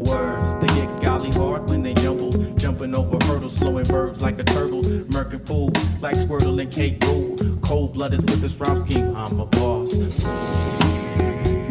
Words, 0.00 0.54
they 0.60 0.68
get 0.76 1.02
golly 1.02 1.32
hard 1.32 1.68
when 1.68 1.82
they 1.82 1.92
jumble. 1.92 2.30
Jumping 2.54 2.94
over 2.94 3.18
hurdles, 3.26 3.56
slowing 3.56 3.84
verbs 3.84 4.20
like 4.20 4.38
a 4.38 4.44
turtle. 4.44 4.80
Murking 4.82 5.44
fool 5.44 5.72
like 6.00 6.14
Squirtle 6.14 6.62
and 6.62 6.70
Kate 6.70 7.02
Rule. 7.02 7.36
Cold 7.62 7.94
blooded 7.94 8.30
with 8.30 8.40
this 8.40 8.54
rhyme 8.54 8.78
scheme, 8.86 9.16
I'm 9.16 9.40
a 9.40 9.46
boss. 9.46 9.92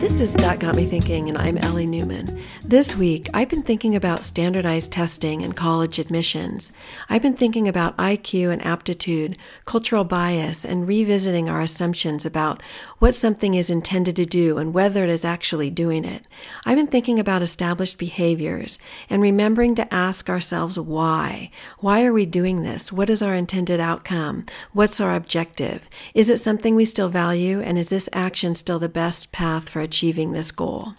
This 0.07 0.21
is 0.21 0.33
That 0.35 0.59
Got 0.59 0.77
Me 0.77 0.85
Thinking, 0.85 1.27
and 1.27 1.37
I'm 1.37 1.57
Ellie 1.57 1.85
Newman. 1.85 2.41
This 2.63 2.95
week, 2.95 3.29
I've 3.33 3.49
been 3.49 3.61
thinking 3.61 3.93
about 3.93 4.23
standardized 4.23 4.89
testing 4.89 5.41
and 5.41 5.53
college 5.53 5.99
admissions. 5.99 6.71
I've 7.09 7.21
been 7.21 7.35
thinking 7.35 7.67
about 7.67 7.97
IQ 7.97 8.51
and 8.51 8.65
aptitude, 8.65 9.37
cultural 9.65 10.05
bias, 10.05 10.63
and 10.63 10.87
revisiting 10.87 11.49
our 11.49 11.59
assumptions 11.59 12.25
about 12.25 12.63
what 12.99 13.15
something 13.15 13.53
is 13.53 13.69
intended 13.69 14.15
to 14.15 14.25
do 14.25 14.57
and 14.57 14.73
whether 14.73 15.03
it 15.03 15.09
is 15.09 15.25
actually 15.25 15.69
doing 15.69 16.05
it. 16.05 16.25
I've 16.65 16.77
been 16.77 16.87
thinking 16.87 17.19
about 17.19 17.41
established 17.41 17.97
behaviors 17.97 18.77
and 19.09 19.21
remembering 19.21 19.75
to 19.75 19.93
ask 19.93 20.29
ourselves 20.29 20.79
why. 20.79 21.51
Why 21.79 22.05
are 22.05 22.13
we 22.13 22.25
doing 22.25 22.63
this? 22.63 22.93
What 22.93 23.09
is 23.09 23.21
our 23.21 23.35
intended 23.35 23.81
outcome? 23.81 24.45
What's 24.71 25.01
our 25.01 25.13
objective? 25.15 25.89
Is 26.15 26.29
it 26.29 26.39
something 26.39 26.75
we 26.75 26.85
still 26.85 27.09
value? 27.09 27.59
And 27.59 27.77
is 27.77 27.89
this 27.89 28.07
action 28.13 28.55
still 28.55 28.79
the 28.79 28.87
best 28.87 29.33
path 29.33 29.67
for 29.67 29.81
achieving 29.97 30.31
this 30.31 30.51
goal. 30.51 30.93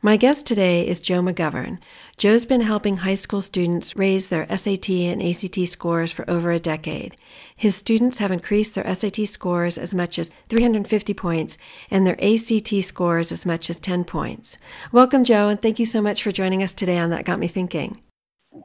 My 0.00 0.16
guest 0.16 0.46
today 0.46 0.86
is 0.86 1.02
Joe 1.02 1.20
McGovern. 1.20 1.80
Joe's 2.16 2.46
been 2.46 2.62
helping 2.62 2.98
high 2.98 3.14
school 3.14 3.42
students 3.42 3.94
raise 3.94 4.30
their 4.30 4.46
SAT 4.56 4.88
and 4.88 5.22
ACT 5.22 5.68
scores 5.68 6.10
for 6.10 6.24
over 6.30 6.50
a 6.50 6.58
decade. 6.58 7.14
His 7.54 7.76
students 7.76 8.16
have 8.18 8.30
increased 8.30 8.74
their 8.74 8.94
SAT 8.94 9.28
scores 9.28 9.76
as 9.76 9.92
much 9.92 10.18
as 10.18 10.32
350 10.48 11.12
points 11.12 11.58
and 11.90 12.06
their 12.06 12.16
ACT 12.24 12.82
scores 12.82 13.30
as 13.30 13.44
much 13.44 13.68
as 13.68 13.78
10 13.80 14.04
points. 14.04 14.56
Welcome, 14.92 15.24
Joe, 15.24 15.50
and 15.50 15.60
thank 15.60 15.78
you 15.78 15.84
so 15.84 16.00
much 16.00 16.22
for 16.22 16.32
joining 16.32 16.62
us 16.62 16.72
today 16.72 16.96
on 16.96 17.10
That 17.10 17.26
Got 17.26 17.38
Me 17.38 17.48
Thinking. 17.48 18.00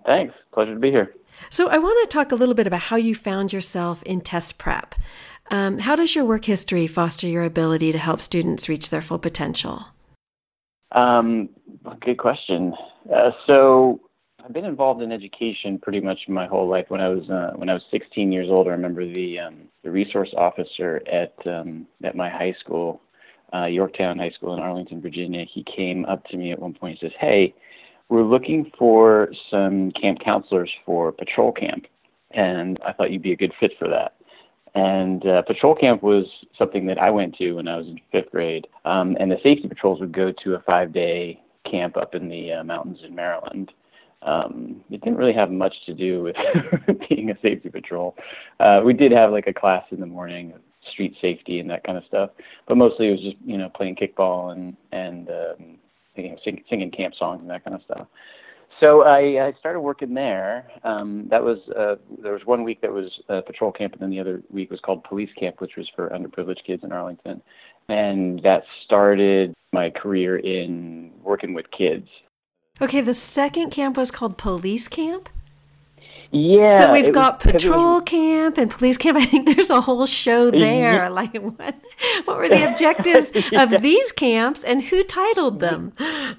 Thanks. 0.05 0.33
Pleasure 0.53 0.75
to 0.75 0.79
be 0.79 0.91
here. 0.91 1.13
So, 1.49 1.67
I 1.67 1.77
want 1.77 2.09
to 2.09 2.15
talk 2.15 2.31
a 2.31 2.35
little 2.35 2.55
bit 2.55 2.67
about 2.67 2.79
how 2.79 2.95
you 2.95 3.15
found 3.15 3.51
yourself 3.51 4.01
in 4.03 4.21
test 4.21 4.57
prep. 4.57 4.95
Um, 5.51 5.79
how 5.79 5.95
does 5.95 6.15
your 6.15 6.25
work 6.25 6.45
history 6.45 6.87
foster 6.87 7.27
your 7.27 7.43
ability 7.43 7.91
to 7.91 7.97
help 7.97 8.21
students 8.21 8.69
reach 8.69 8.89
their 8.89 9.01
full 9.01 9.19
potential? 9.19 9.87
Um, 10.91 11.49
good 12.01 12.17
question. 12.17 12.73
Uh, 13.13 13.31
so 13.45 13.99
I've 14.43 14.53
been 14.53 14.65
involved 14.65 15.01
in 15.01 15.11
education 15.11 15.79
pretty 15.79 16.01
much 16.01 16.19
my 16.27 16.47
whole 16.47 16.67
life. 16.67 16.85
When 16.89 17.01
I 17.01 17.09
was 17.09 17.29
uh, 17.29 17.55
when 17.55 17.69
I 17.69 17.73
was 17.73 17.83
16 17.91 18.31
years 18.31 18.47
old, 18.49 18.67
I 18.67 18.71
remember 18.71 19.05
the 19.05 19.39
um, 19.39 19.55
the 19.83 19.91
resource 19.91 20.33
officer 20.37 21.01
at 21.11 21.33
um, 21.47 21.87
at 22.03 22.15
my 22.15 22.29
high 22.29 22.55
school, 22.59 23.01
uh, 23.53 23.65
Yorktown 23.65 24.19
High 24.19 24.31
School 24.31 24.53
in 24.53 24.59
Arlington, 24.59 25.01
Virginia. 25.01 25.45
He 25.51 25.65
came 25.75 26.05
up 26.05 26.25
to 26.25 26.37
me 26.37 26.51
at 26.51 26.59
one 26.59 26.73
point 26.73 26.99
and 27.01 27.09
says, 27.09 27.17
"Hey, 27.19 27.53
we're 28.09 28.23
looking 28.23 28.71
for 28.77 29.31
some 29.49 29.91
camp 29.91 30.19
counselors 30.23 30.71
for 30.85 31.11
patrol 31.11 31.51
camp, 31.51 31.85
and 32.31 32.79
I 32.85 32.91
thought 32.93 33.11
you'd 33.11 33.21
be 33.21 33.33
a 33.33 33.37
good 33.37 33.53
fit 33.59 33.71
for 33.79 33.87
that." 33.87 34.13
And 34.75 35.25
uh, 35.25 35.43
patrol 35.43 35.75
camp 35.75 36.01
was 36.01 36.25
something 36.57 36.87
that 36.87 36.97
I 36.97 37.11
went 37.11 37.35
to 37.37 37.53
when 37.53 37.67
I 37.67 37.77
was 37.77 37.87
in 37.87 37.99
fifth 38.11 38.31
grade. 38.31 38.67
Um, 38.85 39.15
and 39.19 39.31
the 39.31 39.37
safety 39.43 39.67
patrols 39.67 39.99
would 39.99 40.13
go 40.13 40.31
to 40.43 40.55
a 40.55 40.59
five 40.61 40.93
day 40.93 41.39
camp 41.69 41.95
up 41.95 42.15
in 42.15 42.29
the 42.29 42.53
uh, 42.53 42.63
mountains 42.63 42.99
in 43.05 43.15
Maryland. 43.15 43.71
Um, 44.23 44.83
it 44.89 45.01
didn't 45.01 45.17
really 45.17 45.33
have 45.33 45.51
much 45.51 45.73
to 45.85 45.93
do 45.93 46.23
with 46.23 46.35
being 47.09 47.29
a 47.29 47.37
safety 47.41 47.69
patrol. 47.69 48.15
Uh, 48.59 48.81
we 48.83 48.93
did 48.93 49.11
have 49.11 49.31
like 49.31 49.47
a 49.47 49.53
class 49.53 49.83
in 49.91 49.99
the 49.99 50.05
morning, 50.05 50.53
street 50.91 51.15
safety 51.21 51.59
and 51.59 51.69
that 51.69 51.83
kind 51.83 51.97
of 51.97 52.05
stuff, 52.05 52.29
but 52.67 52.77
mostly 52.77 53.09
it 53.09 53.11
was 53.11 53.21
just 53.21 53.37
you 53.45 53.57
know 53.57 53.69
playing 53.69 53.95
kickball 53.95 54.53
and 54.53 54.75
and 54.91 55.29
um, 55.29 55.77
you 56.15 56.29
know 56.29 56.37
sing, 56.43 56.63
singing 56.69 56.91
camp 56.91 57.13
songs 57.17 57.41
and 57.41 57.49
that 57.49 57.63
kind 57.63 57.75
of 57.75 57.81
stuff. 57.83 58.07
So 58.83 59.03
I, 59.03 59.47
I 59.47 59.53
started 59.59 59.79
working 59.79 60.13
there. 60.13 60.67
Um, 60.83 61.27
that 61.29 61.41
was 61.41 61.57
uh, 61.69 61.95
there 62.21 62.33
was 62.33 62.41
one 62.43 62.65
week 62.65 62.81
that 62.81 62.91
was 62.91 63.09
uh, 63.29 63.39
patrol 63.47 63.71
camp, 63.71 63.93
and 63.93 64.01
then 64.01 64.09
the 64.09 64.19
other 64.19 64.43
week 64.51 64.69
was 64.69 64.81
called 64.81 65.05
police 65.05 65.29
camp, 65.39 65.61
which 65.61 65.77
was 65.77 65.89
for 65.95 66.09
underprivileged 66.09 66.65
kids 66.67 66.83
in 66.83 66.91
Arlington. 66.91 67.41
And 67.87 68.43
that 68.43 68.63
started 68.83 69.53
my 69.71 69.89
career 69.89 70.37
in 70.37 71.11
working 71.23 71.53
with 71.53 71.65
kids. 71.71 72.09
Okay, 72.81 72.99
the 72.99 73.13
second 73.13 73.69
camp 73.69 73.95
was 73.95 74.11
called 74.11 74.37
police 74.37 74.89
camp. 74.89 75.29
Yeah. 76.33 76.67
So 76.67 76.91
we've 76.91 77.13
got 77.13 77.39
patrol 77.39 77.95
was, 77.95 78.03
camp 78.05 78.57
and 78.57 78.69
police 78.69 78.97
camp. 78.97 79.17
I 79.19 79.25
think 79.25 79.55
there's 79.55 79.69
a 79.69 79.81
whole 79.81 80.05
show 80.07 80.49
there. 80.49 80.95
Yeah. 80.95 81.09
Like 81.09 81.35
what? 81.35 81.75
What 82.25 82.37
were 82.37 82.49
the 82.49 82.67
objectives 82.71 83.31
yeah. 83.51 83.63
of 83.63 83.81
these 83.81 84.11
camps 84.11 84.63
and 84.63 84.81
who 84.81 85.03
titled 85.03 85.59
them? 85.59 85.93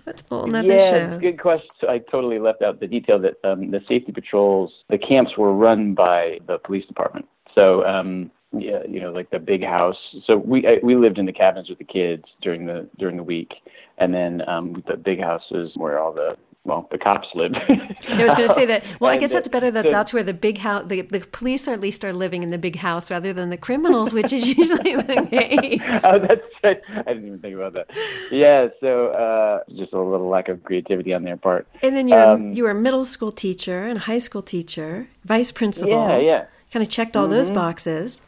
That's 0.04 0.22
a 0.22 0.34
whole 0.34 0.44
another 0.44 0.76
yeah, 0.76 0.90
show. 0.90 1.18
good 1.20 1.40
question. 1.40 1.70
So 1.80 1.88
I 1.88 1.98
totally 1.98 2.40
left 2.40 2.60
out 2.60 2.80
the 2.80 2.88
detail 2.88 3.20
that 3.20 3.34
um, 3.44 3.70
the 3.70 3.80
safety 3.88 4.10
patrols, 4.10 4.72
the 4.90 4.98
camps 4.98 5.38
were 5.38 5.54
run 5.54 5.94
by 5.94 6.38
the 6.48 6.58
police 6.58 6.86
department. 6.86 7.28
So 7.54 7.84
um, 7.86 8.32
yeah, 8.52 8.82
you 8.88 9.00
know, 9.00 9.12
like 9.12 9.30
the 9.30 9.38
big 9.38 9.62
house. 9.62 9.96
So 10.26 10.36
we 10.36 10.66
I, 10.66 10.78
we 10.82 10.96
lived 10.96 11.18
in 11.18 11.26
the 11.26 11.32
cabins 11.32 11.68
with 11.68 11.78
the 11.78 11.84
kids 11.84 12.24
during 12.42 12.66
the 12.66 12.88
during 12.98 13.16
the 13.16 13.22
week, 13.22 13.52
and 13.98 14.12
then 14.12 14.42
um, 14.48 14.82
the 14.88 14.96
big 14.96 15.20
houses 15.20 15.72
where 15.76 15.98
all 15.98 16.12
the 16.12 16.36
well, 16.64 16.88
the 16.90 16.96
cops 16.96 17.28
live. 17.34 17.52
I 17.54 18.22
was 18.22 18.34
going 18.34 18.48
to 18.48 18.54
say 18.54 18.66
that. 18.66 18.84
Well, 19.00 19.10
I 19.10 19.18
guess 19.18 19.32
that's 19.32 19.48
better 19.48 19.70
that 19.70 19.90
that's 19.90 20.14
where 20.14 20.22
the 20.22 20.32
big 20.32 20.58
house, 20.58 20.84
the, 20.86 21.02
the 21.02 21.20
police 21.20 21.68
at 21.68 21.80
least 21.80 22.04
are 22.04 22.12
living 22.12 22.42
in 22.42 22.50
the 22.50 22.58
big 22.58 22.76
house 22.76 23.10
rather 23.10 23.32
than 23.32 23.50
the 23.50 23.56
criminals, 23.56 24.14
which 24.14 24.32
is 24.32 24.46
usually 24.58 24.96
the 24.96 25.26
case. 25.28 25.80
oh, 26.04 26.18
that's 26.18 26.42
right. 26.62 26.80
I 26.90 27.12
didn't 27.12 27.26
even 27.26 27.38
think 27.40 27.56
about 27.56 27.74
that. 27.74 27.90
Yeah, 28.30 28.68
so 28.80 29.08
uh, 29.08 29.60
just 29.76 29.92
a 29.92 30.00
little 30.00 30.28
lack 30.28 30.48
of 30.48 30.62
creativity 30.64 31.12
on 31.12 31.24
their 31.24 31.36
part. 31.36 31.66
And 31.82 31.94
then 31.94 32.08
you're 32.08 32.26
um, 32.26 32.52
you 32.52 32.62
were 32.62 32.70
a 32.70 32.74
middle 32.74 33.04
school 33.04 33.32
teacher 33.32 33.84
and 33.84 33.98
high 33.98 34.18
school 34.18 34.42
teacher, 34.42 35.08
vice 35.24 35.52
principal. 35.52 35.90
Yeah, 35.90 36.18
yeah. 36.18 36.44
Kind 36.72 36.82
of 36.82 36.88
checked 36.88 37.16
all 37.16 37.24
mm-hmm. 37.24 37.32
those 37.32 37.50
boxes. 37.50 38.20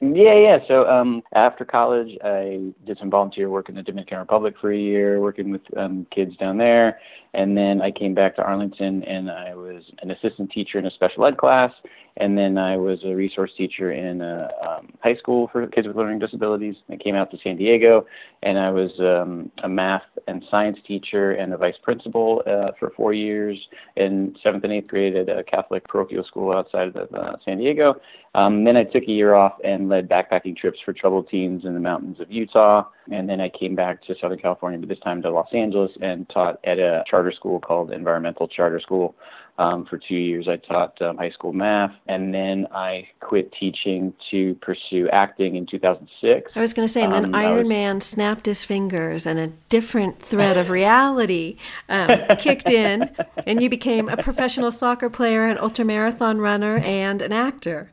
Yeah, 0.00 0.34
yeah. 0.34 0.58
So 0.66 0.88
um, 0.88 1.22
after 1.32 1.64
college, 1.64 2.18
I 2.24 2.72
did 2.84 2.98
some 2.98 3.08
volunteer 3.08 3.48
work 3.48 3.68
in 3.68 3.76
the 3.76 3.82
Dominican 3.82 4.18
Republic 4.18 4.56
for 4.60 4.72
a 4.72 4.78
year, 4.78 5.20
working 5.20 5.50
with 5.50 5.62
um, 5.76 6.06
kids 6.12 6.36
down 6.36 6.58
there. 6.58 6.98
And 7.34 7.56
then 7.56 7.80
I 7.80 7.90
came 7.90 8.14
back 8.14 8.36
to 8.36 8.42
Arlington 8.42 9.02
and 9.04 9.30
I 9.30 9.54
was 9.54 9.82
an 10.02 10.10
assistant 10.10 10.50
teacher 10.50 10.78
in 10.78 10.86
a 10.86 10.90
special 10.90 11.24
ed 11.26 11.38
class. 11.38 11.72
And 12.18 12.36
then 12.36 12.58
I 12.58 12.76
was 12.76 12.98
a 13.06 13.14
resource 13.14 13.52
teacher 13.56 13.92
in 13.92 14.20
a 14.20 14.50
um, 14.68 14.92
high 15.02 15.16
school 15.16 15.48
for 15.50 15.66
kids 15.66 15.86
with 15.86 15.96
learning 15.96 16.18
disabilities. 16.18 16.74
I 16.90 16.96
came 16.96 17.14
out 17.14 17.30
to 17.30 17.38
San 17.42 17.56
Diego 17.56 18.06
and 18.42 18.58
I 18.58 18.70
was 18.70 18.90
um, 19.00 19.50
a 19.64 19.68
math 19.68 20.02
and 20.28 20.44
science 20.50 20.76
teacher 20.86 21.32
and 21.32 21.54
a 21.54 21.56
vice 21.56 21.76
principal 21.82 22.42
uh, 22.46 22.72
for 22.78 22.92
four 22.96 23.14
years 23.14 23.58
in 23.96 24.36
seventh 24.42 24.64
and 24.64 24.74
eighth 24.74 24.88
grade 24.88 25.16
at 25.16 25.30
a 25.30 25.42
Catholic 25.42 25.88
parochial 25.88 26.24
school 26.24 26.52
outside 26.54 26.94
of 26.94 27.14
uh, 27.14 27.36
San 27.46 27.56
Diego. 27.56 27.94
Um, 28.34 28.64
then 28.64 28.76
I 28.76 28.84
took 28.84 29.04
a 29.04 29.10
year 29.10 29.34
off 29.34 29.54
and 29.64 29.88
led 29.88 30.08
backpacking 30.08 30.56
trips 30.56 30.78
for 30.84 30.92
troubled 30.92 31.28
teens 31.30 31.64
in 31.64 31.72
the 31.72 31.80
mountains 31.80 32.20
of 32.20 32.30
Utah. 32.30 32.84
And 33.10 33.28
then 33.28 33.40
I 33.40 33.48
came 33.48 33.74
back 33.74 34.02
to 34.06 34.14
Southern 34.20 34.38
California, 34.38 34.78
but 34.78 34.88
this 34.88 34.98
time 35.00 35.22
to 35.22 35.30
Los 35.30 35.52
Angeles 35.52 35.90
and 36.00 36.28
taught 36.28 36.60
at 36.64 36.78
a 36.78 37.02
charter 37.10 37.32
school 37.32 37.60
called 37.60 37.92
Environmental 37.92 38.48
Charter 38.48 38.80
School. 38.80 39.14
Um, 39.58 39.84
for 39.84 39.98
two 39.98 40.14
years, 40.14 40.48
I 40.48 40.56
taught 40.56 41.00
um, 41.02 41.18
high 41.18 41.30
school 41.30 41.52
math, 41.52 41.92
and 42.08 42.32
then 42.32 42.66
I 42.72 43.06
quit 43.20 43.52
teaching 43.60 44.14
to 44.30 44.54
pursue 44.62 45.10
acting 45.12 45.56
in 45.56 45.66
2006. 45.66 46.52
I 46.54 46.60
was 46.60 46.72
going 46.72 46.88
to 46.88 46.92
say, 46.92 47.02
and 47.02 47.12
then 47.12 47.24
um, 47.26 47.34
Iron 47.34 47.58
was... 47.58 47.68
Man 47.68 48.00
snapped 48.00 48.46
his 48.46 48.64
fingers, 48.64 49.26
and 49.26 49.38
a 49.38 49.48
different 49.68 50.22
thread 50.22 50.56
of 50.56 50.70
reality 50.82 51.58
um, 51.90 52.10
kicked 52.38 52.70
in, 52.70 53.10
and 53.46 53.62
you 53.62 53.68
became 53.68 54.08
a 54.08 54.16
professional 54.16 54.72
soccer 54.72 55.10
player, 55.10 55.46
an 55.46 55.58
ultramarathon 55.58 56.40
runner, 56.40 56.78
and 56.78 57.20
an 57.20 57.32
actor. 57.32 57.90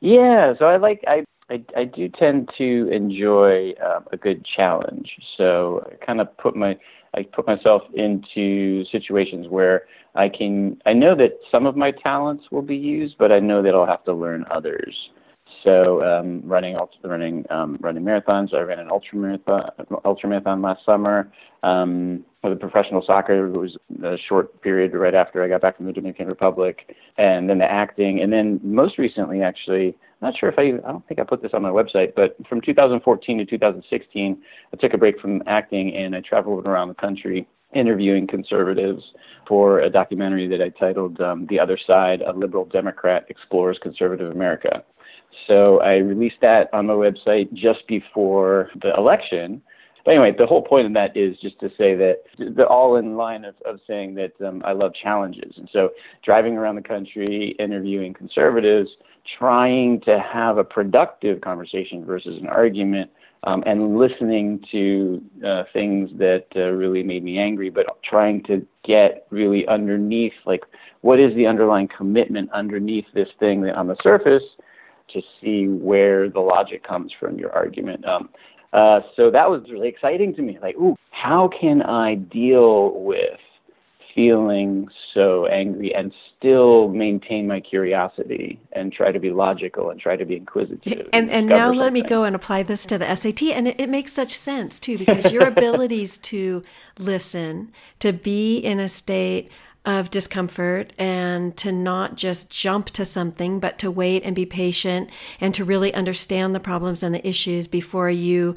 Yeah, 0.00 0.52
so 0.58 0.66
I 0.66 0.76
like 0.76 1.02
I 1.06 1.24
I, 1.50 1.62
I 1.76 1.84
do 1.84 2.08
tend 2.08 2.50
to 2.58 2.88
enjoy 2.90 3.72
um, 3.84 4.04
a 4.12 4.16
good 4.16 4.44
challenge. 4.56 5.10
So 5.36 5.86
I 5.90 6.04
kind 6.04 6.20
of 6.20 6.36
put 6.38 6.56
my 6.56 6.76
I 7.16 7.22
put 7.22 7.46
myself 7.46 7.82
into 7.94 8.84
situations 8.90 9.46
where 9.48 9.84
I 10.14 10.28
can 10.28 10.80
I 10.86 10.92
know 10.92 11.14
that 11.16 11.38
some 11.50 11.66
of 11.66 11.76
my 11.76 11.90
talents 11.90 12.44
will 12.50 12.62
be 12.62 12.76
used, 12.76 13.16
but 13.18 13.30
I 13.30 13.40
know 13.40 13.62
that 13.62 13.74
I'll 13.74 13.86
have 13.86 14.04
to 14.04 14.14
learn 14.14 14.44
others. 14.50 14.94
So 15.62 16.02
um, 16.04 16.42
running 16.44 16.76
running 17.02 17.44
um, 17.50 17.78
running 17.80 18.04
marathons. 18.04 18.54
I 18.54 18.60
ran 18.60 18.78
an 18.78 18.90
ultra 18.90 19.16
marathon 19.16 19.70
ultra 20.04 20.28
marathon 20.28 20.62
last 20.62 20.84
summer. 20.84 21.30
Um, 21.62 22.24
the 22.42 22.56
professional 22.56 23.02
soccer, 23.06 23.46
it 23.46 23.58
was 23.58 23.76
a 24.02 24.16
short 24.28 24.60
period 24.60 24.92
right 24.92 25.14
after 25.14 25.42
I 25.42 25.48
got 25.48 25.62
back 25.62 25.78
from 25.78 25.86
the 25.86 25.92
Dominican 25.92 26.26
Republic, 26.26 26.94
and 27.16 27.48
then 27.48 27.56
the 27.58 27.64
acting, 27.64 28.20
and 28.20 28.30
then 28.30 28.60
most 28.62 28.98
recently, 28.98 29.42
actually, 29.42 29.96
not 30.24 30.36
sure 30.38 30.48
if 30.48 30.58
I 30.58 30.62
I 30.62 30.92
don't 30.92 31.06
think 31.06 31.20
I 31.20 31.24
put 31.24 31.42
this 31.42 31.52
on 31.54 31.62
my 31.62 31.70
website, 31.70 32.14
but 32.16 32.36
from 32.48 32.60
2014 32.60 33.38
to 33.38 33.44
2016, 33.44 34.42
I 34.72 34.76
took 34.76 34.94
a 34.94 34.98
break 34.98 35.20
from 35.20 35.42
acting 35.46 35.94
and 35.94 36.16
I 36.16 36.20
traveled 36.20 36.66
around 36.66 36.88
the 36.88 36.94
country 36.94 37.46
interviewing 37.74 38.26
conservatives 38.26 39.02
for 39.46 39.80
a 39.80 39.90
documentary 39.90 40.48
that 40.48 40.62
I 40.62 40.70
titled 40.70 41.20
um, 41.20 41.46
"The 41.48 41.60
Other 41.60 41.78
Side: 41.86 42.22
A 42.22 42.32
Liberal 42.32 42.64
Democrat 42.64 43.26
Explores 43.28 43.78
Conservative 43.82 44.32
America." 44.32 44.82
So 45.46 45.80
I 45.80 45.96
released 45.96 46.40
that 46.40 46.70
on 46.72 46.86
my 46.86 46.94
website 46.94 47.52
just 47.52 47.86
before 47.86 48.70
the 48.80 48.94
election. 48.96 49.60
But 50.04 50.12
anyway, 50.12 50.34
the 50.36 50.46
whole 50.46 50.62
point 50.62 50.86
of 50.86 50.94
that 50.94 51.16
is 51.16 51.36
just 51.40 51.58
to 51.60 51.68
say 51.78 51.94
that 51.94 52.22
the 52.38 52.66
all 52.66 52.96
in 52.96 53.16
line 53.16 53.44
of, 53.44 53.54
of 53.64 53.80
saying 53.86 54.14
that 54.14 54.32
um, 54.46 54.62
I 54.64 54.72
love 54.72 54.92
challenges. 55.00 55.54
And 55.56 55.68
so 55.72 55.90
driving 56.24 56.56
around 56.56 56.76
the 56.76 56.82
country, 56.82 57.56
interviewing 57.58 58.12
conservatives, 58.12 58.90
trying 59.38 60.00
to 60.02 60.20
have 60.20 60.58
a 60.58 60.64
productive 60.64 61.40
conversation 61.40 62.04
versus 62.04 62.38
an 62.40 62.46
argument. 62.48 63.10
Um, 63.46 63.62
and 63.66 63.98
listening 63.98 64.64
to 64.72 65.22
uh, 65.46 65.64
things 65.74 66.08
that 66.16 66.46
uh, 66.56 66.70
really 66.70 67.02
made 67.02 67.22
me 67.22 67.38
angry, 67.38 67.68
but 67.68 67.84
trying 68.02 68.42
to 68.44 68.66
get 68.86 69.26
really 69.28 69.68
underneath, 69.68 70.32
like, 70.46 70.62
what 71.02 71.20
is 71.20 71.34
the 71.34 71.46
underlying 71.46 71.86
commitment 71.94 72.50
underneath 72.52 73.04
this 73.12 73.28
thing 73.38 73.60
that 73.60 73.74
on 73.74 73.86
the 73.86 73.96
surface 74.02 74.42
to 75.12 75.20
see 75.40 75.68
where 75.68 76.28
the 76.28 76.40
logic 76.40 76.86
comes 76.86 77.12
from 77.18 77.38
your 77.38 77.52
argument. 77.52 78.04
Um, 78.06 78.30
uh, 78.74 79.00
so 79.16 79.30
that 79.30 79.48
was 79.48 79.62
really 79.70 79.88
exciting 79.88 80.34
to 80.34 80.42
me. 80.42 80.58
Like, 80.60 80.74
ooh, 80.76 80.96
how 81.10 81.48
can 81.60 81.80
I 81.80 82.16
deal 82.16 82.92
with 83.00 83.38
feeling 84.14 84.86
so 85.12 85.46
angry 85.46 85.92
and 85.94 86.12
still 86.38 86.88
maintain 86.88 87.46
my 87.46 87.60
curiosity 87.60 88.60
and 88.72 88.92
try 88.92 89.10
to 89.10 89.18
be 89.18 89.30
logical 89.30 89.90
and 89.90 89.98
try 89.98 90.16
to 90.16 90.24
be 90.24 90.36
inquisitive. 90.36 91.08
And, 91.12 91.28
and, 91.28 91.30
and 91.30 91.48
now 91.48 91.68
something. 91.68 91.80
let 91.80 91.92
me 91.92 92.02
go 92.02 92.24
and 92.24 92.36
apply 92.36 92.62
this 92.62 92.86
to 92.86 92.98
the 92.98 93.14
SAT. 93.14 93.42
And 93.44 93.68
it, 93.68 93.80
it 93.80 93.88
makes 93.88 94.12
such 94.12 94.34
sense 94.34 94.78
too, 94.78 94.98
because 94.98 95.32
your 95.32 95.46
abilities 95.48 96.18
to 96.18 96.62
listen, 96.98 97.72
to 98.00 98.12
be 98.12 98.58
in 98.58 98.78
a 98.78 98.88
state 98.88 99.50
of 99.84 100.10
discomfort 100.10 100.92
and 100.98 101.56
to 101.58 101.70
not 101.70 102.16
just 102.16 102.50
jump 102.50 102.86
to 102.86 103.04
something, 103.04 103.60
but 103.60 103.78
to 103.78 103.90
wait 103.90 104.22
and 104.24 104.34
be 104.34 104.46
patient 104.46 105.10
and 105.40 105.54
to 105.54 105.64
really 105.64 105.92
understand 105.92 106.54
the 106.54 106.60
problems 106.60 107.02
and 107.02 107.14
the 107.14 107.26
issues 107.26 107.66
before 107.66 108.08
you 108.08 108.54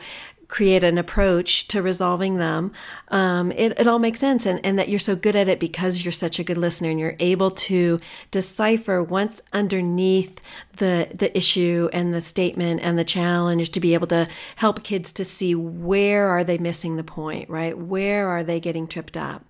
create 0.47 0.83
an 0.83 0.97
approach 0.97 1.68
to 1.68 1.81
resolving 1.81 2.38
them, 2.38 2.71
um, 3.09 3.51
it, 3.51 3.77
it 3.77 3.88
all 3.88 4.00
makes 4.00 4.19
sense. 4.19 4.45
And, 4.45 4.65
and 4.65 4.79
that 4.79 4.89
you're 4.89 5.00
so 5.00 5.15
good 5.15 5.35
at 5.35 5.47
it 5.47 5.59
because 5.59 6.06
you're 6.06 6.12
such 6.12 6.39
a 6.39 6.44
good 6.44 6.57
listener 6.57 6.89
and 6.89 7.00
you're 7.00 7.18
able 7.19 7.51
to 7.51 8.00
decipher 8.31 9.03
what's 9.03 9.41
underneath 9.51 10.39
the, 10.77 11.09
the 11.13 11.35
issue 11.38 11.89
and 11.94 12.13
the 12.13 12.21
statement 12.21 12.81
and 12.81 12.97
the 12.97 13.03
challenge 13.03 13.69
to 13.71 13.79
be 13.79 13.94
able 13.94 14.07
to 14.07 14.27
help 14.57 14.83
kids 14.83 15.12
to 15.13 15.25
see 15.25 15.53
where 15.56 16.27
are 16.27 16.44
they 16.44 16.57
missing 16.57 16.97
the 16.97 17.03
point, 17.03 17.50
right? 17.50 17.77
Where 17.77 18.27
are 18.29 18.44
they 18.44 18.59
getting 18.59 18.88
tripped 18.88 19.18
up? 19.18 19.44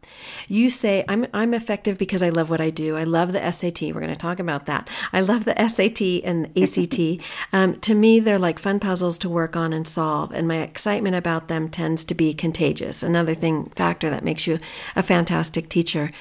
You 0.47 0.69
say, 0.69 1.03
I'm, 1.07 1.27
I'm 1.33 1.53
effective 1.53 1.97
because 1.97 2.24
I 2.24 2.29
love 2.29 2.50
what 2.50 2.62
I 2.62 2.69
do. 2.69 2.95
I 2.97 3.03
love 3.03 3.33
the 3.33 3.51
SAT. 3.51 3.81
We're 3.81 4.01
going 4.01 4.07
to 4.07 4.15
talk 4.15 4.39
about 4.39 4.65
that. 4.65 4.89
I 5.13 5.21
love 5.21 5.45
the 5.45 5.56
SAT 5.68 6.24
and 6.24 6.47
ACT. 6.57 7.24
um, 7.53 7.79
to 7.81 7.94
me, 7.94 8.19
they're 8.19 8.39
like 8.39 8.59
fun 8.59 8.79
puzzles 8.79 9.18
to 9.19 9.29
work 9.29 9.56
on 9.56 9.74
and 9.74 9.88
solve. 9.88 10.31
And 10.31 10.47
my 10.47 10.57
excitement 10.57 11.15
about 11.15 11.47
them 11.47 11.69
tends 11.69 12.03
to 12.06 12.15
be 12.15 12.33
contagious. 12.33 13.03
Another 13.03 13.33
thing, 13.33 13.71
factor 13.75 14.09
that 14.09 14.24
makes 14.24 14.47
you 14.47 14.59
a 14.95 15.03
fantastic 15.03 15.69
teacher. 15.69 16.12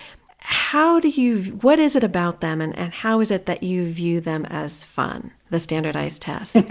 How 0.49 1.01
do 1.01 1.09
you, 1.09 1.43
what 1.61 1.79
is 1.79 1.97
it 1.97 2.05
about 2.05 2.41
them 2.41 2.61
and, 2.61 2.77
and 2.79 2.93
how 2.93 3.21
is 3.21 3.31
it 3.31 3.47
that 3.47 3.63
you 3.63 3.91
view 3.91 4.21
them 4.21 4.47
as 4.47 4.85
fun, 4.85 5.33
the 5.51 5.59
standardized 5.59 6.23
test? 6.23 6.57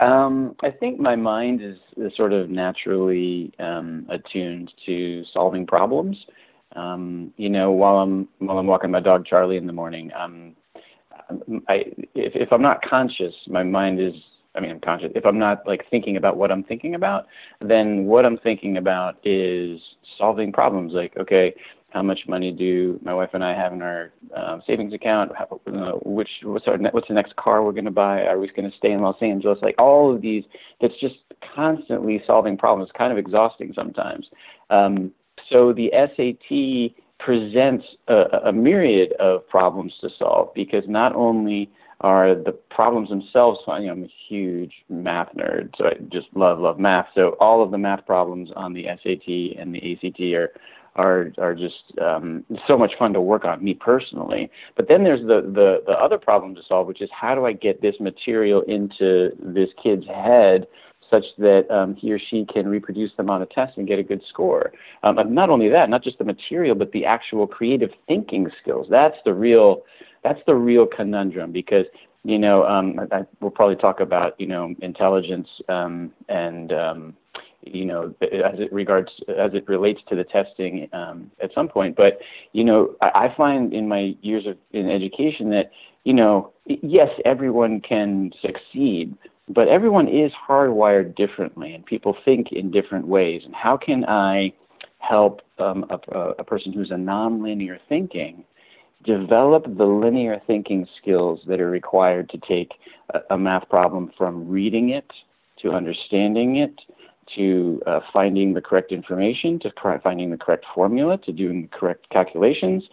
Um, 0.00 0.56
I 0.62 0.70
think 0.70 0.98
my 0.98 1.14
mind 1.14 1.62
is, 1.62 1.76
is 1.98 2.12
sort 2.16 2.32
of 2.32 2.48
naturally 2.48 3.52
um, 3.58 4.06
attuned 4.08 4.72
to 4.86 5.24
solving 5.32 5.66
problems. 5.66 6.16
Um, 6.74 7.34
you 7.36 7.50
know, 7.50 7.70
while 7.70 7.96
I'm 7.96 8.28
while 8.38 8.58
I'm 8.58 8.66
walking 8.66 8.90
my 8.90 9.00
dog 9.00 9.26
Charlie 9.26 9.58
in 9.58 9.66
the 9.66 9.72
morning, 9.72 10.10
um, 10.18 10.56
I 11.68 11.84
if, 12.14 12.32
if 12.34 12.52
I'm 12.52 12.62
not 12.62 12.80
conscious, 12.82 13.34
my 13.46 13.62
mind 13.62 14.00
is. 14.00 14.14
I 14.54 14.60
mean, 14.60 14.72
I'm 14.72 14.80
conscious. 14.80 15.12
If 15.14 15.24
I'm 15.26 15.38
not 15.38 15.64
like 15.64 15.84
thinking 15.90 16.16
about 16.16 16.36
what 16.36 16.50
I'm 16.50 16.64
thinking 16.64 16.96
about, 16.96 17.26
then 17.60 18.06
what 18.06 18.26
I'm 18.26 18.36
thinking 18.38 18.78
about 18.78 19.16
is 19.22 19.80
solving 20.18 20.50
problems. 20.50 20.92
Like, 20.92 21.16
okay, 21.16 21.54
how 21.90 22.02
much 22.02 22.20
money 22.28 22.52
do 22.52 22.98
my 23.02 23.12
wife 23.12 23.30
and 23.32 23.44
I 23.44 23.54
have 23.54 23.72
in 23.72 23.82
our 23.82 24.12
um, 24.36 24.62
savings 24.66 24.92
account? 24.92 25.32
How, 25.36 25.60
uh, 25.66 25.92
which 26.04 26.28
what's 26.42 26.66
our 26.66 26.78
what's 26.78 27.08
the 27.08 27.14
next 27.14 27.36
car 27.36 27.62
we're 27.62 27.72
going 27.72 27.84
to 27.84 27.90
buy? 27.90 28.22
Are 28.22 28.38
we 28.38 28.48
going 28.48 28.70
to 28.70 28.76
stay 28.76 28.92
in 28.92 29.00
Los 29.00 29.20
Angeles? 29.20 29.58
Like 29.62 29.74
all 29.78 30.14
of 30.14 30.22
these, 30.22 30.44
that's 30.80 30.98
just 31.00 31.16
constantly 31.54 32.22
solving 32.26 32.56
problems. 32.56 32.90
Kind 32.96 33.12
of 33.12 33.18
exhausting 33.18 33.72
sometimes. 33.74 34.26
Um, 34.70 35.12
so 35.48 35.72
the 35.72 35.90
SAT 35.92 36.96
presents 37.18 37.84
a, 38.08 38.48
a 38.48 38.52
myriad 38.52 39.12
of 39.14 39.46
problems 39.48 39.92
to 40.00 40.08
solve 40.18 40.54
because 40.54 40.84
not 40.86 41.14
only 41.14 41.70
are 42.02 42.34
the 42.34 42.52
problems 42.52 43.10
themselves 43.10 43.60
fun. 43.66 43.82
You 43.82 43.88
know, 43.88 43.92
I'm 43.94 44.04
a 44.04 44.12
huge 44.28 44.72
math 44.88 45.34
nerd, 45.34 45.74
so 45.76 45.86
I 45.86 45.94
just 46.10 46.28
love 46.34 46.58
love 46.58 46.78
math. 46.78 47.08
So 47.14 47.36
all 47.40 47.62
of 47.62 47.70
the 47.70 47.78
math 47.78 48.06
problems 48.06 48.50
on 48.56 48.72
the 48.72 48.84
SAT 48.84 49.60
and 49.60 49.74
the 49.74 49.92
ACT 49.92 50.20
are 50.34 50.50
are 50.96 51.32
are 51.38 51.54
just 51.54 51.98
um, 52.00 52.44
so 52.66 52.76
much 52.76 52.92
fun 52.98 53.12
to 53.12 53.20
work 53.20 53.44
on, 53.44 53.62
me 53.62 53.74
personally. 53.74 54.50
But 54.76 54.88
then 54.88 55.04
there's 55.04 55.20
the, 55.22 55.42
the 55.42 55.82
the 55.86 55.92
other 55.92 56.18
problem 56.18 56.54
to 56.56 56.62
solve, 56.66 56.86
which 56.86 57.02
is 57.02 57.08
how 57.12 57.34
do 57.34 57.46
I 57.46 57.52
get 57.52 57.80
this 57.82 57.94
material 58.00 58.62
into 58.62 59.30
this 59.40 59.68
kid's 59.82 60.06
head 60.06 60.66
such 61.10 61.24
that 61.38 61.66
um, 61.70 61.96
he 61.96 62.12
or 62.12 62.18
she 62.18 62.46
can 62.52 62.68
reproduce 62.68 63.10
them 63.16 63.28
on 63.28 63.42
a 63.42 63.46
test 63.46 63.76
and 63.76 63.86
get 63.86 63.98
a 63.98 64.02
good 64.02 64.22
score. 64.28 64.72
Um, 65.02 65.18
not 65.34 65.50
only 65.50 65.68
that, 65.68 65.90
not 65.90 66.04
just 66.04 66.18
the 66.18 66.24
material, 66.24 66.76
but 66.76 66.92
the 66.92 67.04
actual 67.04 67.46
creative 67.46 67.90
thinking 68.06 68.48
skills. 68.62 68.86
That's 68.88 69.16
the 69.24 69.34
real 69.34 69.82
that's 70.22 70.40
the 70.46 70.54
real 70.54 70.86
conundrum 70.86 71.50
because 71.50 71.86
you 72.24 72.38
know 72.38 72.64
um, 72.64 73.00
I, 73.10 73.22
we'll 73.40 73.50
probably 73.50 73.76
talk 73.76 74.00
about 74.00 74.40
you 74.40 74.46
know 74.46 74.74
intelligence 74.80 75.48
um, 75.68 76.12
and 76.28 76.72
um, 76.72 77.16
you 77.62 77.84
know, 77.84 78.14
as 78.22 78.58
it 78.58 78.72
regards 78.72 79.10
as 79.28 79.52
it 79.54 79.68
relates 79.68 80.00
to 80.08 80.16
the 80.16 80.24
testing 80.24 80.88
um, 80.92 81.30
at 81.42 81.50
some 81.54 81.68
point. 81.68 81.96
But 81.96 82.18
you 82.52 82.64
know, 82.64 82.94
I, 83.00 83.26
I 83.26 83.34
find 83.36 83.72
in 83.72 83.88
my 83.88 84.14
years 84.22 84.46
of 84.46 84.56
in 84.72 84.90
education 84.90 85.50
that 85.50 85.70
you 86.04 86.14
know, 86.14 86.52
yes, 86.66 87.10
everyone 87.24 87.80
can 87.80 88.30
succeed, 88.40 89.16
but 89.48 89.68
everyone 89.68 90.08
is 90.08 90.32
hardwired 90.48 91.14
differently, 91.14 91.74
and 91.74 91.84
people 91.84 92.16
think 92.24 92.52
in 92.52 92.70
different 92.70 93.06
ways. 93.06 93.42
And 93.44 93.54
how 93.54 93.76
can 93.76 94.04
I 94.06 94.52
help 94.98 95.42
um, 95.58 95.84
a, 95.90 96.18
a 96.38 96.44
person 96.44 96.72
who's 96.72 96.90
a 96.90 96.94
nonlinear 96.94 97.78
thinking? 97.88 98.44
develop 99.04 99.64
the 99.78 99.84
linear 99.84 100.40
thinking 100.46 100.86
skills 101.00 101.40
that 101.46 101.60
are 101.60 101.70
required 101.70 102.28
to 102.30 102.38
take 102.46 102.72
a, 103.14 103.34
a 103.34 103.38
math 103.38 103.68
problem 103.68 104.10
from 104.16 104.48
reading 104.48 104.90
it 104.90 105.10
to 105.62 105.70
understanding 105.70 106.56
it 106.56 106.74
to 107.36 107.80
uh, 107.86 108.00
finding 108.12 108.54
the 108.54 108.60
correct 108.60 108.92
information, 108.92 109.58
to 109.60 109.70
finding 110.02 110.30
the 110.30 110.36
correct 110.36 110.64
formula, 110.74 111.18
to 111.18 111.32
doing 111.32 111.62
the 111.62 111.68
correct 111.68 112.08
calculations, 112.10 112.84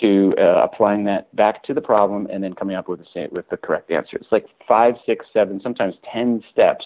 to 0.00 0.34
uh, 0.38 0.62
applying 0.64 1.04
that 1.04 1.34
back 1.34 1.62
to 1.64 1.74
the 1.74 1.80
problem, 1.80 2.26
and 2.30 2.42
then 2.42 2.52
coming 2.52 2.76
up 2.76 2.88
with 2.88 3.00
the, 3.00 3.28
with 3.32 3.48
the 3.48 3.56
correct 3.56 3.90
answer. 3.90 4.16
It's 4.16 4.32
like 4.32 4.46
five, 4.68 4.94
six, 5.06 5.26
seven, 5.32 5.60
sometimes 5.62 5.94
ten 6.12 6.42
steps 6.52 6.84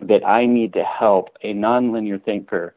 that 0.00 0.24
I 0.24 0.46
need 0.46 0.72
to 0.74 0.84
help 0.84 1.30
a 1.42 1.54
nonlinear 1.54 2.22
thinker 2.22 2.74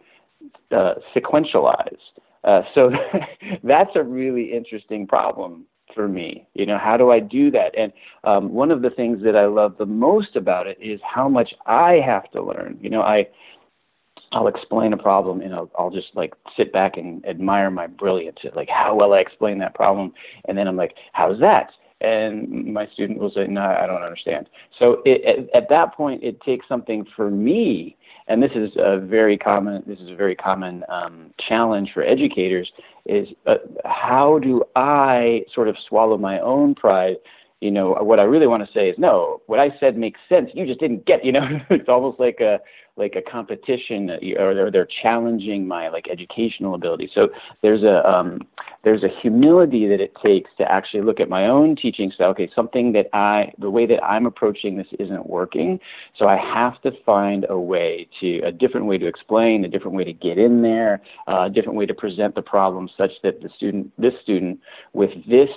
uh, 0.71 0.95
sequentialize. 1.15 1.97
Uh, 2.43 2.61
so 2.73 2.91
that's 3.63 3.91
a 3.95 4.03
really 4.03 4.53
interesting 4.53 5.05
problem 5.05 5.65
for 5.93 6.07
me. 6.07 6.47
You 6.53 6.65
know, 6.65 6.77
how 6.77 6.97
do 6.97 7.11
I 7.11 7.19
do 7.19 7.51
that? 7.51 7.77
And 7.77 7.91
um, 8.23 8.53
one 8.53 8.71
of 8.71 8.81
the 8.81 8.89
things 8.89 9.23
that 9.23 9.35
I 9.35 9.45
love 9.45 9.75
the 9.77 9.85
most 9.85 10.35
about 10.35 10.67
it 10.67 10.77
is 10.81 10.99
how 11.03 11.27
much 11.27 11.53
I 11.65 11.99
have 12.05 12.29
to 12.31 12.41
learn. 12.41 12.77
You 12.81 12.89
know, 12.89 13.01
I 13.01 13.27
I'll 14.31 14.47
explain 14.47 14.93
a 14.93 14.97
problem 14.97 15.41
and 15.41 15.53
I'll, 15.53 15.71
I'll 15.77 15.89
just 15.89 16.07
like 16.13 16.33
sit 16.55 16.71
back 16.71 16.97
and 16.97 17.25
admire 17.25 17.71
my 17.71 17.87
brilliance 17.87 18.37
at 18.45 18.55
like 18.55 18.69
how 18.69 18.95
well 18.95 19.13
I 19.13 19.19
explain 19.19 19.59
that 19.59 19.73
problem. 19.73 20.13
And 20.45 20.57
then 20.57 20.67
I'm 20.67 20.75
like, 20.75 20.93
how's 21.13 21.39
that? 21.39 21.71
And 22.01 22.73
my 22.73 22.87
student 22.93 23.19
will 23.19 23.31
say, 23.31 23.47
no, 23.47 23.61
I 23.61 23.85
don't 23.85 24.03
understand. 24.03 24.47
So 24.77 25.01
it, 25.03 25.49
at, 25.53 25.63
at 25.63 25.69
that 25.69 25.93
point, 25.95 26.23
it 26.23 26.39
takes 26.41 26.67
something 26.67 27.05
for 27.15 27.29
me. 27.29 27.97
And 28.27 28.41
this 28.41 28.51
is 28.55 28.69
a 28.77 28.99
very 28.99 29.37
common, 29.37 29.83
this 29.87 29.99
is 29.99 30.09
a 30.09 30.15
very 30.15 30.35
common 30.35 30.83
um, 30.87 31.33
challenge 31.47 31.89
for 31.93 32.03
educators 32.03 32.71
is 33.05 33.27
uh, 33.47 33.55
how 33.85 34.39
do 34.39 34.63
I 34.75 35.43
sort 35.53 35.67
of 35.67 35.75
swallow 35.87 36.17
my 36.17 36.39
own 36.39 36.75
pride 36.75 37.15
you 37.61 37.71
know, 37.71 37.93
what 37.99 38.19
I 38.19 38.23
really 38.23 38.47
want 38.47 38.65
to 38.65 38.73
say 38.73 38.89
is 38.89 38.95
no, 38.97 39.41
what 39.47 39.59
I 39.59 39.69
said 39.79 39.97
makes 39.97 40.19
sense. 40.29 40.49
You 40.53 40.65
just 40.65 40.79
didn't 40.79 41.05
get, 41.05 41.25
you 41.25 41.31
know, 41.31 41.45
it's 41.69 41.89
almost 41.89 42.19
like 42.19 42.39
a, 42.39 42.59
like 42.99 43.15
a 43.15 43.21
competition 43.21 44.09
or 44.37 44.53
they're, 44.53 44.69
they're 44.69 44.87
challenging 45.01 45.67
my 45.67 45.87
like 45.87 46.07
educational 46.11 46.75
ability. 46.75 47.09
So 47.15 47.29
there's 47.63 47.81
a 47.81 48.07
um, 48.07 48.41
there's 48.83 49.03
a 49.03 49.09
humility 49.21 49.87
that 49.87 50.01
it 50.01 50.13
takes 50.23 50.51
to 50.57 50.69
actually 50.69 51.01
look 51.01 51.19
at 51.19 51.29
my 51.29 51.47
own 51.47 51.75
teaching 51.75 52.11
style. 52.13 52.29
Okay, 52.31 52.49
something 52.53 52.91
that 52.93 53.07
I 53.13 53.53
the 53.57 53.69
way 53.69 53.85
that 53.87 54.03
I'm 54.03 54.25
approaching 54.25 54.77
this 54.77 54.87
isn't 54.99 55.27
working. 55.27 55.79
So 56.17 56.27
I 56.27 56.37
have 56.37 56.79
to 56.81 56.91
find 57.05 57.45
a 57.49 57.57
way 57.57 58.07
to 58.19 58.41
a 58.41 58.51
different 58.51 58.85
way 58.85 58.97
to 58.97 59.07
explain, 59.07 59.63
a 59.63 59.69
different 59.69 59.95
way 59.95 60.03
to 60.03 60.13
get 60.13 60.37
in 60.37 60.61
there, 60.61 61.01
uh, 61.27 61.45
a 61.45 61.49
different 61.49 61.77
way 61.77 61.85
to 61.85 61.93
present 61.93 62.35
the 62.35 62.41
problem 62.41 62.89
such 62.97 63.11
that 63.23 63.41
the 63.41 63.49
student 63.55 63.91
this 63.97 64.13
student 64.21 64.59
with 64.93 65.11
this 65.27 65.49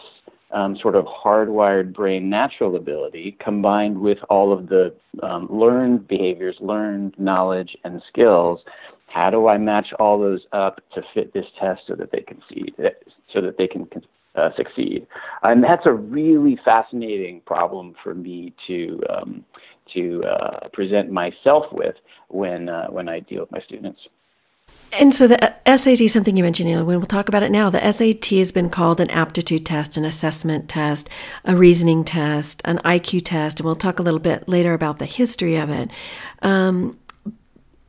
um, 0.53 0.77
sort 0.81 0.95
of 0.95 1.05
hardwired 1.05 1.95
brain 1.95 2.29
natural 2.29 2.77
ability 2.77 3.37
combined 3.43 3.99
with 3.99 4.19
all 4.29 4.53
of 4.53 4.69
the 4.69 4.95
um, 5.23 5.49
learned 5.51 6.07
behaviors, 6.09 6.57
learned 6.61 7.15
knowledge 7.19 7.77
and 7.85 8.03
skills. 8.09 8.61
How 9.07 9.31
do 9.31 9.49
I 9.49 9.59
match 9.59 9.89
all 9.99 10.19
those 10.19 10.41
up 10.53 10.81
to 10.95 11.03
fit 11.15 11.35
this 11.35 11.45
test 11.61 11.83
so 11.87 11.95
that 11.97 12.13
they 12.13 12.21
can 12.21 12.41
see, 12.49 12.73
so 13.33 13.41
that 13.43 13.59
they 13.59 13.67
can 13.67 13.87
uh, 14.35 14.51
succeed? 14.57 15.07
And 15.43 15.63
that's 15.63 15.85
a 15.85 15.93
really 15.93 16.59
fascinating 16.65 17.43
problem 17.45 17.95
for 18.03 18.15
me 18.15 18.55
to 18.69 19.01
um, 19.11 19.45
to 19.95 20.23
uh, 20.25 20.69
present 20.73 21.11
myself 21.11 21.65
with 21.73 21.95
when 22.29 22.69
uh, 22.69 22.87
when 22.87 23.09
I 23.09 23.21
deal 23.21 23.41
with 23.41 23.53
my 23.53 23.61
students. 23.61 24.01
And 24.99 25.15
so 25.15 25.27
the 25.27 25.55
SAT 25.65 26.03
is 26.03 26.13
something 26.13 26.37
you 26.37 26.43
mentioned, 26.43 26.69
and 26.69 26.87
we'll 26.87 27.03
talk 27.03 27.29
about 27.29 27.43
it 27.43 27.51
now. 27.51 27.71
The 27.71 27.93
SAT 27.93 28.27
has 28.39 28.53
been 28.53 28.69
called 28.69 29.01
an 29.01 29.11
aptitude 29.11 29.65
test, 29.65 29.97
an 29.97 30.05
assessment 30.05 30.69
test, 30.69 31.09
a 31.45 31.57
reasoning 31.57 32.05
test, 32.05 32.61
an 32.67 32.79
IQ 32.85 33.25
test, 33.25 33.59
and 33.59 33.65
we'll 33.65 33.75
talk 33.75 33.99
a 33.99 34.03
little 34.03 34.21
bit 34.21 34.49
later 34.49 34.75
about 34.75 34.99
the 34.99 35.07
history 35.07 35.57
of 35.57 35.71
it. 35.71 35.91
Um, 36.43 36.99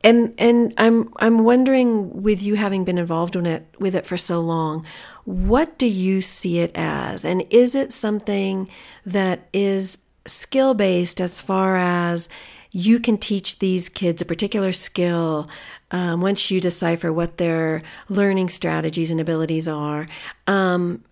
and 0.02 0.34
and 0.38 0.72
I'm 0.78 1.12
I'm 1.16 1.44
wondering, 1.44 2.22
with 2.22 2.42
you 2.42 2.56
having 2.56 2.84
been 2.84 2.98
involved 2.98 3.36
in 3.36 3.44
it 3.44 3.66
with 3.78 3.94
it 3.94 4.06
for 4.06 4.16
so 4.16 4.40
long, 4.40 4.86
what 5.24 5.78
do 5.78 5.86
you 5.86 6.22
see 6.22 6.60
it 6.60 6.72
as, 6.74 7.24
and 7.24 7.44
is 7.50 7.74
it 7.74 7.92
something 7.92 8.68
that 9.04 9.48
is 9.52 9.98
skill 10.26 10.72
based 10.72 11.20
as 11.20 11.38
far 11.38 11.76
as 11.76 12.30
you 12.70 12.98
can 12.98 13.16
teach 13.16 13.60
these 13.60 13.88
kids 13.88 14.20
a 14.20 14.24
particular 14.24 14.72
skill 14.72 15.48
um, 15.94 16.20
once 16.20 16.50
you 16.50 16.60
decipher 16.60 17.12
what 17.12 17.38
their 17.38 17.80
learning 18.08 18.48
strategies 18.48 19.12
and 19.12 19.20
abilities 19.20 19.68
are, 19.68 20.08
um, 20.48 21.04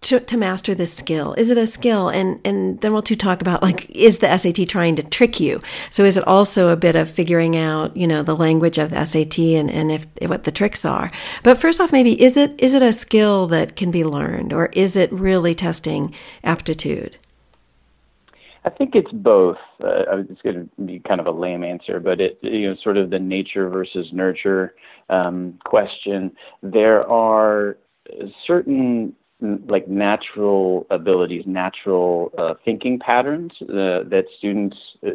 to, 0.00 0.20
to 0.20 0.38
master 0.38 0.74
this 0.74 0.92
skill? 0.92 1.34
Is 1.34 1.50
it 1.50 1.58
a 1.58 1.66
skill? 1.66 2.08
And 2.08 2.40
and 2.42 2.80
then 2.80 2.94
we'll 2.94 3.02
to 3.02 3.14
talk 3.14 3.42
about 3.42 3.62
like 3.62 3.90
is 3.90 4.20
the 4.20 4.36
SAT 4.36 4.66
trying 4.66 4.96
to 4.96 5.02
trick 5.02 5.38
you? 5.38 5.60
So 5.90 6.04
is 6.04 6.16
it 6.16 6.26
also 6.26 6.70
a 6.70 6.76
bit 6.76 6.96
of 6.96 7.10
figuring 7.10 7.58
out 7.58 7.94
you 7.94 8.06
know 8.06 8.22
the 8.22 8.34
language 8.34 8.78
of 8.78 8.88
the 8.88 9.04
SAT 9.04 9.38
and 9.38 9.70
and 9.70 9.92
if, 9.92 10.06
if 10.16 10.30
what 10.30 10.44
the 10.44 10.50
tricks 10.50 10.86
are? 10.86 11.12
But 11.42 11.58
first 11.58 11.78
off, 11.78 11.92
maybe 11.92 12.20
is 12.20 12.38
it 12.38 12.54
is 12.58 12.72
it 12.72 12.82
a 12.82 12.92
skill 12.92 13.46
that 13.48 13.76
can 13.76 13.90
be 13.90 14.02
learned 14.02 14.54
or 14.54 14.70
is 14.72 14.96
it 14.96 15.12
really 15.12 15.54
testing 15.54 16.14
aptitude? 16.42 17.18
I 18.64 18.70
think 18.70 18.94
it's 18.94 19.10
both. 19.12 19.58
Uh, 19.82 20.18
it's 20.30 20.40
going 20.42 20.70
to 20.76 20.82
be 20.84 21.00
kind 21.00 21.20
of 21.20 21.26
a 21.26 21.32
lame 21.32 21.64
answer, 21.64 21.98
but 21.98 22.20
it 22.20 22.38
you 22.42 22.68
know 22.68 22.76
sort 22.82 22.96
of 22.96 23.10
the 23.10 23.18
nature 23.18 23.68
versus 23.68 24.06
nurture 24.12 24.74
um, 25.08 25.58
question. 25.64 26.32
There 26.62 27.08
are 27.08 27.76
certain 28.46 29.14
like 29.66 29.88
natural 29.88 30.86
abilities, 30.90 31.42
natural 31.46 32.30
uh, 32.38 32.54
thinking 32.64 32.98
patterns 33.00 33.50
uh, 33.62 34.06
that 34.06 34.24
students 34.38 34.76
uh, 35.04 35.10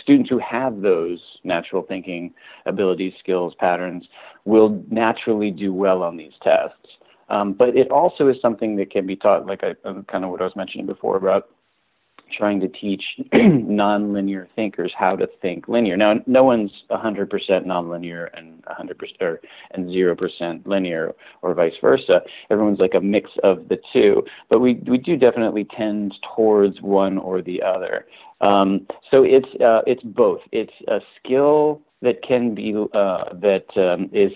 students 0.00 0.28
who 0.28 0.38
have 0.38 0.80
those 0.80 1.20
natural 1.44 1.82
thinking 1.82 2.34
abilities, 2.66 3.12
skills, 3.20 3.54
patterns 3.58 4.04
will 4.44 4.84
naturally 4.90 5.52
do 5.52 5.72
well 5.72 6.02
on 6.02 6.16
these 6.16 6.32
tests. 6.42 6.76
Um, 7.28 7.52
but 7.52 7.76
it 7.76 7.90
also 7.90 8.28
is 8.28 8.36
something 8.42 8.76
that 8.76 8.90
can 8.90 9.06
be 9.06 9.16
taught, 9.16 9.46
like 9.46 9.62
I, 9.62 9.74
kind 9.84 10.24
of 10.24 10.30
what 10.30 10.40
I 10.40 10.44
was 10.44 10.56
mentioning 10.56 10.86
before 10.86 11.16
about 11.16 11.48
trying 12.36 12.60
to 12.60 12.68
teach 12.68 13.02
nonlinear 13.32 14.46
thinkers 14.56 14.92
how 14.96 15.16
to 15.16 15.26
think 15.40 15.68
linear. 15.68 15.96
Now, 15.96 16.14
no 16.26 16.44
one's 16.44 16.72
100% 16.90 17.28
nonlinear 17.66 18.28
and 18.34 18.62
100% 18.64 18.94
or, 19.20 19.40
and 19.72 19.86
0% 19.88 20.66
linear, 20.66 21.12
or 21.42 21.54
vice 21.54 21.72
versa. 21.80 22.20
Everyone's 22.50 22.78
like 22.78 22.94
a 22.94 23.00
mix 23.00 23.30
of 23.42 23.68
the 23.68 23.78
two, 23.92 24.22
but 24.48 24.60
we 24.60 24.74
we 24.86 24.98
do 24.98 25.16
definitely 25.16 25.66
tend 25.76 26.14
towards 26.34 26.80
one 26.80 27.18
or 27.18 27.42
the 27.42 27.62
other. 27.62 28.06
Um, 28.40 28.86
so 29.10 29.22
it's 29.24 29.48
uh, 29.60 29.82
it's 29.86 30.02
both. 30.02 30.40
It's 30.50 30.72
a 30.88 30.98
skill 31.18 31.80
that 32.02 32.22
can 32.26 32.54
be 32.54 32.74
uh, 32.74 33.24
that 33.34 33.66
um, 33.76 34.10
is 34.12 34.32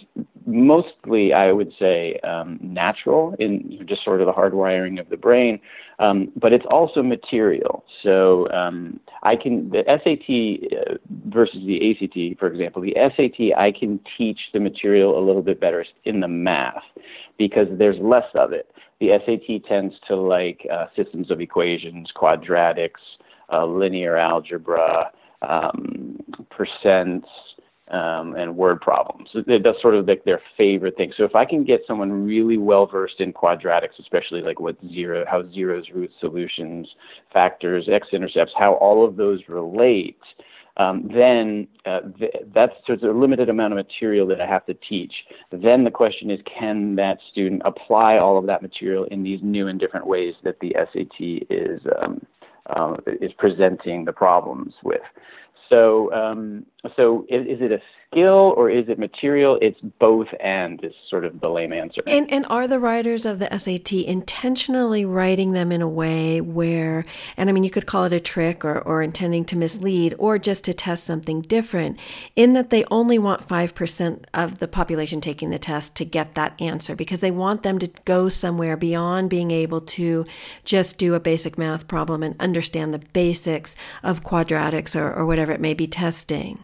mostly, 0.47 1.33
I 1.33 1.53
would 1.53 1.73
say, 1.79 2.19
um, 2.23 2.59
natural 2.63 3.35
in 3.39 3.85
just 3.87 4.05
sort 4.05 4.21
of 4.21 4.27
the 4.27 4.33
hardwiring 4.33 5.01
of 5.01 5.09
the 5.09 5.17
brain, 5.17 5.61
um, 5.99 6.31
but 6.37 6.53
it's 6.53 6.65
also 6.71 7.03
material. 7.03 7.85
So 8.03 8.49
um, 8.51 9.01
I 9.23 9.37
can 9.37 9.71
the 9.71 9.83
SAT 9.87 10.79
uh, 10.79 10.95
versus 11.29 11.61
the 11.67 11.91
ACT, 11.91 12.39
for 12.39 12.47
example, 12.47 12.81
the 12.81 12.95
SAT 12.95 13.59
I 13.59 13.73
can 13.73 14.01
teach 14.17 14.39
the 14.53 14.61
material 14.61 15.19
a 15.19 15.23
little 15.25 15.43
bit 15.43 15.61
better 15.61 15.85
in 16.05 16.21
the 16.21 16.29
math 16.29 16.85
because 17.39 17.67
there's 17.71 17.99
less 18.01 18.29
of 18.35 18.53
it. 18.53 18.71
The 19.01 19.19
SAT 19.27 19.69
tends 19.69 19.95
to 20.09 20.17
like 20.17 20.67
uh, 20.73 20.87
systems 20.95 21.31
of 21.31 21.41
equations, 21.41 22.11
quadratics, 22.17 23.03
uh, 23.53 23.67
linear 23.67 24.17
algebra, 24.17 25.11
um, 25.43 26.19
percents 26.51 27.27
um, 27.91 28.35
and 28.35 28.57
word 28.57 28.81
problems. 28.81 29.29
That's 29.35 29.81
sort 29.81 29.95
of 29.95 30.09
like 30.09 30.25
their 30.25 30.41
favorite 30.57 30.97
thing. 30.97 31.13
So 31.17 31.25
if 31.25 31.35
I 31.37 31.45
can 31.45 31.65
get 31.65 31.83
someone 31.87 32.25
really 32.25 32.59
well 32.59 32.87
versed 32.87 33.21
in 33.21 33.33
quadratics, 33.33 33.99
especially 34.01 34.43
like 34.43 34.59
what 34.59 34.77
zero, 34.93 35.25
how 35.29 35.49
zeros, 35.53 35.85
roots, 35.95 36.15
solutions, 36.21 36.89
factors, 37.33 37.89
x-intercepts, 37.91 38.53
how 38.59 38.75
all 38.75 39.07
of 39.07 39.17
those 39.17 39.41
relate, 39.49 40.19
um, 40.79 41.09
then 41.15 41.69
uh, 41.87 42.01
th- 42.19 42.35
that's 42.55 42.75
a 42.89 43.07
limited 43.07 43.49
amount 43.49 43.73
of 43.73 43.77
material 43.77 44.27
that 44.27 44.41
I 44.41 44.47
have 44.47 44.67
to 44.67 44.75
teach. 44.75 45.13
Then 45.51 45.85
the 45.85 45.91
question 45.91 46.31
is, 46.31 46.41
can 46.59 46.97
that 46.97 47.19
student 47.31 47.63
apply 47.65 48.19
all 48.19 48.37
of 48.37 48.47
that 48.47 48.63
material 48.63 49.05
in 49.05 49.23
these 49.23 49.41
new 49.43 49.69
and 49.69 49.81
different 49.81 50.07
ways 50.07 50.35
that 50.43 50.59
the 50.61 50.75
SAT 50.75 51.47
is 51.49 51.81
um, 52.03 52.21
uh, 52.69 52.97
is 53.21 53.33
presenting 53.39 54.05
the 54.05 54.13
problems 54.13 54.75
with? 54.83 55.01
So, 55.69 56.13
um, 56.13 56.65
so 56.97 57.27
is, 57.29 57.61
it 57.61 57.73
a 57.73 57.81
skill 58.11 58.55
or 58.57 58.71
is 58.71 58.89
it 58.89 58.99
material? 58.99 59.59
It's 59.61 59.79
both 59.99 60.29
and 60.41 60.83
is 60.85 60.93
sort 61.09 61.25
of 61.25 61.41
the 61.41 61.49
lame 61.49 61.73
answer. 61.73 62.03
And, 62.07 62.31
and 62.31 62.47
are 62.47 62.67
the 62.67 62.79
writers 62.79 63.27
of 63.27 63.39
the 63.39 63.59
SAT 63.59 63.93
intentionally 63.93 65.05
writing 65.05 65.53
them 65.53 65.73
in 65.73 65.83
a 65.83 65.89
way 65.89 66.41
where, 66.41 67.05
and 67.37 67.49
I 67.49 67.53
mean, 67.53 67.65
you 67.65 67.71
could 67.71 67.87
call 67.87 68.05
it 68.05 68.13
a 68.13 68.21
trick 68.21 68.65
or, 68.65 68.81
or 68.81 69.03
intending 69.03 69.45
to 69.47 69.57
mislead 69.59 70.15
or 70.19 70.39
just 70.39 70.65
to 70.65 70.75
test 70.75 71.05
something 71.05 71.43
different, 71.43 72.01
in 72.35 72.53
that 72.55 72.71
they 72.71 72.85
only 72.91 73.19
want 73.19 73.47
5% 73.47 74.25
of 74.35 74.59
the 74.59 74.69
population 74.69 75.21
taking 75.21 75.51
the 75.51 75.59
test 75.59 75.97
to 75.97 76.05
get 76.05 76.35
that 76.35 76.61
answer 76.61 76.95
because 76.95 77.21
they 77.21 77.31
want 77.31 77.63
them 77.63 77.79
to 77.79 77.91
go 78.05 78.29
somewhere 78.29 78.77
beyond 78.77 79.31
being 79.31 79.51
able 79.51 79.81
to 79.81 80.25
just 80.65 80.99
do 80.99 81.15
a 81.15 81.21
basic 81.21 81.59
math 81.59 81.89
problem 81.89 82.23
and 82.23 82.41
understand 82.41 82.95
the 82.95 82.99
basics 82.99 83.77
of 84.03 84.23
quadratics 84.23 84.99
or, 84.99 85.13
or 85.13 85.27
whatever 85.27 85.53
it 85.53 85.61
may 85.61 85.75
be 85.75 85.87
testing. 85.87 86.63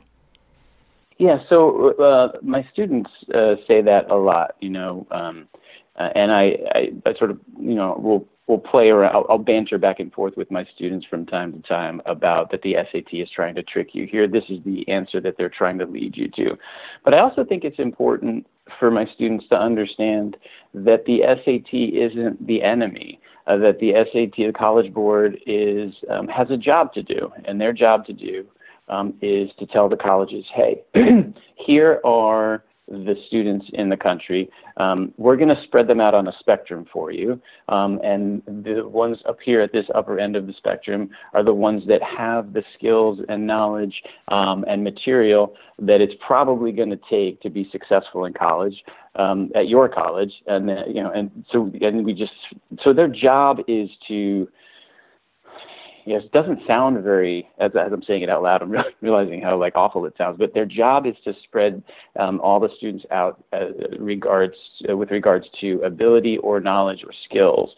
Yeah, 1.18 1.38
so 1.48 1.94
uh, 1.98 2.38
my 2.42 2.66
students 2.72 3.10
uh, 3.34 3.54
say 3.66 3.82
that 3.82 4.10
a 4.10 4.16
lot, 4.16 4.56
you 4.60 4.70
know, 4.70 5.06
um, 5.10 5.48
uh, 5.96 6.08
and 6.14 6.32
I, 6.32 6.56
I, 6.74 6.88
I 7.06 7.14
sort 7.18 7.30
of, 7.30 7.38
you 7.60 7.74
know, 7.74 7.98
will 8.02 8.26
will 8.48 8.58
play 8.58 8.88
around. 8.88 9.14
I'll, 9.14 9.26
I'll 9.28 9.38
banter 9.38 9.78
back 9.78 10.00
and 10.00 10.12
forth 10.12 10.36
with 10.36 10.50
my 10.50 10.66
students 10.74 11.06
from 11.06 11.26
time 11.26 11.52
to 11.52 11.60
time 11.68 12.02
about 12.06 12.50
that 12.50 12.62
the 12.62 12.74
SAT 12.90 13.12
is 13.12 13.28
trying 13.30 13.54
to 13.54 13.62
trick 13.62 13.90
you. 13.92 14.06
Here, 14.06 14.26
this 14.26 14.44
is 14.48 14.58
the 14.64 14.86
answer 14.88 15.20
that 15.20 15.36
they're 15.38 15.48
trying 15.48 15.78
to 15.78 15.86
lead 15.86 16.16
you 16.16 16.28
to. 16.36 16.58
But 17.04 17.14
I 17.14 17.20
also 17.20 17.44
think 17.44 17.62
it's 17.62 17.78
important 17.78 18.46
for 18.80 18.90
my 18.90 19.06
students 19.14 19.46
to 19.50 19.56
understand 19.56 20.36
that 20.74 21.04
the 21.04 21.20
SAT 21.22 21.72
isn't 21.72 22.46
the 22.46 22.62
enemy. 22.62 23.20
Uh, 23.46 23.56
that 23.56 23.80
the 23.80 23.92
SAT, 23.92 24.36
the 24.36 24.52
College 24.52 24.92
Board, 24.94 25.36
is 25.46 25.92
um, 26.08 26.28
has 26.28 26.48
a 26.50 26.56
job 26.56 26.92
to 26.94 27.02
do, 27.02 27.32
and 27.44 27.60
their 27.60 27.72
job 27.72 28.06
to 28.06 28.12
do 28.12 28.46
um, 28.92 29.14
is 29.22 29.50
to 29.58 29.66
tell 29.66 29.88
the 29.88 29.96
colleges, 29.96 30.44
hey, 30.54 30.82
here 31.66 32.00
are 32.04 32.64
the 32.88 33.14
students 33.26 33.64
in 33.72 33.88
the 33.88 33.96
country. 33.96 34.50
Um, 34.76 35.14
we're 35.16 35.36
going 35.36 35.48
to 35.48 35.62
spread 35.64 35.86
them 35.86 36.00
out 36.00 36.14
on 36.14 36.28
a 36.28 36.32
spectrum 36.40 36.84
for 36.92 37.10
you. 37.10 37.40
Um, 37.68 38.00
and 38.04 38.42
the 38.46 38.86
ones 38.86 39.18
up 39.26 39.38
here 39.42 39.62
at 39.62 39.72
this 39.72 39.86
upper 39.94 40.18
end 40.18 40.36
of 40.36 40.46
the 40.46 40.52
spectrum 40.58 41.08
are 41.32 41.44
the 41.44 41.54
ones 41.54 41.84
that 41.88 42.02
have 42.02 42.52
the 42.52 42.62
skills 42.76 43.20
and 43.28 43.46
knowledge 43.46 43.94
um, 44.28 44.64
and 44.68 44.84
material 44.84 45.54
that 45.78 46.00
it's 46.00 46.14
probably 46.26 46.72
going 46.72 46.90
to 46.90 47.00
take 47.08 47.40
to 47.42 47.50
be 47.50 47.68
successful 47.72 48.24
in 48.26 48.32
college. 48.32 48.74
Um, 49.14 49.50
at 49.54 49.68
your 49.68 49.90
college, 49.90 50.32
and 50.46 50.66
then, 50.66 50.84
you 50.88 51.02
know, 51.02 51.10
and 51.10 51.30
so 51.52 51.70
and 51.82 52.02
we 52.02 52.14
just 52.14 52.32
so 52.82 52.94
their 52.94 53.08
job 53.08 53.58
is 53.68 53.90
to 54.08 54.48
yes, 56.06 56.22
it 56.24 56.32
doesn't 56.32 56.60
sound 56.66 57.02
very, 57.02 57.48
as, 57.58 57.72
as 57.74 57.92
I'm 57.92 58.02
saying 58.02 58.22
it 58.22 58.30
out 58.30 58.42
loud, 58.42 58.62
I'm 58.62 58.72
realizing 59.00 59.42
how 59.42 59.58
like 59.58 59.74
awful 59.76 60.04
it 60.06 60.14
sounds. 60.16 60.36
But 60.38 60.54
their 60.54 60.66
job 60.66 61.06
is 61.06 61.14
to 61.24 61.32
spread 61.44 61.82
um, 62.18 62.40
all 62.40 62.60
the 62.60 62.68
students 62.76 63.04
out 63.10 63.42
uh, 63.52 63.66
regards 63.98 64.54
uh, 64.88 64.96
with 64.96 65.10
regards 65.10 65.46
to 65.60 65.80
ability 65.84 66.38
or 66.38 66.60
knowledge 66.60 67.00
or 67.04 67.12
skills. 67.28 67.70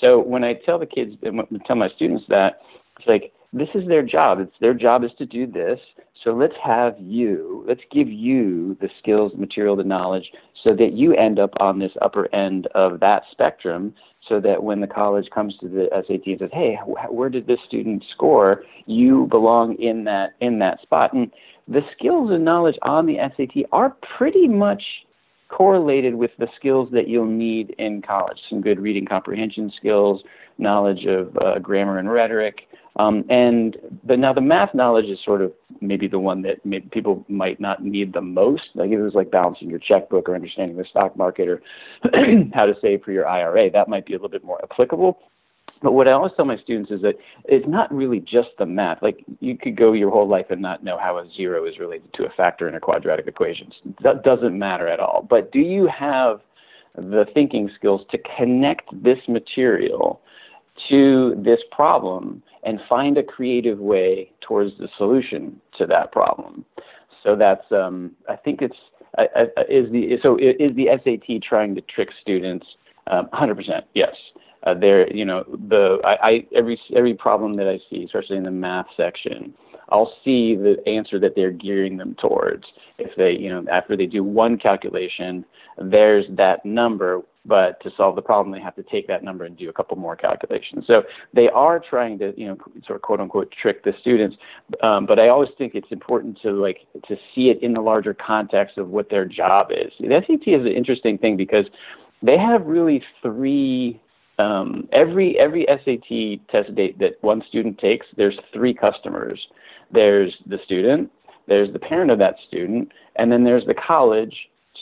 So 0.00 0.20
when 0.20 0.44
I 0.44 0.54
tell 0.66 0.78
the 0.78 0.86
kids, 0.86 1.14
when 1.22 1.40
I 1.40 1.66
tell 1.66 1.76
my 1.76 1.88
students 1.96 2.24
that, 2.28 2.60
it's 2.98 3.08
like 3.08 3.32
this 3.52 3.68
is 3.74 3.86
their 3.86 4.02
job. 4.02 4.40
It's 4.40 4.52
their 4.60 4.74
job 4.74 5.04
is 5.04 5.10
to 5.18 5.26
do 5.26 5.46
this. 5.46 5.78
So 6.24 6.30
let's 6.30 6.54
have 6.62 6.94
you, 6.98 7.64
let's 7.68 7.82
give 7.92 8.08
you 8.08 8.76
the 8.80 8.88
skills, 8.98 9.32
the 9.32 9.38
material, 9.38 9.76
the 9.76 9.84
knowledge, 9.84 10.30
so 10.66 10.74
that 10.74 10.92
you 10.94 11.14
end 11.14 11.38
up 11.38 11.50
on 11.60 11.78
this 11.78 11.92
upper 12.00 12.34
end 12.34 12.66
of 12.74 13.00
that 13.00 13.24
spectrum, 13.30 13.94
so 14.28 14.40
that 14.40 14.62
when 14.62 14.80
the 14.80 14.86
college 14.86 15.28
comes 15.34 15.56
to 15.58 15.68
the 15.68 15.88
SAT 15.92 16.26
and 16.26 16.38
says, 16.38 16.50
"Hey, 16.52 16.76
where 17.10 17.28
did 17.28 17.46
this 17.46 17.60
student 17.66 18.04
score?" 18.10 18.64
You 18.86 19.26
belong 19.26 19.74
in 19.76 20.04
that 20.04 20.34
in 20.40 20.58
that 20.60 20.80
spot. 20.82 21.12
And 21.12 21.30
the 21.68 21.82
skills 21.96 22.30
and 22.30 22.44
knowledge 22.44 22.78
on 22.82 23.06
the 23.06 23.18
SAT 23.18 23.64
are 23.72 23.96
pretty 24.16 24.48
much 24.48 24.82
correlated 25.48 26.14
with 26.14 26.30
the 26.38 26.48
skills 26.56 26.88
that 26.90 27.06
you'll 27.08 27.26
need 27.26 27.74
in 27.78 28.02
college. 28.02 28.38
Some 28.48 28.60
good 28.60 28.80
reading 28.80 29.06
comprehension 29.06 29.70
skills, 29.76 30.22
knowledge 30.58 31.04
of 31.06 31.36
uh, 31.38 31.58
grammar 31.60 31.98
and 31.98 32.10
rhetoric, 32.10 32.62
um, 32.96 33.24
and 33.28 33.76
but 34.04 34.18
now 34.18 34.32
the 34.32 34.40
math 34.40 34.74
knowledge 34.74 35.06
is 35.06 35.18
sort 35.24 35.42
of 35.42 35.52
maybe 35.80 36.06
the 36.06 36.18
one 36.18 36.42
that 36.42 36.62
people 36.92 37.24
might 37.28 37.60
not 37.60 37.82
need 37.82 38.12
the 38.12 38.20
most. 38.20 38.62
Like 38.74 38.90
it 38.90 39.00
was 39.00 39.14
like 39.14 39.30
balancing 39.30 39.68
your 39.68 39.80
checkbook 39.80 40.28
or 40.28 40.34
understanding 40.34 40.76
the 40.76 40.84
stock 40.88 41.16
market 41.16 41.48
or 41.48 41.62
how 42.54 42.66
to 42.66 42.74
save 42.80 43.02
for 43.02 43.10
your 43.10 43.26
IRA. 43.26 43.70
That 43.70 43.88
might 43.88 44.06
be 44.06 44.12
a 44.12 44.16
little 44.16 44.28
bit 44.28 44.44
more 44.44 44.60
applicable. 44.62 45.18
But 45.82 45.92
what 45.92 46.08
I 46.08 46.12
always 46.12 46.32
tell 46.36 46.44
my 46.44 46.56
students 46.56 46.90
is 46.90 47.02
that 47.02 47.14
it's 47.44 47.66
not 47.68 47.92
really 47.92 48.20
just 48.20 48.48
the 48.58 48.64
math. 48.64 49.02
Like 49.02 49.24
you 49.40 49.58
could 49.58 49.76
go 49.76 49.92
your 49.92 50.10
whole 50.10 50.28
life 50.28 50.46
and 50.50 50.62
not 50.62 50.84
know 50.84 50.96
how 50.96 51.18
a 51.18 51.28
zero 51.36 51.66
is 51.66 51.78
related 51.78 52.12
to 52.14 52.24
a 52.24 52.30
factor 52.30 52.68
in 52.68 52.74
a 52.74 52.80
quadratic 52.80 53.26
equation. 53.26 53.70
That 54.02 54.22
doesn't 54.22 54.58
matter 54.58 54.88
at 54.88 55.00
all. 55.00 55.26
But 55.28 55.52
do 55.52 55.58
you 55.58 55.88
have 55.88 56.40
the 56.96 57.26
thinking 57.34 57.70
skills 57.74 58.02
to 58.12 58.18
connect 58.36 58.88
this 59.02 59.18
material 59.26 60.20
to 60.88 61.34
this 61.44 61.60
problem 61.70 62.42
and 62.64 62.80
find 62.88 63.18
a 63.18 63.22
creative 63.22 63.78
way 63.78 64.30
towards 64.40 64.76
the 64.78 64.88
solution 64.96 65.60
to 65.78 65.86
that 65.86 66.12
problem. 66.12 66.64
So 67.22 67.36
that's 67.36 67.64
um, 67.72 68.12
I 68.28 68.36
think 68.36 68.60
it's 68.60 68.76
is 69.68 69.90
the 69.92 70.18
so 70.22 70.36
is 70.36 70.70
the 70.74 70.88
SAT 71.04 71.42
trying 71.42 71.74
to 71.74 71.80
trick 71.82 72.08
students? 72.20 72.66
Um, 73.06 73.28
100% 73.34 73.82
yes. 73.94 74.14
Uh, 74.62 74.72
there, 74.72 75.14
you 75.14 75.26
know, 75.26 75.44
the 75.68 75.98
I, 76.04 76.28
I 76.28 76.46
every 76.56 76.80
every 76.96 77.14
problem 77.14 77.56
that 77.56 77.68
I 77.68 77.78
see, 77.90 78.02
especially 78.04 78.38
in 78.38 78.44
the 78.44 78.50
math 78.50 78.86
section, 78.96 79.52
I'll 79.90 80.12
see 80.24 80.56
the 80.56 80.76
answer 80.86 81.18
that 81.20 81.32
they're 81.36 81.50
gearing 81.50 81.98
them 81.98 82.16
towards. 82.20 82.64
If 82.98 83.14
they, 83.16 83.32
you 83.32 83.50
know, 83.50 83.64
after 83.70 83.96
they 83.96 84.06
do 84.06 84.24
one 84.24 84.56
calculation, 84.58 85.44
there's 85.78 86.24
that 86.30 86.64
number 86.64 87.20
but 87.46 87.80
to 87.82 87.90
solve 87.96 88.16
the 88.16 88.22
problem, 88.22 88.52
they 88.52 88.62
have 88.62 88.74
to 88.76 88.82
take 88.82 89.06
that 89.08 89.22
number 89.22 89.44
and 89.44 89.56
do 89.56 89.68
a 89.68 89.72
couple 89.72 89.96
more 89.96 90.16
calculations. 90.16 90.84
So 90.86 91.02
they 91.34 91.48
are 91.48 91.78
trying 91.78 92.18
to, 92.20 92.32
you 92.36 92.46
know, 92.46 92.56
sort 92.86 92.96
of 92.96 93.02
quote 93.02 93.20
unquote 93.20 93.52
trick 93.60 93.84
the 93.84 93.92
students. 94.00 94.36
Um, 94.82 95.06
but 95.06 95.18
I 95.18 95.28
always 95.28 95.50
think 95.58 95.74
it's 95.74 95.90
important 95.90 96.38
to 96.42 96.52
like 96.52 96.78
to 97.08 97.16
see 97.34 97.50
it 97.50 97.62
in 97.62 97.74
the 97.74 97.80
larger 97.80 98.14
context 98.14 98.78
of 98.78 98.88
what 98.88 99.10
their 99.10 99.24
job 99.26 99.68
is. 99.70 99.92
The 100.00 100.22
SAT 100.26 100.48
is 100.48 100.70
an 100.70 100.76
interesting 100.76 101.18
thing 101.18 101.36
because 101.36 101.66
they 102.22 102.38
have 102.38 102.66
really 102.66 103.02
three. 103.22 104.00
Um, 104.36 104.88
every 104.92 105.38
every 105.38 105.64
SAT 105.68 106.48
test 106.50 106.74
date 106.74 106.98
that 106.98 107.18
one 107.20 107.40
student 107.48 107.78
takes, 107.78 108.06
there's 108.16 108.36
three 108.52 108.74
customers. 108.74 109.40
There's 109.92 110.34
the 110.46 110.58
student, 110.64 111.08
there's 111.46 111.72
the 111.72 111.78
parent 111.78 112.10
of 112.10 112.18
that 112.18 112.34
student, 112.48 112.90
and 113.14 113.30
then 113.30 113.44
there's 113.44 113.64
the 113.66 113.74
college 113.74 114.34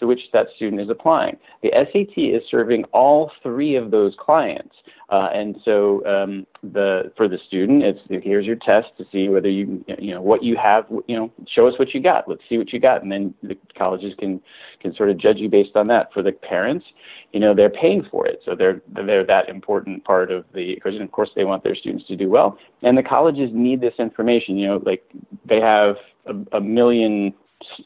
to 0.03 0.07
which 0.09 0.21
that 0.33 0.49
student 0.57 0.83
is 0.83 0.91
applying. 0.91 1.37
The 1.63 1.71
SAT 1.73 2.19
is 2.19 2.43
serving 2.51 2.83
all 2.93 3.31
three 3.41 3.77
of 3.77 3.93
those 3.93 4.15
clients. 4.19 4.75
Uh, 5.11 5.29
and 5.33 5.57
so 5.65 6.05
um, 6.07 6.45
the 6.73 7.13
for 7.17 7.29
the 7.29 7.39
student, 7.47 7.85
it's 7.85 8.01
here's 8.09 8.47
your 8.47 8.57
test 8.57 8.89
to 8.99 9.05
see 9.13 9.29
whether 9.29 9.49
you 9.49 9.85
you 9.99 10.13
know 10.13 10.21
what 10.21 10.43
you 10.43 10.57
have. 10.57 10.87
You 11.07 11.17
know, 11.17 11.33
show 11.55 11.69
us 11.69 11.79
what 11.79 11.95
you 11.95 12.03
got. 12.03 12.29
Let's 12.29 12.41
see 12.49 12.59
what 12.59 12.73
you 12.73 12.81
got, 12.81 13.03
and 13.03 13.13
then 13.13 13.35
the 13.43 13.57
colleges 13.79 14.15
can 14.19 14.41
can 14.81 14.95
sort 14.95 15.11
of 15.11 15.19
judge 15.19 15.37
you 15.37 15.49
based 15.49 15.77
on 15.77 15.87
that. 15.89 16.13
For 16.15 16.23
the 16.23 16.33
parents, 16.33 16.87
you 17.33 17.41
know, 17.41 17.55
they're 17.55 17.71
paying 17.71 18.07
for 18.11 18.27
it, 18.27 18.41
so 18.45 18.57
they're 18.57 18.81
they're 18.89 19.27
that 19.27 19.51
important 19.51 20.03
part 20.05 20.33
of 20.33 20.47
the 20.55 20.73
equation. 20.73 21.03
Of 21.03 21.13
course, 21.13 21.31
they 21.37 21.45
want 21.45 21.63
their 21.63 21.77
students 21.77 22.07
to 22.07 22.17
do 22.17 22.31
well, 22.31 22.59
and 22.81 22.97
the 22.97 23.03
colleges 23.03 23.51
need 23.53 23.83
this 23.83 23.95
information. 23.99 24.57
You 24.57 24.69
know, 24.69 24.83
like 24.85 25.05
they 25.47 25.61
have 25.61 25.97
a, 26.27 26.57
a 26.57 26.61
million 26.61 27.35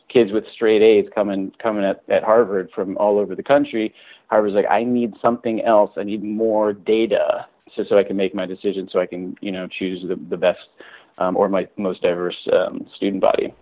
kids 0.09 0.33
with 0.33 0.45
straight 0.55 0.83
A's 0.83 1.09
coming 1.15 1.53
coming 1.63 1.85
at, 1.85 2.03
at 2.09 2.23
Harvard 2.23 2.71
from 2.75 2.97
all 2.99 3.19
over 3.19 3.35
the 3.35 3.43
country. 3.43 3.95
Harvard's 4.29 4.55
like, 4.55 4.67
I 4.71 4.85
need 4.85 5.15
something 5.23 5.63
else. 5.63 5.93
I 5.97 6.03
need 6.03 6.23
more 6.23 6.73
data 6.73 7.47
so 7.75 7.85
so 7.89 7.99
I 7.99 8.05
can 8.05 8.17
make 8.17 8.35
my 8.35 8.47
decision, 8.47 8.89
so 8.91 9.01
I 9.01 9.07
can 9.07 9.37
you 9.41 9.53
know 9.53 9.69
choose 9.69 10.05
the 10.09 10.17
the 10.29 10.37
best 10.37 10.59
um, 11.19 11.37
or 11.37 11.49
my 11.49 11.69
most 11.77 12.03
diverse 12.03 12.37
um, 12.53 12.87
student 12.97 13.21
body. 13.21 13.55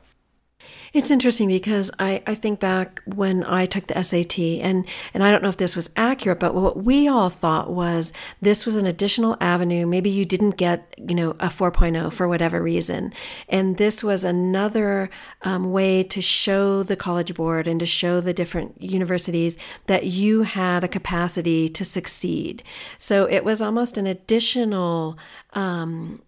It's 0.92 1.10
interesting 1.10 1.48
because 1.48 1.90
I, 1.98 2.22
I 2.24 2.36
think 2.36 2.60
back 2.60 3.02
when 3.04 3.42
I 3.42 3.66
took 3.66 3.88
the 3.88 4.00
SAT 4.00 4.38
and, 4.38 4.86
and 5.12 5.24
I 5.24 5.32
don't 5.32 5.42
know 5.42 5.48
if 5.48 5.56
this 5.56 5.74
was 5.74 5.90
accurate, 5.96 6.38
but 6.38 6.54
what 6.54 6.84
we 6.84 7.08
all 7.08 7.30
thought 7.30 7.72
was 7.72 8.12
this 8.40 8.64
was 8.64 8.76
an 8.76 8.86
additional 8.86 9.36
avenue. 9.40 9.86
Maybe 9.86 10.08
you 10.08 10.24
didn't 10.24 10.52
get, 10.52 10.94
you 10.96 11.16
know, 11.16 11.30
a 11.32 11.48
4.0 11.48 12.12
for 12.12 12.28
whatever 12.28 12.62
reason. 12.62 13.12
And 13.48 13.76
this 13.76 14.04
was 14.04 14.22
another 14.22 15.10
um, 15.42 15.72
way 15.72 16.04
to 16.04 16.22
show 16.22 16.84
the 16.84 16.96
College 16.96 17.34
Board 17.34 17.66
and 17.66 17.80
to 17.80 17.86
show 17.86 18.20
the 18.20 18.32
different 18.32 18.80
universities 18.80 19.58
that 19.86 20.06
you 20.06 20.42
had 20.42 20.84
a 20.84 20.88
capacity 20.88 21.68
to 21.70 21.84
succeed. 21.84 22.62
So 22.98 23.28
it 23.28 23.44
was 23.44 23.60
almost 23.60 23.98
an 23.98 24.06
additional 24.06 25.18
um, 25.54 26.22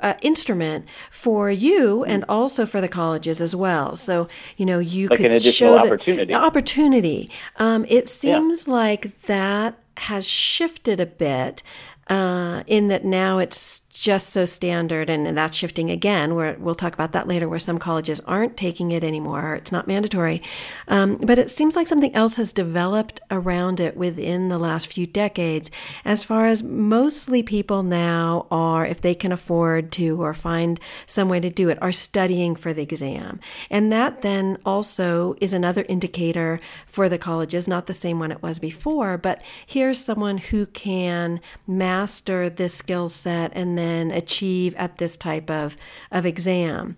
uh, 0.00 0.14
instrument 0.22 0.86
for 1.10 1.50
you 1.50 2.04
and 2.04 2.24
also 2.28 2.66
for 2.66 2.80
the 2.80 2.88
colleges 2.88 3.40
as 3.40 3.54
well. 3.54 3.96
So 3.96 4.28
you 4.56 4.66
know 4.66 4.78
you 4.78 5.08
like 5.08 5.18
could 5.18 5.42
show 5.42 5.74
the 5.74 5.92
opportunity. 5.92 6.34
opportunity. 6.34 7.30
Um, 7.56 7.84
it 7.88 8.08
seems 8.08 8.66
yeah. 8.66 8.72
like 8.72 9.22
that 9.22 9.78
has 9.96 10.26
shifted 10.26 10.98
a 11.00 11.06
bit 11.06 11.62
uh, 12.08 12.64
in 12.66 12.88
that 12.88 13.04
now 13.04 13.38
it's 13.38 13.82
just 14.00 14.30
so 14.30 14.46
standard, 14.46 15.10
and, 15.10 15.36
that's 15.36 15.56
shifting 15.56 15.90
again. 15.90 16.34
Where 16.34 16.56
we'll 16.58 16.74
talk 16.74 16.94
about 16.94 17.12
that 17.12 17.28
later, 17.28 17.48
where 17.48 17.58
some 17.58 17.78
colleges 17.78 18.18
aren't 18.20 18.56
taking 18.56 18.92
it 18.92 19.04
anymore. 19.04 19.54
It's 19.56 19.70
not 19.70 19.86
mandatory, 19.86 20.40
um, 20.88 21.16
but 21.16 21.38
it 21.38 21.50
seems 21.50 21.76
like 21.76 21.86
something 21.86 22.14
else 22.14 22.36
has 22.36 22.52
developed 22.52 23.20
around 23.30 23.78
it 23.78 23.96
within 23.96 24.48
the 24.48 24.58
last 24.58 24.86
few 24.86 25.06
decades. 25.06 25.70
As 26.04 26.24
far 26.24 26.46
as 26.46 26.62
mostly 26.62 27.42
people 27.42 27.82
now 27.82 28.46
are, 28.50 28.86
if 28.86 29.02
they 29.02 29.14
can 29.14 29.32
afford 29.32 29.92
to 29.92 30.20
or 30.22 30.32
find 30.32 30.80
some 31.06 31.28
way 31.28 31.38
to 31.38 31.50
do 31.50 31.68
it, 31.68 31.80
are 31.82 31.92
studying 31.92 32.56
for 32.56 32.72
the 32.72 32.82
exam, 32.82 33.38
and 33.68 33.92
that 33.92 34.22
then 34.22 34.56
also 34.64 35.36
is 35.40 35.52
another 35.52 35.84
indicator 35.88 36.58
for 36.86 37.08
the 37.08 37.18
colleges. 37.18 37.68
Not 37.68 37.86
the 37.86 37.94
same 37.94 38.18
one 38.18 38.32
it 38.32 38.42
was 38.42 38.58
before, 38.58 39.18
but 39.18 39.42
here's 39.66 39.98
someone 39.98 40.38
who 40.38 40.64
can 40.66 41.40
master 41.66 42.48
this 42.48 42.74
skill 42.74 43.08
set 43.10 43.52
and 43.54 43.76
then 43.76 43.89
achieve 44.12 44.74
at 44.76 44.98
this 44.98 45.16
type 45.16 45.50
of, 45.50 45.76
of 46.10 46.24
exam. 46.24 46.96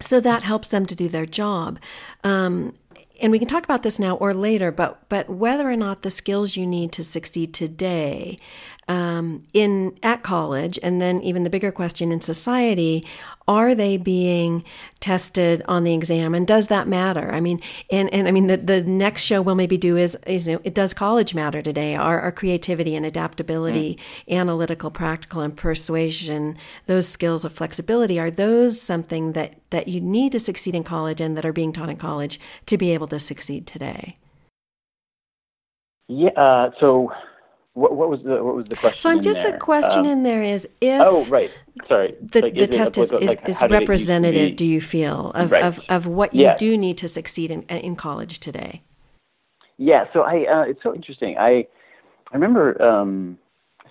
So 0.00 0.20
that 0.20 0.42
helps 0.42 0.68
them 0.68 0.86
to 0.86 0.94
do 0.94 1.08
their 1.08 1.26
job. 1.26 1.78
Um, 2.22 2.74
and 3.20 3.30
we 3.30 3.38
can 3.38 3.48
talk 3.48 3.64
about 3.64 3.82
this 3.82 3.98
now 3.98 4.16
or 4.16 4.34
later, 4.34 4.72
but 4.72 5.08
but 5.08 5.30
whether 5.30 5.70
or 5.70 5.76
not 5.76 6.02
the 6.02 6.10
skills 6.10 6.56
you 6.56 6.66
need 6.66 6.90
to 6.92 7.04
succeed 7.04 7.54
today 7.54 8.38
um, 8.88 9.44
in 9.52 9.96
at 10.02 10.22
college, 10.22 10.78
and 10.82 11.00
then 11.00 11.22
even 11.22 11.44
the 11.44 11.50
bigger 11.50 11.70
question 11.70 12.10
in 12.10 12.20
society, 12.20 13.06
are 13.46 13.74
they 13.74 13.96
being 13.96 14.64
tested 15.00 15.62
on 15.68 15.84
the 15.84 15.92
exam, 15.92 16.34
and 16.34 16.46
does 16.46 16.68
that 16.68 16.88
matter? 16.88 17.32
I 17.32 17.40
mean, 17.40 17.60
and, 17.90 18.12
and 18.12 18.26
I 18.26 18.30
mean 18.30 18.46
the, 18.46 18.56
the 18.56 18.82
next 18.82 19.22
show 19.22 19.42
we'll 19.42 19.54
maybe 19.54 19.76
do 19.76 19.96
is 19.96 20.16
is 20.26 20.48
it 20.48 20.74
does 20.74 20.94
college 20.94 21.34
matter 21.34 21.60
today? 21.60 21.94
Our, 21.94 22.20
our 22.20 22.32
creativity 22.32 22.96
and 22.96 23.04
adaptability, 23.04 23.98
mm. 24.26 24.34
analytical, 24.34 24.90
practical, 24.90 25.42
and 25.42 25.54
persuasion, 25.54 26.56
those 26.86 27.06
skills 27.06 27.44
of 27.44 27.52
flexibility, 27.52 28.18
are 28.18 28.30
those 28.30 28.80
something 28.80 29.32
that 29.32 29.56
that 29.70 29.88
you 29.88 30.00
need 30.00 30.32
to 30.32 30.40
succeed 30.40 30.74
in 30.74 30.84
college 30.84 31.20
and 31.20 31.36
that 31.36 31.44
are 31.44 31.52
being 31.52 31.72
taught 31.72 31.90
in 31.90 31.96
college 31.96 32.40
to 32.66 32.78
be 32.78 32.92
able 32.92 33.08
to 33.08 33.20
succeed 33.20 33.66
today? 33.66 34.16
Yeah. 36.08 36.30
Uh, 36.30 36.70
so 36.80 37.10
what, 37.74 37.96
what, 37.96 38.08
was 38.08 38.22
the 38.22 38.42
what 38.42 38.56
was 38.56 38.66
the 38.68 38.76
question? 38.76 38.98
So 38.98 39.10
I'm 39.10 39.20
just 39.20 39.42
the 39.42 39.58
question 39.58 40.00
um, 40.00 40.06
in 40.06 40.22
there 40.22 40.42
is 40.42 40.66
if 40.80 41.00
oh 41.00 41.24
right 41.26 41.50
sorry 41.88 42.14
the, 42.20 42.40
like, 42.40 42.54
the 42.54 42.66
test 42.66 42.96
is, 42.98 43.12
is, 43.12 43.28
like, 43.28 43.48
is 43.48 43.62
representative. 43.68 44.56
do 44.56 44.64
you 44.64 44.80
feel 44.80 45.30
of, 45.32 45.52
right. 45.52 45.62
of, 45.62 45.80
of 45.88 46.06
what 46.06 46.34
you 46.34 46.42
yeah. 46.42 46.56
do 46.56 46.78
need 46.78 46.96
to 46.98 47.08
succeed 47.08 47.50
in 47.50 47.62
in 47.62 47.96
college 47.96 48.38
today? 48.38 48.82
Yeah, 49.76 50.04
so 50.12 50.22
I 50.22 50.44
uh, 50.44 50.62
it's 50.62 50.82
so 50.82 50.94
interesting. 50.94 51.36
I 51.38 51.66
I 52.30 52.34
remember 52.34 52.80
um, 52.80 53.38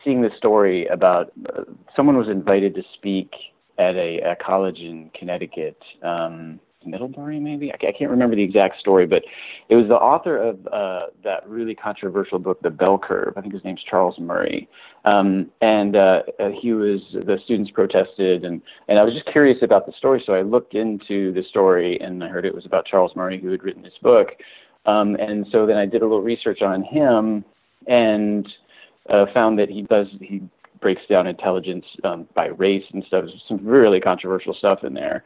seeing 0.04 0.22
this 0.22 0.34
story 0.38 0.88
about 0.88 1.32
uh, 1.50 1.64
someone 1.96 2.18
was 2.18 2.30
invited 2.30 2.76
to 2.76 2.84
speak 2.96 3.32
at 3.78 3.96
a, 3.96 4.20
a 4.32 4.36
college 4.36 4.80
in 4.80 5.10
Connecticut. 5.18 5.78
Um, 6.02 6.60
Middlebury, 6.86 7.40
maybe 7.40 7.72
I 7.74 7.78
can't 7.78 8.12
remember 8.12 8.36
the 8.36 8.44
exact 8.44 8.80
story, 8.80 9.06
but 9.06 9.24
it 9.70 9.76
was 9.76 9.88
the 9.88 9.96
author 9.96 10.38
of 10.38 10.68
uh, 10.68 11.08
that 11.24 11.48
really 11.48 11.76
controversial 11.76 12.40
book, 12.40 12.62
The 12.62 12.70
Bell 12.70 12.98
Curve. 12.98 13.34
I 13.38 13.42
think 13.42 13.54
his 13.54 13.64
name's 13.64 13.84
Charles 13.90 14.16
Murray, 14.20 14.68
um, 15.06 15.50
and 15.62 15.96
uh, 15.96 16.22
uh, 16.40 16.50
he 16.62 16.74
was 16.74 17.00
the 17.14 17.38
students 17.46 17.72
protested, 17.72 18.46
and 18.46 18.62
and 18.88 19.00
I 19.00 19.04
was 19.04 19.14
just 19.14 19.28
curious 19.32 19.58
about 19.62 19.86
the 19.86 19.94
story, 19.98 20.22
so 20.26 20.34
I 20.34 20.42
looked 20.42 20.76
into 20.76 21.34
the 21.34 21.44
story, 21.50 22.00
and 22.00 22.24
I 22.24 22.28
heard 22.28 22.46
it 22.46 22.56
was 22.56 22.66
about 22.66 22.86
Charles 22.86 23.12
Murray 23.16 23.40
who 23.40 23.52
had 23.52 23.64
written 23.64 23.84
this 23.84 23.98
book, 24.02 24.30
um, 24.86 25.16
and 25.16 25.46
so 25.52 25.66
then 25.66 25.78
I 25.78 25.86
did 25.86 26.02
a 26.02 26.06
little 26.06 26.22
research 26.22 26.62
on 26.62 26.84
him, 26.84 27.44
and 27.88 28.48
uh, 29.10 29.26
found 29.34 29.60
that 29.60 29.70
he 29.70 29.84
does 29.84 30.08
he 30.20 30.42
breaks 30.84 31.02
down 31.10 31.26
intelligence 31.26 31.86
um, 32.04 32.28
by 32.36 32.48
race 32.48 32.84
and 32.94 33.04
stuff. 33.08 33.24
There's 33.26 33.44
some 33.48 33.66
really 33.66 34.00
controversial 34.00 34.54
stuff 34.54 34.84
in 34.84 34.94
there. 34.94 35.24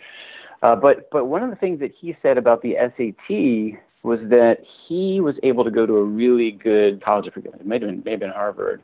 Uh, 0.63 0.75
but 0.75 1.09
but 1.11 1.25
one 1.25 1.43
of 1.43 1.49
the 1.49 1.55
things 1.55 1.79
that 1.79 1.91
he 1.99 2.15
said 2.21 2.37
about 2.37 2.61
the 2.61 2.75
SAT 2.79 3.79
was 4.03 4.19
that 4.29 4.57
he 4.87 5.19
was 5.19 5.35
able 5.43 5.63
to 5.63 5.71
go 5.71 5.85
to 5.85 5.97
a 5.97 6.03
really 6.03 6.51
good 6.51 7.03
college. 7.03 7.25
I 7.27 7.33
forget, 7.33 7.53
it 7.55 7.65
may 7.65 7.75
have 7.75 7.81
been, 7.81 8.01
may 8.05 8.11
have 8.11 8.19
been 8.19 8.29
Harvard, 8.29 8.81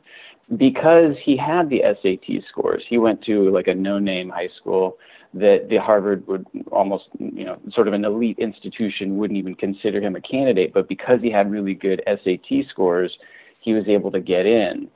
because 0.56 1.14
he 1.24 1.36
had 1.36 1.70
the 1.70 1.80
SAT 2.02 2.42
scores. 2.48 2.84
He 2.88 2.98
went 2.98 3.22
to 3.24 3.50
like 3.50 3.66
a 3.66 3.74
no-name 3.74 4.28
high 4.28 4.50
school 4.60 4.98
that 5.32 5.66
the 5.68 5.78
Harvard 5.78 6.26
would 6.28 6.46
almost, 6.70 7.04
you 7.18 7.44
know, 7.44 7.58
sort 7.72 7.88
of 7.88 7.94
an 7.94 8.04
elite 8.04 8.38
institution 8.38 9.16
wouldn't 9.16 9.38
even 9.38 9.54
consider 9.54 10.00
him 10.00 10.14
a 10.14 10.20
candidate. 10.20 10.72
But 10.72 10.88
because 10.88 11.20
he 11.22 11.30
had 11.30 11.50
really 11.50 11.74
good 11.74 12.02
SAT 12.06 12.66
scores, 12.70 13.16
he 13.60 13.72
was 13.72 13.84
able 13.88 14.12
to 14.12 14.20
get 14.20 14.46
in. 14.46 14.88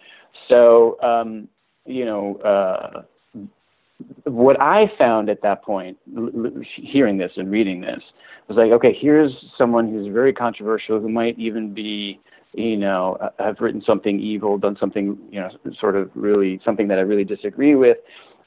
So, 0.48 1.00
um, 1.02 1.48
you 1.86 2.04
know, 2.04 2.36
uh, 2.36 3.02
what 4.24 4.60
I 4.60 4.90
found 4.96 5.28
at 5.28 5.42
that 5.42 5.62
point, 5.62 5.96
hearing 6.76 7.18
this 7.18 7.32
and 7.36 7.50
reading 7.50 7.80
this, 7.80 8.00
was 8.48 8.56
like, 8.56 8.70
okay, 8.72 8.96
here's 8.98 9.32
someone 9.56 9.90
who's 9.90 10.12
very 10.12 10.32
controversial, 10.32 11.00
who 11.00 11.08
might 11.08 11.38
even 11.38 11.74
be, 11.74 12.20
you 12.54 12.76
know, 12.76 13.16
uh, 13.20 13.30
have 13.38 13.56
written 13.60 13.82
something 13.86 14.20
evil, 14.20 14.58
done 14.58 14.76
something, 14.80 15.18
you 15.30 15.40
know, 15.40 15.50
sort 15.78 15.96
of 15.96 16.10
really 16.14 16.60
something 16.64 16.88
that 16.88 16.98
I 16.98 17.02
really 17.02 17.24
disagree 17.24 17.74
with, 17.74 17.98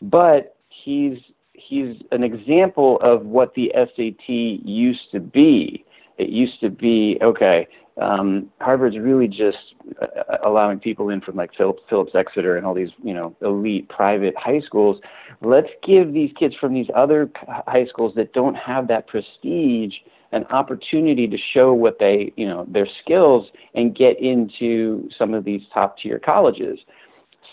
but 0.01 0.55
he's 0.69 1.17
he's 1.53 1.97
an 2.11 2.23
example 2.23 2.99
of 3.01 3.25
what 3.25 3.53
the 3.53 3.71
SAT 3.75 4.27
used 4.27 5.11
to 5.11 5.19
be. 5.19 5.85
It 6.17 6.29
used 6.29 6.59
to 6.61 6.69
be 6.69 7.17
okay 7.21 7.67
um, 7.99 8.49
Harvard's 8.59 8.97
really 8.97 9.27
just 9.27 9.57
uh, 10.01 10.37
allowing 10.45 10.79
people 10.79 11.09
in 11.09 11.21
from 11.21 11.35
like 11.35 11.51
Phillips, 11.57 11.81
Phillips 11.89 12.13
Exeter 12.15 12.57
and 12.57 12.65
all 12.65 12.73
these, 12.73 12.89
you 13.03 13.13
know, 13.13 13.35
elite 13.41 13.89
private 13.89 14.33
high 14.37 14.61
schools. 14.61 15.01
Let's 15.41 15.69
give 15.85 16.13
these 16.13 16.31
kids 16.37 16.55
from 16.59 16.73
these 16.73 16.87
other 16.95 17.29
high 17.67 17.85
schools 17.87 18.13
that 18.15 18.33
don't 18.33 18.55
have 18.55 18.87
that 18.87 19.07
prestige 19.07 19.93
an 20.33 20.45
opportunity 20.45 21.27
to 21.27 21.37
show 21.53 21.73
what 21.73 21.99
they, 21.99 22.31
you 22.37 22.47
know, 22.47 22.65
their 22.69 22.87
skills 23.03 23.47
and 23.75 23.93
get 23.93 24.17
into 24.21 25.09
some 25.17 25.33
of 25.33 25.43
these 25.43 25.61
top 25.73 25.97
tier 25.97 26.19
colleges. 26.19 26.79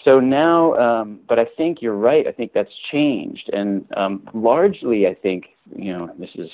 So 0.05 0.21
now, 0.21 0.75
um, 0.75 1.19
but 1.29 1.41
I 1.41 1.47
think 1.57 1.83
you're 1.83 1.97
right. 1.97 2.25
I 2.29 2.31
think 2.31 2.53
that's 2.55 2.71
changed, 2.93 3.51
and 3.53 3.85
um, 3.97 4.29
largely, 4.33 5.09
I 5.09 5.15
think, 5.15 5.47
you 5.77 5.93
know, 5.93 6.09
this 6.21 6.31
is 6.37 6.49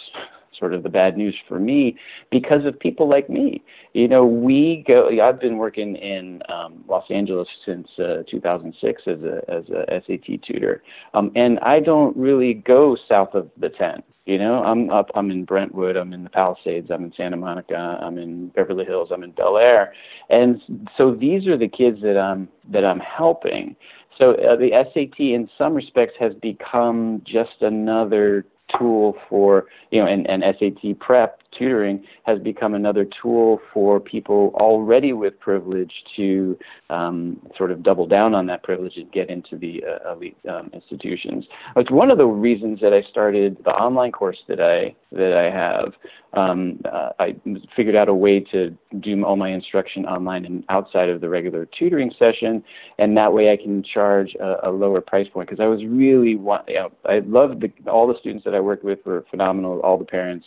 sort 0.59 0.75
of 0.75 0.83
the 0.83 0.89
bad 0.89 1.17
news 1.17 1.35
for 1.49 1.59
me 1.59 1.97
because 2.31 2.65
of 2.65 2.79
people 2.79 3.09
like 3.09 3.29
me. 3.29 3.63
You 3.93 4.09
know, 4.09 4.25
we 4.25 4.85
go. 4.87 5.09
I've 5.23 5.41
been 5.41 5.59
working 5.59 5.97
in 5.97 6.43
um, 6.49 6.85
Los 6.89 7.05
Angeles 7.11 7.49
since 7.65 7.89
uh, 7.99 8.23
2006 8.31 9.03
as 9.07 9.19
a 9.23 9.43
as 9.49 9.65
a 9.69 10.01
SAT 10.07 10.43
tutor, 10.47 10.83
um, 11.15 11.31
and 11.35 11.59
I 11.61 11.81
don't 11.81 12.17
really 12.17 12.55
go 12.55 12.97
south 13.09 13.35
of 13.35 13.51
the 13.59 13.69
10. 13.69 14.03
You 14.27 14.39
know, 14.39 14.65
I'm 14.65 14.89
up. 14.91 15.11
I'm 15.15 15.31
in 15.31 15.45
Brentwood. 15.45 15.97
I'm 15.97 16.15
in 16.15 16.25
the 16.25 16.31
Palisades. 16.31 16.91
I'm 16.91 17.05
in 17.05 17.13
Santa 17.15 17.37
Monica. 17.37 17.99
I'm 18.01 18.17
in 18.17 18.49
Beverly 18.49 18.87
Hills. 18.87 19.11
I'm 19.13 19.23
in 19.23 19.33
Bel 19.33 19.59
Air, 19.59 19.93
and 20.31 20.63
so 20.97 21.15
these 21.15 21.47
are 21.47 21.59
the 21.59 21.69
kids 21.69 22.01
that 22.03 22.17
I'm 22.17 22.49
that 22.71 22.87
I'm 22.87 23.01
helping. 23.01 23.77
So 24.19 24.33
uh, 24.33 24.57
the 24.57 24.71
SAT, 24.73 25.19
in 25.19 25.49
some 25.59 25.75
respects, 25.75 26.15
has 26.21 26.33
become 26.35 27.23
just 27.27 27.61
another 27.61 28.47
tool 28.79 29.17
for 29.29 29.67
you 29.91 30.01
know 30.01 30.07
and, 30.07 30.29
and 30.29 30.43
SAT 30.59 30.99
prep 30.99 31.41
tutoring 31.59 32.05
has 32.25 32.39
become 32.39 32.75
another 32.75 33.07
tool 33.21 33.61
for 33.73 34.01
people 34.01 34.53
already 34.57 35.13
with 35.13 35.39
privilege 35.41 35.93
to 36.17 36.59
um, 36.91 37.41
sort 37.57 37.71
of 37.71 37.83
double 37.83 38.07
down 38.07 38.35
on 38.35 38.47
that 38.47 38.63
privilege 38.63 38.97
and 38.97 39.11
get 39.13 39.31
into 39.31 39.57
the 39.57 39.83
uh, 39.85 40.13
elite 40.13 40.37
um, 40.49 40.71
institutions. 40.73 41.45
It's 41.77 41.91
one 41.91 42.11
of 42.11 42.19
the 42.19 42.27
reasons 42.27 42.81
that 42.81 42.93
I 42.93 43.03
started 43.11 43.57
the 43.65 43.71
online 43.71 44.13
course 44.13 44.39
that 44.49 44.61
I 44.61 44.95
that 45.13 45.33
I 45.33 45.55
have. 45.55 45.93
Um, 46.33 46.81
uh, 46.93 47.11
I 47.21 47.37
figured 47.77 47.95
out 47.95 48.09
a 48.09 48.15
way 48.15 48.41
to 48.51 48.77
do 48.99 49.25
all 49.25 49.37
my 49.37 49.51
instruction 49.51 50.05
online 50.05 50.45
and 50.45 50.65
outside 50.69 51.09
of 51.09 51.21
the 51.21 51.29
regular 51.29 51.69
tutoring 51.79 52.13
session, 52.19 52.65
and 52.99 53.17
that 53.17 53.33
way 53.33 53.53
I 53.53 53.57
can 53.57 53.85
charge 53.85 54.35
a, 54.41 54.69
a 54.69 54.71
lower 54.71 55.01
price 55.01 55.29
point 55.33 55.49
because 55.49 55.63
I 55.63 55.69
was 55.69 55.85
really 55.85 56.35
want, 56.35 56.69
you 56.69 56.75
know, 56.75 56.93
I 57.05 57.21
loved 57.21 57.63
the, 57.63 57.91
all 57.91 58.09
the 58.09 58.19
students 58.19 58.45
that 58.45 58.55
I 58.55 58.61
worked 58.61 58.85
with 58.85 58.99
were 59.07 59.25
phenomenal, 59.31 59.79
all 59.81 59.97
the 59.97 60.05
parents 60.05 60.47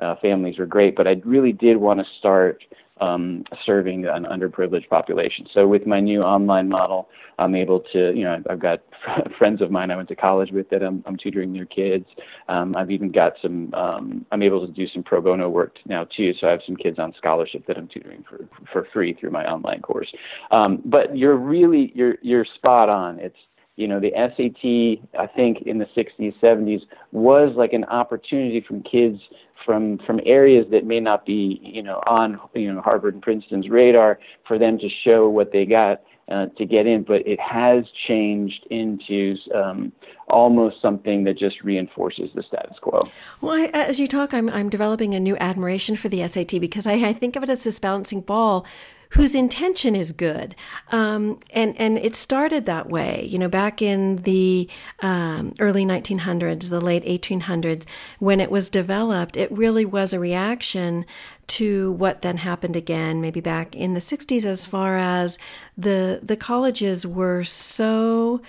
uh, 0.00 0.14
families 0.22 0.58
were 0.58 0.66
great, 0.66 0.96
but 0.96 1.06
I 1.06 1.16
really 1.24 1.52
did 1.52 1.76
want 1.76 2.00
to 2.00 2.06
start 2.18 2.62
um, 3.00 3.44
serving 3.64 4.06
an 4.06 4.24
underprivileged 4.24 4.88
population. 4.88 5.46
So 5.54 5.66
with 5.66 5.86
my 5.86 6.00
new 6.00 6.22
online 6.22 6.68
model, 6.68 7.08
I'm 7.38 7.54
able 7.54 7.80
to, 7.92 8.12
you 8.12 8.24
know, 8.24 8.42
I've 8.50 8.60
got 8.60 8.80
friends 9.38 9.62
of 9.62 9.70
mine 9.70 9.90
I 9.90 9.96
went 9.96 10.08
to 10.08 10.16
college 10.16 10.50
with 10.50 10.68
that 10.70 10.82
I'm, 10.82 11.04
I'm 11.06 11.16
tutoring 11.16 11.52
their 11.52 11.66
kids. 11.66 12.06
Um, 12.48 12.74
I've 12.76 12.90
even 12.90 13.12
got 13.12 13.34
some, 13.40 13.72
um, 13.74 14.26
I'm 14.32 14.42
able 14.42 14.66
to 14.66 14.72
do 14.72 14.86
some 14.92 15.02
pro 15.02 15.20
bono 15.20 15.48
work 15.48 15.76
now 15.86 16.06
too. 16.16 16.32
So 16.40 16.48
I 16.48 16.50
have 16.50 16.60
some 16.66 16.76
kids 16.76 16.98
on 16.98 17.14
scholarship 17.16 17.66
that 17.66 17.76
I'm 17.76 17.88
tutoring 17.88 18.24
for, 18.28 18.48
for 18.72 18.88
free 18.92 19.14
through 19.14 19.30
my 19.30 19.44
online 19.44 19.80
course. 19.80 20.12
Um, 20.50 20.82
but 20.84 21.16
you're 21.16 21.36
really, 21.36 21.92
you're, 21.94 22.16
you're 22.22 22.46
spot 22.56 22.90
on. 22.90 23.18
It's, 23.20 23.36
you 23.78 23.86
know, 23.86 24.00
the 24.00 24.10
SAT, 24.10 25.20
I 25.20 25.28
think 25.28 25.62
in 25.62 25.78
the 25.78 25.86
60s, 25.96 26.34
70s 26.42 26.80
was 27.12 27.54
like 27.56 27.72
an 27.72 27.84
opportunity 27.84 28.60
from 28.66 28.82
kids 28.82 29.20
from 29.64 29.98
from 30.06 30.20
areas 30.26 30.66
that 30.70 30.84
may 30.84 30.98
not 30.98 31.26
be 31.26 31.60
you 31.62 31.82
know 31.82 32.00
on 32.06 32.40
you 32.54 32.72
know 32.72 32.80
Harvard 32.80 33.14
and 33.14 33.22
Princeton's 33.22 33.68
radar 33.68 34.18
for 34.46 34.58
them 34.58 34.78
to 34.78 34.88
show 35.04 35.28
what 35.28 35.52
they 35.52 35.64
got 35.64 36.00
uh, 36.30 36.46
to 36.58 36.64
get 36.64 36.86
in, 36.86 37.04
but 37.04 37.26
it 37.26 37.38
has 37.40 37.84
changed 38.06 38.66
into 38.70 39.36
um, 39.54 39.92
almost 40.28 40.76
something 40.82 41.24
that 41.24 41.38
just 41.38 41.62
reinforces 41.62 42.30
the 42.34 42.42
status 42.42 42.76
quo. 42.80 43.00
Well, 43.40 43.54
I, 43.54 43.66
as 43.72 44.00
you 44.00 44.08
talk, 44.08 44.34
I'm 44.34 44.48
I'm 44.50 44.68
developing 44.68 45.14
a 45.14 45.20
new 45.20 45.36
admiration 45.36 45.94
for 45.96 46.08
the 46.08 46.26
SAT 46.26 46.60
because 46.60 46.86
I, 46.86 46.94
I 46.94 47.12
think 47.12 47.36
of 47.36 47.42
it 47.44 47.48
as 47.48 47.64
this 47.64 47.78
balancing 47.78 48.22
ball 48.22 48.66
whose 49.10 49.34
intention 49.34 49.96
is 49.96 50.12
good. 50.12 50.54
Um, 50.92 51.40
and, 51.50 51.78
and 51.80 51.98
it 51.98 52.14
started 52.14 52.66
that 52.66 52.88
way, 52.88 53.24
you 53.24 53.38
know, 53.38 53.48
back 53.48 53.80
in 53.80 54.16
the 54.22 54.68
um, 55.00 55.54
early 55.58 55.84
1900s, 55.84 56.68
the 56.68 56.80
late 56.80 57.04
1800s, 57.04 57.84
when 58.18 58.40
it 58.40 58.50
was 58.50 58.70
developed, 58.70 59.36
it 59.36 59.50
really 59.50 59.84
was 59.84 60.12
a 60.12 60.20
reaction 60.20 61.06
to 61.46 61.92
what 61.92 62.22
then 62.22 62.38
happened 62.38 62.76
again, 62.76 63.20
maybe 63.20 63.40
back 63.40 63.74
in 63.74 63.94
the 63.94 64.00
60s, 64.00 64.44
as 64.44 64.66
far 64.66 64.98
as 64.98 65.38
the, 65.76 66.20
the 66.22 66.36
colleges 66.36 67.06
were 67.06 67.42
so 67.44 68.42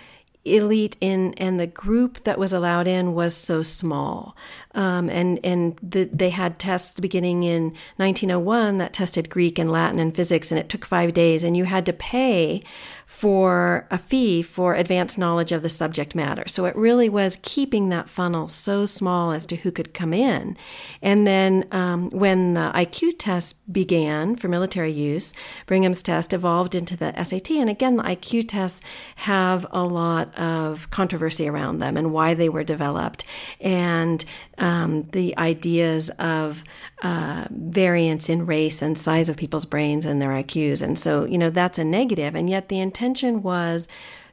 elite 0.46 0.96
in 1.02 1.34
and 1.36 1.60
the 1.60 1.68
group 1.68 2.24
that 2.24 2.40
was 2.40 2.54
allowed 2.54 2.88
in 2.88 3.14
was 3.14 3.36
so 3.36 3.62
small 3.62 4.36
um, 4.74 5.10
and 5.10 5.40
and 5.44 5.78
the, 5.84 6.06
they 6.06 6.30
had 6.30 6.58
tests 6.58 7.00
beginning 7.00 7.44
in 7.44 7.64
1901 7.98 8.78
that 8.78 8.94
tested 8.94 9.30
Greek 9.30 9.60
and 9.60 9.70
Latin 9.70 10.00
and 10.00 10.16
physics 10.16 10.52
and 10.52 10.60
it 10.60 10.70
took 10.70 10.86
five 10.86 11.14
days 11.14 11.44
and 11.44 11.58
you 11.58 11.66
had 11.66 11.86
to 11.86 11.94
pay 11.94 12.64
for 13.10 13.88
a 13.90 13.98
fee 13.98 14.44
for 14.44 14.76
advanced 14.76 15.18
knowledge 15.18 15.52
of 15.52 15.64
the 15.64 15.70
subject 15.70 16.14
matter. 16.14 16.44
So 16.46 16.66
it 16.66 16.76
really 16.76 17.10
was 17.10 17.40
keeping 17.42 17.90
that 17.90 18.08
funnel 18.08 18.48
so 18.48 18.86
small 18.86 19.32
as 19.32 19.48
to 19.48 19.56
who 19.56 19.72
could 19.72 19.96
come 19.96 20.14
in. 20.14 20.56
And 21.02 21.26
then 21.26 21.68
um, 21.72 22.12
when 22.12 22.54
the 22.54 22.72
IQ 22.76 23.14
test 23.18 23.56
began 23.74 24.36
for 24.36 24.48
military 24.48 24.92
use, 24.92 25.34
Brigham's 25.66 26.04
test 26.04 26.34
evolved 26.34 26.76
into 26.76 26.96
the 26.96 27.12
SAT. 27.24 27.50
And 27.50 27.68
again, 27.68 27.96
the 27.96 28.04
IQ 28.04 28.48
tests 28.48 28.80
have 29.16 29.66
a 29.72 29.84
lot 29.84 30.29
of 30.38 30.90
controversy 30.90 31.48
around 31.48 31.80
them 31.80 31.98
and 31.98 32.12
why 32.12 32.34
they 32.34 32.50
were 32.50 32.64
developed 32.64 33.24
and 33.60 34.26
um, 34.58 35.04
the 35.12 35.38
ideas 35.38 36.10
of 36.12 36.64
uh, 37.02 37.46
variance 37.52 38.30
in 38.30 38.46
race 38.46 38.82
and 38.82 38.98
size 38.98 39.30
of 39.30 39.38
people's 39.38 39.66
brains 39.66 40.06
and 40.06 40.22
their 40.22 40.32
IQs. 40.32 40.82
And 40.82 40.98
so, 40.98 41.26
you 41.26 41.38
know, 41.38 41.50
that's 41.50 41.80
a 41.80 41.84
negative. 41.84 42.36
And 42.36 42.50
yet 42.50 42.70
the 42.70 42.80
intention 42.80 43.42
was 43.42 43.88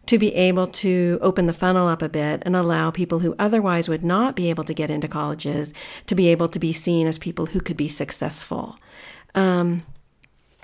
to 0.07 0.19
be 0.19 0.35
able 0.35 0.69
to 0.69 1.19
open 1.21 1.47
the 1.47 1.53
funnel 1.53 1.89
up 1.89 2.01
a 2.01 2.09
bit 2.09 2.43
and 2.47 2.55
allow 2.55 2.91
people 2.91 3.21
who 3.21 3.35
otherwise 3.39 3.89
would 3.89 4.05
not 4.05 4.37
be 4.37 4.49
able 4.49 4.65
to 4.65 4.75
get 4.75 4.91
into 4.91 5.09
colleges 5.09 5.75
to 6.07 6.15
be 6.15 6.29
able 6.29 6.49
to 6.49 6.59
be 6.59 6.73
seen 6.73 7.07
as 7.07 7.19
people 7.19 7.47
who 7.47 7.61
could 7.61 7.77
be 7.77 7.89
successful. 7.89 8.79
Um, 9.35 9.83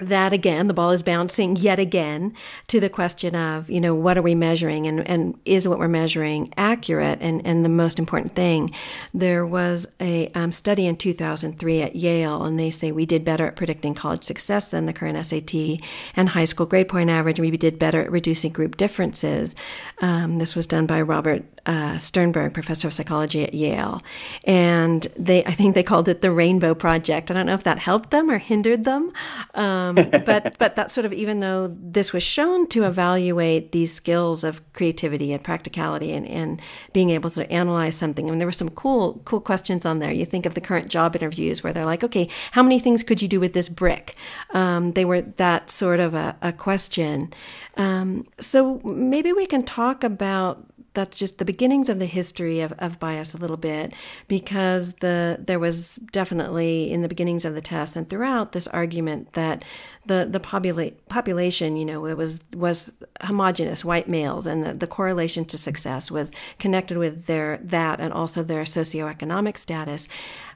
that 0.08 0.32
again, 0.32 0.66
the 0.66 0.74
ball 0.74 0.90
is 0.90 1.02
bouncing 1.02 1.56
yet 1.56 1.78
again 1.78 2.34
to 2.68 2.80
the 2.80 2.88
question 2.88 3.34
of, 3.34 3.70
you 3.70 3.80
know, 3.80 3.94
what 3.94 4.18
are 4.18 4.22
we 4.22 4.34
measuring 4.34 4.86
and, 4.86 5.06
and 5.08 5.38
is 5.44 5.66
what 5.68 5.78
we're 5.78 5.88
measuring 5.88 6.52
accurate? 6.56 7.18
And, 7.20 7.44
and 7.46 7.64
the 7.64 7.68
most 7.68 7.98
important 7.98 8.34
thing, 8.34 8.74
there 9.14 9.44
was 9.46 9.86
a 10.00 10.28
um, 10.34 10.52
study 10.52 10.86
in 10.86 10.96
2003 10.96 11.82
at 11.82 11.96
Yale, 11.96 12.44
and 12.44 12.58
they 12.58 12.70
say 12.70 12.92
we 12.92 13.06
did 13.06 13.24
better 13.24 13.46
at 13.46 13.56
predicting 13.56 13.94
college 13.94 14.24
success 14.24 14.70
than 14.70 14.86
the 14.86 14.92
current 14.92 15.24
SAT 15.24 15.80
and 16.14 16.30
high 16.30 16.44
school 16.44 16.66
grade 16.66 16.88
point 16.88 17.10
average, 17.10 17.40
we 17.40 17.50
did 17.56 17.78
better 17.78 18.02
at 18.02 18.10
reducing 18.10 18.52
group 18.52 18.76
differences. 18.76 19.54
Um, 20.00 20.38
this 20.38 20.56
was 20.56 20.66
done 20.66 20.86
by 20.86 21.00
Robert 21.00 21.44
uh, 21.66 21.98
Sternberg, 21.98 22.54
professor 22.54 22.88
of 22.88 22.94
psychology 22.94 23.44
at 23.44 23.54
Yale. 23.54 24.02
And 24.44 25.06
they, 25.16 25.44
I 25.44 25.52
think 25.52 25.74
they 25.74 25.82
called 25.82 26.08
it 26.08 26.22
the 26.22 26.32
Rainbow 26.32 26.74
Project. 26.74 27.30
I 27.30 27.34
don't 27.34 27.46
know 27.46 27.54
if 27.54 27.64
that 27.64 27.78
helped 27.78 28.10
them 28.10 28.30
or 28.30 28.38
hindered 28.38 28.84
them. 28.84 29.12
Um, 29.54 29.91
um, 29.98 30.22
but 30.24 30.56
but 30.58 30.76
that 30.76 30.90
sort 30.90 31.04
of 31.04 31.12
even 31.12 31.40
though 31.40 31.74
this 31.80 32.12
was 32.12 32.22
shown 32.22 32.66
to 32.68 32.84
evaluate 32.84 33.72
these 33.72 33.92
skills 33.92 34.44
of 34.44 34.60
creativity 34.72 35.32
and 35.32 35.42
practicality 35.42 36.12
and, 36.12 36.26
and 36.26 36.60
being 36.92 37.10
able 37.10 37.30
to 37.30 37.50
analyze 37.50 37.96
something. 37.96 38.26
I 38.26 38.30
mean, 38.30 38.38
there 38.38 38.48
were 38.48 38.52
some 38.52 38.70
cool 38.70 39.20
cool 39.24 39.40
questions 39.40 39.84
on 39.84 39.98
there. 39.98 40.12
You 40.12 40.24
think 40.24 40.46
of 40.46 40.54
the 40.54 40.60
current 40.60 40.88
job 40.88 41.16
interviews 41.16 41.62
where 41.62 41.72
they're 41.72 41.86
like, 41.86 42.04
okay, 42.04 42.28
how 42.52 42.62
many 42.62 42.78
things 42.78 43.02
could 43.02 43.22
you 43.22 43.28
do 43.28 43.40
with 43.40 43.52
this 43.52 43.68
brick? 43.68 44.16
Um, 44.50 44.92
they 44.92 45.04
were 45.04 45.22
that 45.22 45.70
sort 45.70 46.00
of 46.00 46.14
a, 46.14 46.36
a 46.42 46.52
question. 46.52 47.32
Um, 47.76 48.26
so 48.38 48.80
maybe 48.84 49.32
we 49.32 49.46
can 49.46 49.62
talk 49.62 50.04
about 50.04 50.66
that's 50.94 51.18
just 51.18 51.38
the 51.38 51.44
beginnings 51.44 51.88
of 51.88 51.98
the 51.98 52.06
history 52.06 52.60
of, 52.60 52.72
of 52.78 53.00
bias 53.00 53.34
a 53.34 53.38
little 53.38 53.56
bit 53.56 53.92
because 54.28 54.94
the 54.94 55.38
there 55.40 55.58
was 55.58 55.96
definitely 56.12 56.90
in 56.90 57.02
the 57.02 57.08
beginnings 57.08 57.44
of 57.44 57.54
the 57.54 57.60
test 57.60 57.96
and 57.96 58.08
throughout 58.10 58.52
this 58.52 58.66
argument 58.68 59.32
that 59.32 59.64
the 60.06 60.26
the 60.30 60.40
popula- 60.40 60.94
population 61.08 61.76
you 61.76 61.84
know 61.84 62.04
it 62.06 62.16
was 62.16 62.42
was 62.54 62.92
homogenous 63.22 63.84
white 63.84 64.08
males 64.08 64.46
and 64.46 64.64
the, 64.64 64.74
the 64.74 64.86
correlation 64.86 65.44
to 65.44 65.56
success 65.56 66.10
was 66.10 66.30
connected 66.58 66.98
with 66.98 67.26
their 67.26 67.58
that 67.62 68.00
and 68.00 68.12
also 68.12 68.42
their 68.42 68.64
socioeconomic 68.64 69.56
status 69.56 70.08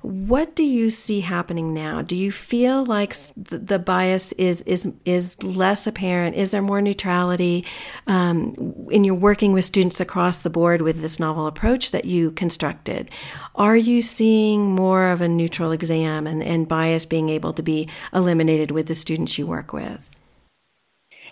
what 0.06 0.54
do 0.54 0.62
you 0.62 0.88
see 0.88 1.18
happening 1.18 1.74
now? 1.74 2.00
Do 2.00 2.14
you 2.14 2.30
feel 2.30 2.86
like 2.86 3.16
the 3.34 3.80
bias 3.80 4.30
is 4.34 4.62
is 4.62 4.92
is 5.04 5.42
less 5.42 5.84
apparent? 5.84 6.36
Is 6.36 6.52
there 6.52 6.62
more 6.62 6.80
neutrality 6.80 7.64
um, 8.06 8.86
in 8.88 9.02
your 9.02 9.16
working 9.16 9.52
with 9.52 9.64
students 9.64 10.00
across 10.00 10.38
the 10.38 10.50
board 10.50 10.80
with 10.80 11.02
this 11.02 11.18
novel 11.18 11.48
approach 11.48 11.90
that 11.90 12.04
you 12.04 12.30
constructed? 12.30 13.10
Are 13.56 13.76
you 13.76 14.00
seeing 14.00 14.70
more 14.70 15.08
of 15.08 15.20
a 15.20 15.28
neutral 15.28 15.72
exam 15.72 16.28
and, 16.28 16.40
and 16.40 16.68
bias 16.68 17.04
being 17.04 17.28
able 17.28 17.52
to 17.54 17.62
be 17.62 17.88
eliminated 18.12 18.70
with 18.70 18.86
the 18.86 18.94
students 18.94 19.36
you 19.38 19.46
work 19.48 19.72
with? 19.72 20.08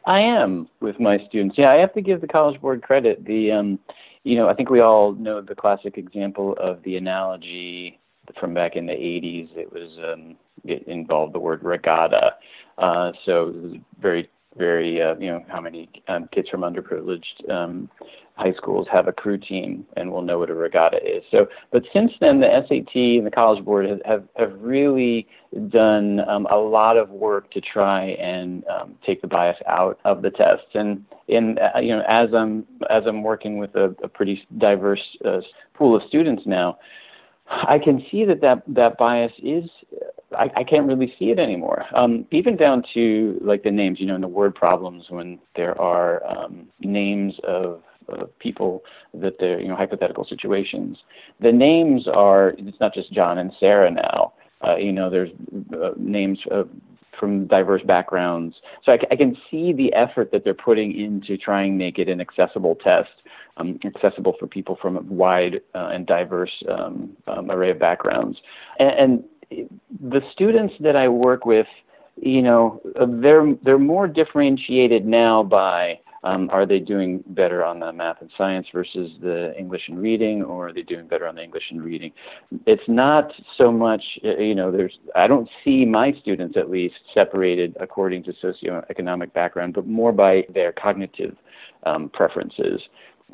I 0.04 0.18
am 0.18 0.68
with 0.80 0.98
my 0.98 1.24
students. 1.28 1.56
Yeah, 1.56 1.70
I 1.70 1.76
have 1.76 1.94
to 1.94 2.02
give 2.02 2.20
the 2.20 2.26
College 2.26 2.60
Board 2.60 2.82
credit. 2.82 3.24
The 3.24 3.52
um, 3.52 3.78
you 4.24 4.34
know, 4.34 4.48
I 4.48 4.54
think 4.54 4.68
we 4.68 4.80
all 4.80 5.12
know 5.12 5.40
the 5.40 5.54
classic 5.54 5.96
example 5.96 6.56
of 6.60 6.82
the 6.82 6.96
analogy 6.96 8.00
from 8.38 8.54
back 8.54 8.76
in 8.76 8.86
the 8.86 8.92
80s. 8.92 9.48
It 9.56 9.72
was 9.72 9.90
um, 9.98 10.36
it 10.64 10.86
involved 10.86 11.34
the 11.34 11.40
word 11.40 11.62
regatta. 11.62 12.32
Uh, 12.78 13.12
so 13.24 13.48
it 13.48 13.54
was 13.54 13.76
very, 14.00 14.28
very, 14.56 15.00
uh, 15.00 15.14
you 15.16 15.30
know, 15.30 15.44
how 15.48 15.60
many 15.60 15.88
um, 16.08 16.28
kids 16.32 16.48
from 16.48 16.62
underprivileged 16.62 17.50
um, 17.50 17.88
high 18.36 18.52
schools 18.56 18.86
have 18.90 19.06
a 19.06 19.12
crew 19.12 19.38
team 19.38 19.86
and 19.96 20.10
will 20.10 20.22
know 20.22 20.38
what 20.38 20.50
a 20.50 20.54
regatta 20.54 20.96
is. 20.96 21.22
So, 21.30 21.46
but 21.70 21.82
since 21.92 22.12
then, 22.20 22.40
the 22.40 22.48
SAT 22.68 22.94
and 22.94 23.26
the 23.26 23.30
College 23.30 23.64
Board 23.64 23.88
have 23.88 24.00
have, 24.04 24.24
have 24.36 24.52
really 24.60 25.26
done 25.68 26.20
um, 26.28 26.46
a 26.50 26.56
lot 26.56 26.96
of 26.96 27.10
work 27.10 27.50
to 27.52 27.60
try 27.60 28.06
and 28.06 28.64
um, 28.66 28.96
take 29.06 29.22
the 29.22 29.28
bias 29.28 29.56
out 29.68 30.00
of 30.04 30.22
the 30.22 30.30
tests. 30.30 30.66
And 30.74 31.04
in 31.28 31.58
uh, 31.58 31.78
you 31.78 31.90
know, 31.90 32.02
as 32.08 32.30
I'm 32.34 32.66
as 32.90 33.04
I'm 33.06 33.22
working 33.22 33.58
with 33.58 33.74
a, 33.76 33.94
a 34.02 34.08
pretty 34.08 34.42
diverse 34.58 35.02
uh, 35.24 35.40
pool 35.74 35.94
of 35.96 36.02
students 36.08 36.42
now, 36.44 36.78
I 37.46 37.78
can 37.82 38.04
see 38.10 38.24
that 38.24 38.40
that, 38.40 38.62
that 38.68 38.96
bias 38.98 39.32
is, 39.42 39.64
I, 40.36 40.50
I 40.56 40.64
can't 40.64 40.86
really 40.86 41.12
see 41.18 41.26
it 41.26 41.38
anymore. 41.38 41.84
Um, 41.94 42.26
even 42.30 42.56
down 42.56 42.82
to 42.94 43.38
like 43.42 43.62
the 43.62 43.70
names, 43.70 44.00
you 44.00 44.06
know, 44.06 44.14
in 44.14 44.20
the 44.20 44.28
word 44.28 44.54
problems 44.54 45.04
when 45.08 45.38
there 45.56 45.78
are 45.80 46.24
um, 46.26 46.68
names 46.80 47.34
of 47.44 47.82
uh, 48.12 48.24
people 48.38 48.82
that 49.14 49.34
they're, 49.38 49.60
you 49.60 49.68
know, 49.68 49.76
hypothetical 49.76 50.26
situations. 50.28 50.98
The 51.40 51.52
names 51.52 52.06
are, 52.08 52.54
it's 52.58 52.80
not 52.80 52.94
just 52.94 53.12
John 53.12 53.38
and 53.38 53.52
Sarah 53.60 53.90
now. 53.90 54.32
Uh, 54.66 54.76
you 54.76 54.92
know, 54.92 55.10
there's 55.10 55.30
uh, 55.72 55.90
names 55.98 56.38
of 56.50 56.68
from 57.18 57.46
diverse 57.46 57.82
backgrounds. 57.82 58.56
So 58.84 58.92
I, 58.92 58.98
I, 59.10 59.16
can 59.16 59.36
see 59.50 59.72
the 59.72 59.92
effort 59.94 60.30
that 60.32 60.42
they're 60.42 60.52
putting 60.52 60.98
into 60.98 61.36
trying 61.36 61.72
to 61.72 61.84
make 61.84 61.98
it 61.98 62.08
an 62.08 62.20
accessible 62.20 62.74
test 62.74 63.10
um, 63.56 63.78
accessible 63.84 64.34
for 64.38 64.46
people 64.46 64.76
from 64.80 64.96
a 64.96 65.00
wide 65.02 65.60
uh, 65.74 65.90
and 65.92 66.06
diverse 66.06 66.52
um, 66.68 67.16
um, 67.26 67.50
array 67.50 67.70
of 67.70 67.78
backgrounds. 67.78 68.38
And, 68.78 68.90
and, 68.98 69.24
the 70.10 70.20
students 70.32 70.74
that 70.80 70.96
I 70.96 71.06
work 71.06 71.44
with, 71.44 71.66
you 72.16 72.42
know, 72.42 72.80
uh, 72.98 73.06
they're 73.08 73.54
they're 73.62 73.78
more 73.78 74.08
differentiated 74.08 75.06
now 75.06 75.42
by 75.44 76.00
um, 76.24 76.48
are 76.50 76.64
they 76.64 76.78
doing 76.78 77.22
better 77.28 77.62
on 77.62 77.78
the 77.78 77.92
math 77.92 78.22
and 78.22 78.30
science 78.36 78.66
versus 78.72 79.10
the 79.20 79.54
English 79.58 79.82
and 79.88 80.00
reading, 80.00 80.42
or 80.42 80.68
are 80.68 80.72
they 80.72 80.82
doing 80.82 81.06
better 81.06 81.28
on 81.28 81.34
the 81.34 81.42
English 81.42 81.64
and 81.70 81.84
reading? 81.84 82.12
It's 82.66 82.82
not 82.88 83.30
so 83.58 83.70
much, 83.70 84.02
uh, 84.24 84.38
you 84.38 84.54
know, 84.54 84.72
there's, 84.72 84.98
I 85.14 85.26
don't 85.26 85.48
see 85.62 85.84
my 85.84 86.14
students 86.22 86.56
at 86.56 86.70
least 86.70 86.94
separated 87.12 87.76
according 87.78 88.24
to 88.24 88.32
socioeconomic 88.42 89.34
background, 89.34 89.74
but 89.74 89.86
more 89.86 90.12
by 90.12 90.44
their 90.52 90.72
cognitive 90.72 91.36
um, 91.84 92.08
preferences. 92.08 92.80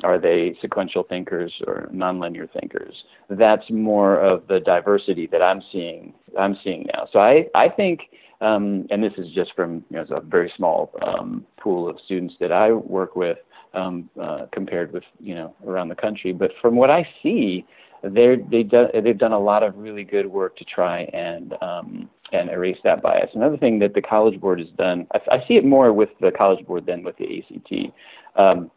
Are 0.03 0.19
they 0.19 0.55
sequential 0.61 1.03
thinkers 1.03 1.53
or 1.67 1.89
nonlinear 1.93 2.51
thinkers? 2.51 2.93
That's 3.29 3.69
more 3.69 4.19
of 4.19 4.47
the 4.47 4.59
diversity 4.59 5.27
that 5.31 5.41
I'm 5.41 5.61
seeing. 5.71 6.13
I'm 6.39 6.57
seeing 6.63 6.87
now. 6.93 7.07
So 7.11 7.19
I 7.19 7.45
I 7.53 7.69
think, 7.69 8.01
um, 8.39 8.87
and 8.89 9.03
this 9.03 9.13
is 9.17 9.27
just 9.33 9.53
from 9.55 9.83
you 9.89 9.97
know 9.97 10.05
a 10.15 10.21
very 10.21 10.51
small 10.57 10.91
um, 11.05 11.45
pool 11.59 11.89
of 11.89 11.97
students 12.05 12.33
that 12.39 12.51
I 12.51 12.71
work 12.71 13.15
with 13.15 13.37
um, 13.73 14.09
uh, 14.19 14.47
compared 14.51 14.91
with 14.91 15.03
you 15.19 15.35
know 15.35 15.53
around 15.67 15.89
the 15.89 15.95
country. 15.95 16.33
But 16.33 16.51
from 16.61 16.75
what 16.75 16.89
I 16.89 17.07
see, 17.21 17.65
they're 18.01 18.37
they 18.37 18.63
do, 18.63 18.87
they've 19.03 19.17
done 19.17 19.33
a 19.33 19.39
lot 19.39 19.61
of 19.61 19.77
really 19.77 20.03
good 20.03 20.25
work 20.25 20.57
to 20.57 20.65
try 20.65 21.01
and 21.13 21.53
um, 21.61 22.09
and 22.31 22.49
erase 22.49 22.77
that 22.83 23.01
bias. 23.01 23.29
Another 23.33 23.57
thing 23.57 23.79
that 23.79 23.93
the 23.93 24.01
College 24.01 24.39
Board 24.39 24.59
has 24.59 24.69
done, 24.77 25.05
I, 25.13 25.35
I 25.35 25.47
see 25.47 25.55
it 25.55 25.65
more 25.65 25.93
with 25.93 26.09
the 26.21 26.31
College 26.31 26.65
Board 26.65 26.85
than 26.85 27.03
with 27.03 27.17
the 27.17 27.39
ACT. 27.39 27.93
Um, 28.37 28.71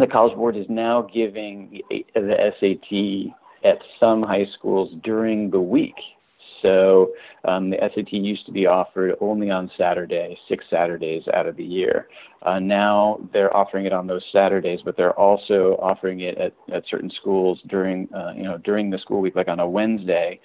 the 0.00 0.06
College 0.06 0.36
Board 0.36 0.56
is 0.56 0.66
now 0.68 1.02
giving 1.12 1.82
the 1.90 2.52
SAT 2.58 3.34
at 3.70 3.78
some 3.98 4.22
high 4.22 4.46
schools 4.58 4.90
during 5.04 5.50
the 5.50 5.60
week. 5.60 5.94
So 6.62 7.12
um, 7.44 7.70
the 7.70 7.76
SAT 7.94 8.12
used 8.12 8.46
to 8.46 8.52
be 8.52 8.66
offered 8.66 9.16
only 9.20 9.50
on 9.50 9.70
Saturday, 9.76 10.38
six 10.48 10.64
Saturdays 10.70 11.22
out 11.34 11.46
of 11.46 11.56
the 11.56 11.64
year. 11.64 12.08
Uh, 12.42 12.58
now 12.58 13.20
they're 13.32 13.54
offering 13.54 13.86
it 13.86 13.92
on 13.92 14.06
those 14.06 14.24
Saturdays, 14.32 14.80
but 14.84 14.96
they're 14.96 15.18
also 15.18 15.78
offering 15.82 16.20
it 16.20 16.38
at, 16.38 16.54
at 16.72 16.84
certain 16.90 17.10
schools 17.20 17.60
during 17.68 18.08
uh, 18.14 18.32
you 18.34 18.42
know 18.42 18.58
during 18.58 18.90
the 18.90 18.98
school 18.98 19.20
week, 19.20 19.36
like 19.36 19.48
on 19.48 19.60
a 19.60 19.68
Wednesday, 19.68 20.40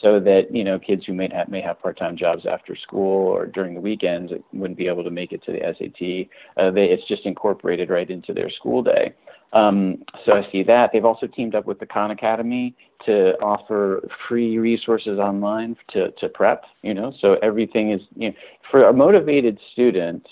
so 0.00 0.20
that 0.20 0.42
you 0.50 0.64
know 0.64 0.78
kids 0.78 1.04
who 1.06 1.12
may 1.12 1.28
have 1.32 1.48
may 1.48 1.60
have 1.60 1.80
part-time 1.80 2.16
jobs 2.16 2.44
after 2.50 2.76
school 2.76 3.26
or 3.26 3.46
during 3.46 3.74
the 3.74 3.80
weekends 3.80 4.32
wouldn't 4.52 4.78
be 4.78 4.86
able 4.86 5.04
to 5.04 5.10
make 5.10 5.32
it 5.32 5.42
to 5.44 5.52
the 5.52 5.58
SAT. 5.58 6.62
Uh, 6.62 6.70
they, 6.70 6.84
it's 6.84 7.06
just 7.08 7.26
incorporated 7.26 7.90
right 7.90 8.10
into 8.10 8.32
their 8.32 8.50
school 8.50 8.82
day. 8.82 9.14
Um, 9.52 10.04
so 10.24 10.32
I 10.32 10.50
see 10.52 10.62
that 10.64 10.90
they've 10.92 11.04
also 11.04 11.26
teamed 11.26 11.54
up 11.54 11.66
with 11.66 11.80
the 11.80 11.86
Khan 11.86 12.10
Academy 12.10 12.74
to 13.06 13.32
offer 13.40 14.06
free 14.28 14.58
resources 14.58 15.18
online 15.18 15.76
to 15.92 16.10
to 16.12 16.28
prep. 16.28 16.64
You 16.82 16.94
know, 16.94 17.12
so 17.20 17.36
everything 17.42 17.92
is 17.92 18.00
you 18.14 18.28
know 18.28 18.34
for 18.70 18.88
a 18.88 18.92
motivated 18.92 19.58
student. 19.72 20.26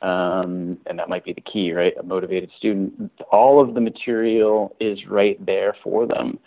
Um, 0.00 0.78
and 0.86 0.98
that 0.98 1.08
might 1.08 1.24
be 1.24 1.32
the 1.32 1.40
key, 1.40 1.72
right? 1.72 1.92
A 1.96 2.02
motivated 2.02 2.50
student, 2.58 3.12
all 3.30 3.62
of 3.62 3.74
the 3.74 3.80
material 3.80 4.74
is 4.80 4.98
right 5.08 5.38
there 5.46 5.76
for 5.84 6.08
them 6.08 6.40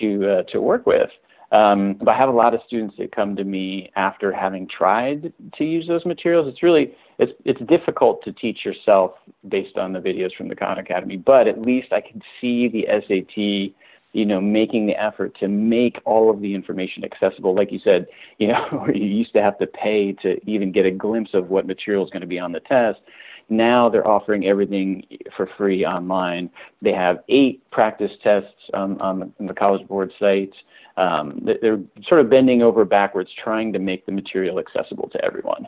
to 0.00 0.38
uh, 0.38 0.42
to 0.44 0.62
work 0.62 0.86
with. 0.86 1.10
Um, 1.52 1.96
but 1.98 2.08
I 2.08 2.16
have 2.16 2.30
a 2.30 2.32
lot 2.32 2.54
of 2.54 2.60
students 2.66 2.96
that 2.98 3.14
come 3.14 3.36
to 3.36 3.44
me 3.44 3.92
after 3.96 4.32
having 4.32 4.66
tried 4.66 5.34
to 5.58 5.64
use 5.64 5.86
those 5.86 6.06
materials. 6.06 6.48
It's 6.48 6.62
really 6.62 6.94
it's 7.22 7.32
it's 7.44 7.60
difficult 7.68 8.22
to 8.24 8.32
teach 8.32 8.64
yourself 8.64 9.12
based 9.48 9.76
on 9.76 9.92
the 9.92 10.00
videos 10.00 10.34
from 10.36 10.48
the 10.48 10.56
Khan 10.56 10.78
Academy, 10.78 11.16
but 11.16 11.48
at 11.48 11.60
least 11.60 11.92
I 11.92 12.00
can 12.00 12.20
see 12.40 12.68
the 12.68 12.86
SAT, 12.88 13.74
you 14.12 14.26
know, 14.26 14.40
making 14.40 14.86
the 14.86 15.00
effort 15.00 15.36
to 15.40 15.48
make 15.48 16.00
all 16.04 16.30
of 16.30 16.40
the 16.40 16.54
information 16.54 17.04
accessible. 17.04 17.54
Like 17.54 17.72
you 17.72 17.80
said, 17.82 18.06
you 18.38 18.48
know, 18.48 18.86
you 18.94 19.04
used 19.04 19.32
to 19.34 19.42
have 19.42 19.58
to 19.58 19.66
pay 19.66 20.12
to 20.22 20.38
even 20.48 20.72
get 20.72 20.86
a 20.86 20.90
glimpse 20.90 21.30
of 21.34 21.48
what 21.48 21.66
material 21.66 22.04
is 22.04 22.10
going 22.10 22.22
to 22.22 22.26
be 22.26 22.38
on 22.38 22.52
the 22.52 22.60
test. 22.60 23.00
Now 23.48 23.88
they're 23.88 24.06
offering 24.06 24.46
everything 24.46 25.04
for 25.36 25.48
free 25.58 25.84
online. 25.84 26.48
They 26.80 26.92
have 26.92 27.18
eight 27.28 27.68
practice 27.70 28.12
tests 28.22 28.70
on, 28.72 29.00
on 29.00 29.32
the 29.38 29.54
College 29.54 29.86
Board 29.88 30.12
site 30.18 30.54
um, 30.96 31.40
they're 31.42 31.80
sort 32.06 32.20
of 32.20 32.28
bending 32.28 32.62
over 32.62 32.84
backwards 32.84 33.30
trying 33.42 33.72
to 33.72 33.78
make 33.78 34.04
the 34.06 34.12
material 34.12 34.58
accessible 34.58 35.08
to 35.10 35.24
everyone. 35.24 35.66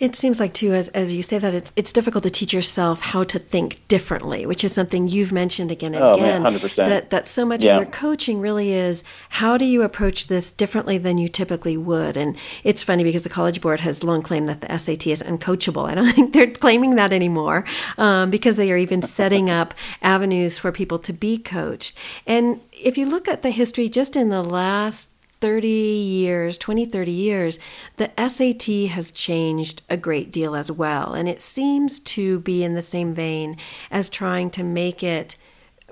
It 0.00 0.16
seems 0.16 0.40
like 0.40 0.54
too, 0.54 0.72
as 0.72 0.88
as 0.88 1.14
you 1.14 1.22
say 1.22 1.36
that, 1.36 1.52
it's 1.52 1.74
it's 1.76 1.92
difficult 1.92 2.24
to 2.24 2.30
teach 2.30 2.54
yourself 2.54 3.02
how 3.02 3.22
to 3.24 3.38
think 3.38 3.86
differently, 3.86 4.46
which 4.46 4.64
is 4.64 4.72
something 4.72 5.08
you've 5.08 5.30
mentioned 5.30 5.70
again 5.70 5.94
and 5.94 6.02
oh, 6.02 6.14
again. 6.14 6.42
Man, 6.42 6.58
100%. 6.58 6.74
That 6.76 7.10
that 7.10 7.26
so 7.26 7.44
much 7.44 7.62
yeah. 7.62 7.76
of 7.76 7.82
your 7.82 7.90
coaching 7.90 8.40
really 8.40 8.72
is 8.72 9.04
how 9.28 9.58
do 9.58 9.66
you 9.66 9.82
approach 9.82 10.28
this 10.28 10.52
differently 10.52 10.96
than 10.96 11.18
you 11.18 11.28
typically 11.28 11.76
would. 11.76 12.16
And 12.16 12.34
it's 12.64 12.82
funny 12.82 13.04
because 13.04 13.24
the 13.24 13.28
College 13.28 13.60
Board 13.60 13.80
has 13.80 14.02
long 14.02 14.22
claimed 14.22 14.48
that 14.48 14.62
the 14.62 14.78
SAT 14.78 15.06
is 15.06 15.22
uncoachable. 15.22 15.86
I 15.86 15.94
don't 15.94 16.12
think 16.14 16.32
they're 16.32 16.50
claiming 16.50 16.96
that 16.96 17.12
anymore 17.12 17.66
um, 17.98 18.30
because 18.30 18.56
they 18.56 18.72
are 18.72 18.78
even 18.78 19.02
setting 19.02 19.50
up 19.60 19.74
avenues 20.00 20.58
for 20.58 20.72
people 20.72 20.98
to 21.00 21.12
be 21.12 21.36
coached. 21.36 21.94
And 22.26 22.62
if 22.72 22.96
you 22.96 23.04
look 23.04 23.28
at 23.28 23.42
the 23.42 23.50
history 23.50 23.90
just 23.90 24.16
in 24.16 24.30
the 24.30 24.42
last 24.42 25.10
30 25.40 25.68
years, 25.68 26.58
20, 26.58 26.84
30 26.86 27.10
years, 27.10 27.58
the 27.96 28.10
SAT 28.18 28.90
has 28.90 29.10
changed 29.10 29.82
a 29.88 29.96
great 29.96 30.30
deal 30.30 30.54
as 30.54 30.70
well. 30.70 31.14
And 31.14 31.28
it 31.28 31.40
seems 31.40 31.98
to 32.00 32.40
be 32.40 32.62
in 32.62 32.74
the 32.74 32.82
same 32.82 33.14
vein 33.14 33.56
as 33.90 34.08
trying 34.08 34.50
to 34.50 34.62
make 34.62 35.02
it 35.02 35.36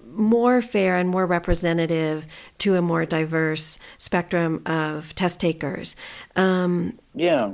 more 0.04 0.62
fair 0.62 0.96
and 0.96 1.08
more 1.08 1.26
representative 1.26 2.26
to 2.58 2.76
a 2.76 2.82
more 2.82 3.04
diverse 3.04 3.78
spectrum 3.98 4.62
of 4.66 5.14
test 5.14 5.40
takers. 5.40 5.96
Um, 6.36 6.98
yeah. 7.14 7.52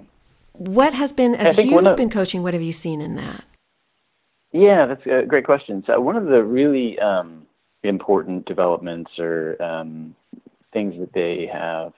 What 0.52 0.94
has 0.94 1.12
been, 1.12 1.34
as 1.34 1.58
you've 1.58 1.84
of, 1.84 1.96
been 1.96 2.10
coaching, 2.10 2.42
what 2.42 2.54
have 2.54 2.62
you 2.62 2.72
seen 2.72 3.00
in 3.00 3.16
that? 3.16 3.44
Yeah, 4.52 4.86
that's 4.86 5.04
a 5.06 5.26
great 5.26 5.44
question. 5.44 5.82
So, 5.84 6.00
one 6.00 6.14
of 6.14 6.26
the 6.26 6.44
really 6.44 6.96
um, 7.00 7.44
important 7.82 8.46
developments 8.46 9.10
or 9.18 9.60
um, 9.60 10.14
things 10.74 10.94
that 10.98 11.14
they 11.14 11.48
have 11.50 11.94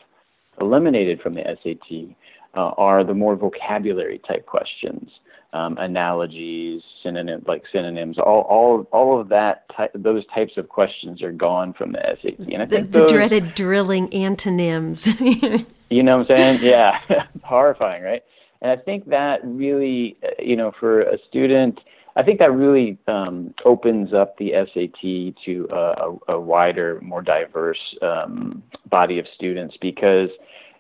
eliminated 0.61 1.21
from 1.21 1.35
the 1.35 1.43
SAT 1.63 2.15
uh, 2.55 2.71
are 2.79 3.03
the 3.03 3.15
more 3.15 3.35
vocabulary 3.35 4.21
type 4.27 4.47
questions, 4.47 5.11
um, 5.53 5.77
analogies, 5.79 6.83
synonym 7.03 7.45
like 7.47 7.63
synonyms, 7.73 8.19
all 8.19 8.43
all 8.43 8.87
all 8.93 9.21
of 9.21 9.29
that 9.29 9.65
ty- 9.77 9.91
those 9.95 10.25
types 10.35 10.53
of 10.57 10.69
questions 10.69 11.23
are 11.23 11.33
gone 11.33 11.73
from 11.73 11.93
the 11.93 12.01
SAT. 12.23 12.39
And 12.39 12.63
I 12.63 12.67
think 12.67 12.93
the, 12.93 13.01
those, 13.01 13.11
dreaded 13.11 13.55
drilling 13.55 14.13
antonyms. 14.13 15.09
you 15.91 16.03
know 16.03 16.19
what 16.19 16.31
I'm 16.31 16.37
saying? 16.37 16.61
Yeah, 16.63 16.99
horrifying, 17.43 18.03
right? 18.03 18.23
And 18.63 18.71
I 18.71 18.77
think 18.83 19.09
that 19.11 19.41
really, 19.45 20.17
uh, 20.23 20.43
you 20.43 20.57
know, 20.57 20.73
for 20.79 21.03
a 21.03 21.19
student 21.29 21.79
I 22.17 22.23
think 22.23 22.39
that 22.39 22.51
really 22.51 22.99
um, 23.07 23.55
opens 23.67 24.15
up 24.15 24.39
the 24.39 24.53
SAT 24.53 25.37
to 25.45 25.69
a, 25.71 26.33
a 26.33 26.41
wider, 26.41 26.99
more 27.03 27.21
diverse 27.21 27.79
um, 28.01 28.63
body 28.89 29.19
of 29.19 29.27
students 29.35 29.77
because, 29.83 30.31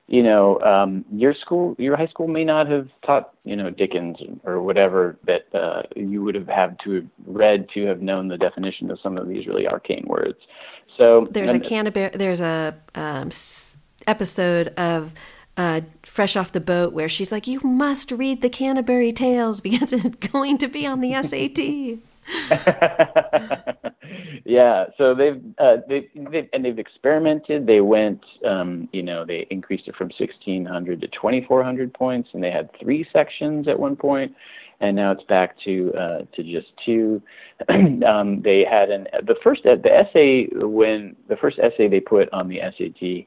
you 0.06 0.22
know, 0.22 0.58
um, 0.60 1.04
your 1.12 1.34
school, 1.34 1.76
your 1.78 1.94
high 1.94 2.06
school 2.06 2.26
may 2.26 2.42
not 2.42 2.70
have 2.70 2.88
taught, 3.04 3.34
you 3.44 3.54
know, 3.54 3.68
Dickens 3.68 4.16
or 4.44 4.62
whatever 4.62 5.18
that 5.26 5.54
uh, 5.54 5.82
you 5.94 6.22
would 6.22 6.34
have 6.34 6.48
had 6.48 6.78
to 6.84 6.94
have 6.94 7.06
read 7.26 7.68
to 7.74 7.84
have 7.84 8.00
known 8.00 8.28
the 8.28 8.38
definition 8.38 8.90
of 8.90 8.98
some 9.02 9.18
of 9.18 9.28
these 9.28 9.46
really 9.46 9.68
arcane 9.68 10.04
words. 10.06 10.38
So 10.96 11.28
there's 11.30 11.52
a 11.52 11.60
Canterbury, 11.60 12.10
there's 12.14 12.40
a 12.40 12.74
um, 12.94 13.30
episode 14.06 14.68
of 14.78 15.12
uh, 15.56 15.82
fresh 16.02 16.36
off 16.36 16.52
the 16.52 16.60
boat 16.60 16.92
where 16.92 17.08
she's 17.08 17.32
like, 17.32 17.46
"You 17.46 17.60
must 17.60 18.10
read 18.10 18.42
the 18.42 18.50
Canterbury 18.50 19.12
Tales 19.12 19.60
because 19.60 19.92
it's 19.92 20.16
going 20.32 20.58
to 20.58 20.68
be 20.68 20.86
on 20.86 21.00
the 21.00 21.20
SAT." 21.22 22.00
yeah, 24.44 24.86
so 24.98 25.14
they've 25.14 25.40
uh, 25.58 25.76
they 25.88 26.08
they 26.14 26.48
and 26.52 26.64
they've 26.64 26.78
experimented. 26.78 27.66
They 27.66 27.80
went, 27.80 28.20
um, 28.44 28.88
you 28.92 29.02
know, 29.02 29.24
they 29.24 29.46
increased 29.50 29.86
it 29.86 29.96
from 29.96 30.10
1600 30.18 31.00
to 31.00 31.08
2400 31.08 31.94
points, 31.94 32.28
and 32.32 32.42
they 32.42 32.50
had 32.50 32.68
three 32.80 33.06
sections 33.12 33.68
at 33.68 33.78
one 33.78 33.96
point, 33.96 34.34
and 34.80 34.96
now 34.96 35.12
it's 35.12 35.22
back 35.24 35.56
to 35.64 35.92
uh, 35.94 36.18
to 36.34 36.42
just 36.42 36.68
two. 36.84 37.22
um, 37.68 38.42
they 38.42 38.64
had 38.68 38.90
an 38.90 39.06
the 39.24 39.36
first 39.42 39.62
the 39.62 39.90
essay 39.90 40.48
when 40.52 41.16
the 41.28 41.36
first 41.36 41.58
essay 41.58 41.88
they 41.88 42.00
put 42.00 42.30
on 42.32 42.48
the 42.48 42.60
SAT 42.76 43.26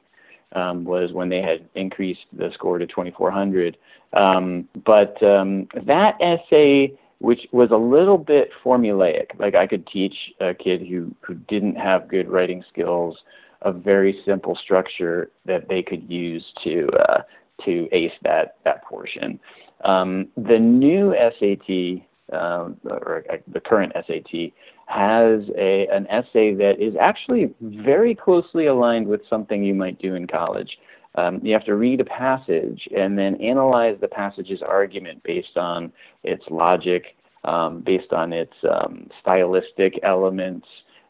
um, 0.52 0.84
was 0.84 1.12
when 1.12 1.28
they 1.28 1.42
had 1.42 1.68
increased 1.74 2.26
the 2.32 2.50
score 2.54 2.78
to 2.78 2.86
2400. 2.86 3.76
Um, 4.12 4.68
but 4.84 5.22
um, 5.22 5.68
that 5.86 6.16
essay, 6.20 6.92
which 7.18 7.40
was 7.52 7.70
a 7.70 7.76
little 7.76 8.18
bit 8.18 8.50
formulaic, 8.64 9.38
like 9.38 9.54
I 9.54 9.66
could 9.66 9.86
teach 9.86 10.14
a 10.40 10.54
kid 10.54 10.86
who, 10.86 11.14
who 11.20 11.34
didn't 11.34 11.76
have 11.76 12.08
good 12.08 12.28
writing 12.28 12.64
skills 12.72 13.16
a 13.62 13.72
very 13.72 14.20
simple 14.24 14.56
structure 14.56 15.30
that 15.44 15.68
they 15.68 15.82
could 15.82 16.10
use 16.10 16.44
to 16.64 16.88
uh, 17.08 17.22
to 17.64 17.88
ace 17.92 18.12
that 18.22 18.56
that 18.64 18.84
portion. 18.84 19.38
Um, 19.84 20.28
the 20.36 20.58
new 20.58 21.14
SAT 21.14 22.06
um, 22.38 22.76
or 22.84 23.24
uh, 23.30 23.36
the 23.48 23.60
current 23.60 23.92
SAT 23.94 24.52
has 24.90 25.42
a, 25.56 25.86
an 25.92 26.06
essay 26.08 26.52
that 26.52 26.74
is 26.80 26.94
actually 27.00 27.54
very 27.60 28.14
closely 28.14 28.66
aligned 28.66 29.06
with 29.06 29.20
something 29.30 29.62
you 29.62 29.74
might 29.74 30.00
do 30.00 30.16
in 30.16 30.26
college. 30.26 30.78
Um, 31.14 31.40
you 31.44 31.52
have 31.52 31.64
to 31.66 31.76
read 31.76 32.00
a 32.00 32.04
passage 32.04 32.88
and 32.96 33.16
then 33.16 33.36
analyze 33.36 33.96
the 34.00 34.08
passage's 34.08 34.62
argument 34.62 35.22
based 35.22 35.56
on 35.56 35.92
its 36.24 36.42
logic, 36.50 37.16
um, 37.44 37.82
based 37.82 38.12
on 38.12 38.32
its 38.32 38.52
um, 38.68 39.08
stylistic 39.20 39.98
elements, 40.02 40.66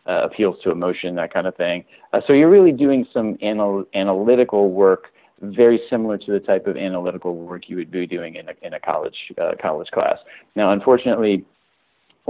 uh, 0.07 0.25
appeals 0.25 0.57
to 0.64 0.71
emotion, 0.71 1.14
that 1.14 1.33
kind 1.33 1.47
of 1.47 1.57
thing. 1.57 1.85
Uh, 2.12 2.21
so 2.27 2.35
you're 2.35 2.51
really 2.51 2.73
doing 2.73 3.07
some 3.14 3.38
anal- 3.40 3.87
analytical 3.95 4.71
work 4.71 5.05
very 5.43 5.81
similar 5.88 6.19
to 6.19 6.33
the 6.33 6.40
type 6.40 6.66
of 6.66 6.77
analytical 6.77 7.35
work 7.35 7.62
you 7.69 7.77
would 7.77 7.90
be 7.90 8.07
doing 8.07 8.35
in 8.35 8.47
a, 8.51 8.53
in 8.61 8.75
a 8.75 8.81
college 8.81 9.16
uh, 9.40 9.53
college 9.61 9.88
class. 9.88 10.19
Now, 10.55 10.73
unfortunately, 10.73 11.47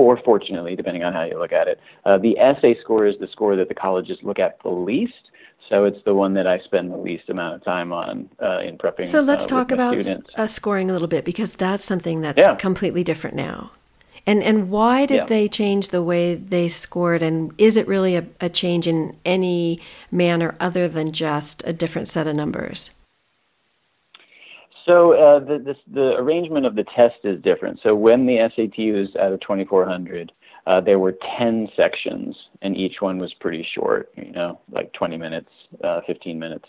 or 0.01 0.19
fortunately, 0.25 0.75
depending 0.75 1.03
on 1.03 1.13
how 1.13 1.25
you 1.25 1.39
look 1.39 1.53
at 1.53 1.69
it, 1.69 1.81
uh, 2.05 2.19
the 2.19 2.39
essay 2.39 2.77
score 2.81 3.07
is 3.07 3.17
the 3.21 3.29
score 3.29 3.57
that 3.57 3.69
the 3.69 3.75
colleges 3.75 4.19
look 4.23 4.39
at 4.39 4.59
the 4.63 4.71
least. 4.71 5.13
So 5.69 5.85
it's 5.85 6.03
the 6.05 6.15
one 6.15 6.35
that 6.35 6.49
I 6.49 6.59
spend 6.61 6.91
the 6.91 6.97
least 6.97 7.29
amount 7.29 7.55
of 7.55 7.65
time 7.65 7.93
on 7.93 8.29
uh, 8.43 8.59
in 8.61 8.77
prepping. 8.77 9.07
So 9.07 9.21
let's 9.21 9.45
uh, 9.45 9.49
talk 9.49 9.71
about 9.71 10.05
uh, 10.37 10.47
scoring 10.49 10.91
a 10.91 10.93
little 10.93 11.07
bit 11.07 11.25
because 11.25 11.55
that's 11.55 11.85
something 11.85 12.23
that's 12.23 12.39
yeah. 12.39 12.57
completely 12.57 13.05
different 13.05 13.37
now. 13.37 13.71
And 14.27 14.43
and 14.43 14.71
why 14.71 15.07
did 15.07 15.17
yeah. 15.17 15.27
they 15.27 15.49
change 15.49 15.89
the 15.89 16.03
way 16.03 16.35
they 16.35 16.69
scored? 16.69 17.23
And 17.23 17.53
is 17.57 17.77
it 17.77 17.87
really 17.87 18.17
a, 18.17 18.27
a 18.41 18.49
change 18.49 18.87
in 18.87 19.17
any 19.25 19.81
manner 20.11 20.57
other 20.59 20.89
than 20.89 21.13
just 21.13 21.63
a 21.67 21.73
different 21.73 22.09
set 22.09 22.27
of 22.27 22.35
numbers? 22.35 22.91
So 24.87 25.12
uh, 25.12 25.40
the, 25.40 25.59
this, 25.64 25.77
the 25.93 26.14
arrangement 26.16 26.66
of 26.66 26.75
the 26.75 26.85
test 26.85 27.16
is 27.25 27.40
different. 27.43 27.81
So 27.83 27.95
when 27.95 28.27
the 28.27 28.38
SAT 28.55 28.79
was 28.95 29.09
out 29.21 29.33
of 29.33 29.40
2400, 29.40 30.33
uh, 30.66 30.81
there 30.81 30.99
were 30.99 31.16
10 31.38 31.69
sections, 31.77 32.37
and 32.62 32.77
each 32.77 32.97
one 33.01 33.19
was 33.19 33.33
pretty 33.40 33.66
short, 33.75 34.11
you 34.16 34.33
know, 34.33 34.61
like 34.71 34.93
20 34.93 35.16
minutes, 35.16 35.51
uh, 35.83 36.01
15 36.07 36.38
minutes. 36.38 36.66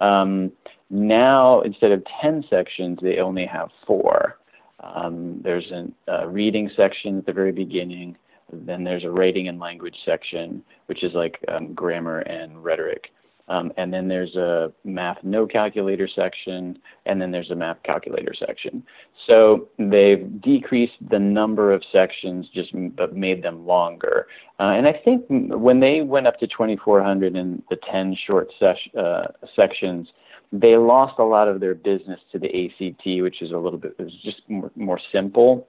Um, 0.00 0.52
now, 0.90 1.62
instead 1.62 1.92
of 1.92 2.02
10 2.22 2.44
sections, 2.48 2.98
they 3.02 3.18
only 3.18 3.46
have 3.46 3.68
four. 3.86 4.38
Um, 4.80 5.40
there's 5.42 5.70
a 5.72 5.86
uh, 6.12 6.26
reading 6.26 6.70
section 6.76 7.18
at 7.18 7.26
the 7.26 7.32
very 7.32 7.52
beginning, 7.52 8.16
then 8.52 8.84
there's 8.84 9.04
a 9.04 9.10
writing 9.10 9.48
and 9.48 9.58
language 9.58 9.96
section, 10.04 10.62
which 10.86 11.02
is 11.02 11.12
like 11.14 11.38
um, 11.48 11.74
grammar 11.74 12.20
and 12.20 12.62
rhetoric. 12.62 13.06
Um, 13.48 13.72
and 13.76 13.92
then 13.92 14.08
there's 14.08 14.34
a 14.34 14.72
math 14.84 15.18
no 15.22 15.46
calculator 15.46 16.08
section, 16.12 16.78
and 17.04 17.20
then 17.20 17.30
there's 17.30 17.50
a 17.50 17.54
math 17.54 17.82
calculator 17.84 18.34
section. 18.34 18.82
So 19.26 19.68
they've 19.78 20.40
decreased 20.40 20.94
the 21.10 21.18
number 21.18 21.72
of 21.72 21.82
sections, 21.92 22.46
just 22.52 22.70
but 22.96 23.14
made 23.14 23.42
them 23.42 23.66
longer. 23.66 24.26
Uh, 24.58 24.74
and 24.76 24.86
I 24.88 24.92
think 25.04 25.24
when 25.28 25.80
they 25.80 26.00
went 26.00 26.26
up 26.26 26.38
to 26.40 26.46
2,400 26.46 27.36
in 27.36 27.62
the 27.70 27.76
10 27.90 28.16
short 28.26 28.48
ses- 28.58 28.94
uh, 28.98 29.28
sections, 29.54 30.08
they 30.52 30.76
lost 30.76 31.18
a 31.18 31.24
lot 31.24 31.48
of 31.48 31.60
their 31.60 31.74
business 31.74 32.20
to 32.32 32.38
the 32.38 32.48
ACT, 32.48 33.22
which 33.22 33.42
is 33.42 33.52
a 33.52 33.58
little 33.58 33.78
bit, 33.78 33.94
it 33.98 34.02
was 34.02 34.22
just 34.24 34.40
more, 34.48 34.70
more 34.76 35.00
simple 35.12 35.68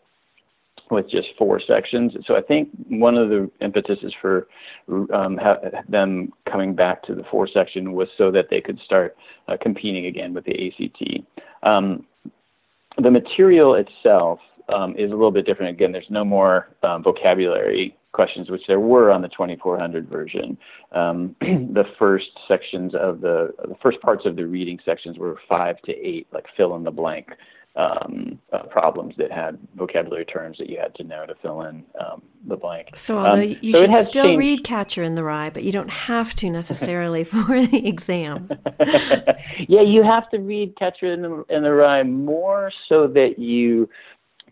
with 0.92 1.10
just 1.10 1.28
four 1.38 1.60
sections. 1.60 2.14
So 2.26 2.36
I 2.36 2.42
think 2.42 2.70
one 2.90 3.16
of 3.16 3.30
the 3.30 3.50
impetuses 3.62 4.14
for 4.22 4.48
um, 5.14 5.40
them 5.88 6.32
coming 6.50 6.76
back 6.76 7.04
to 7.04 7.16
the 7.16 7.24
four 7.30 7.48
section 7.48 7.94
was 7.94 8.08
so 8.18 8.32
that 8.32 8.46
they 8.50 8.62
could 8.62 8.80
start 8.86 9.16
uh, 9.48 9.58
competing 9.62 10.06
again 10.06 10.34
with 10.34 10.46
the 10.46 10.68
ACT. 10.68 11.26
Um, 11.64 12.06
the 13.02 13.12
material 13.12 13.76
itself 13.76 14.40
um, 14.74 14.96
is 14.98 15.12
a 15.12 15.16
little 15.16 15.32
bit 15.32 15.46
different. 15.46 15.72
Again, 15.72 15.92
there's 15.92 16.10
no 16.10 16.26
more 16.26 16.70
um, 16.84 17.04
vocabulary 17.04 17.96
questions, 18.12 18.50
which 18.50 18.64
there 18.68 18.80
were 18.80 19.12
on 19.12 19.22
the 19.22 19.28
2400 19.30 20.10
version. 20.10 20.58
Um, 20.92 21.36
the 21.42 21.86
first 22.00 22.32
sections 22.48 22.94
of 22.96 23.22
the 23.22 23.54
the 23.60 23.76
first 23.82 24.02
parts 24.02 24.26
of 24.26 24.36
the 24.36 24.46
reading 24.46 24.80
sections 24.84 25.18
were 25.18 25.38
five 25.48 25.80
to 25.84 25.92
eight, 25.92 26.28
like 26.34 26.46
fill 26.56 26.76
in 26.76 26.84
the 26.84 26.92
blank 26.92 27.30
um, 27.78 28.40
uh, 28.52 28.64
problems 28.64 29.14
that 29.18 29.32
had 29.32 29.58
vocabulary 29.76 30.26
terms 30.26 30.58
that 30.58 30.68
you 30.68 30.80
had 30.80 30.96
to 30.96 31.04
know 31.04 31.26
to 31.28 31.36
fill 31.42 31.62
in 31.62 31.84
um, 32.00 32.24
the 32.48 32.58
blank. 32.58 32.90
So, 32.96 33.20
although 33.20 33.44
um, 33.44 33.56
you 33.62 33.74
so 33.74 33.86
should 33.86 33.96
still 33.96 34.26
changed. 34.26 34.40
read 34.40 34.64
Catcher 34.64 35.04
in 35.04 35.14
the 35.14 35.24
Rye, 35.24 35.52
but 35.52 35.64
you 35.64 35.72
don't 35.72 35.92
have 35.92 36.34
to 36.36 36.50
necessarily 36.50 37.24
for 37.24 37.66
the 37.66 37.88
exam. 37.88 38.50
Yeah, 39.70 39.82
you 39.82 40.02
have 40.02 40.30
to 40.30 40.38
read 40.38 40.78
Catcher 40.78 41.12
in 41.12 41.22
the 41.24 41.44
in 41.50 41.64
the 41.64 41.74
Rye 41.74 42.04
more 42.04 42.72
so 42.88 43.08
that 43.08 43.38
you 43.38 43.90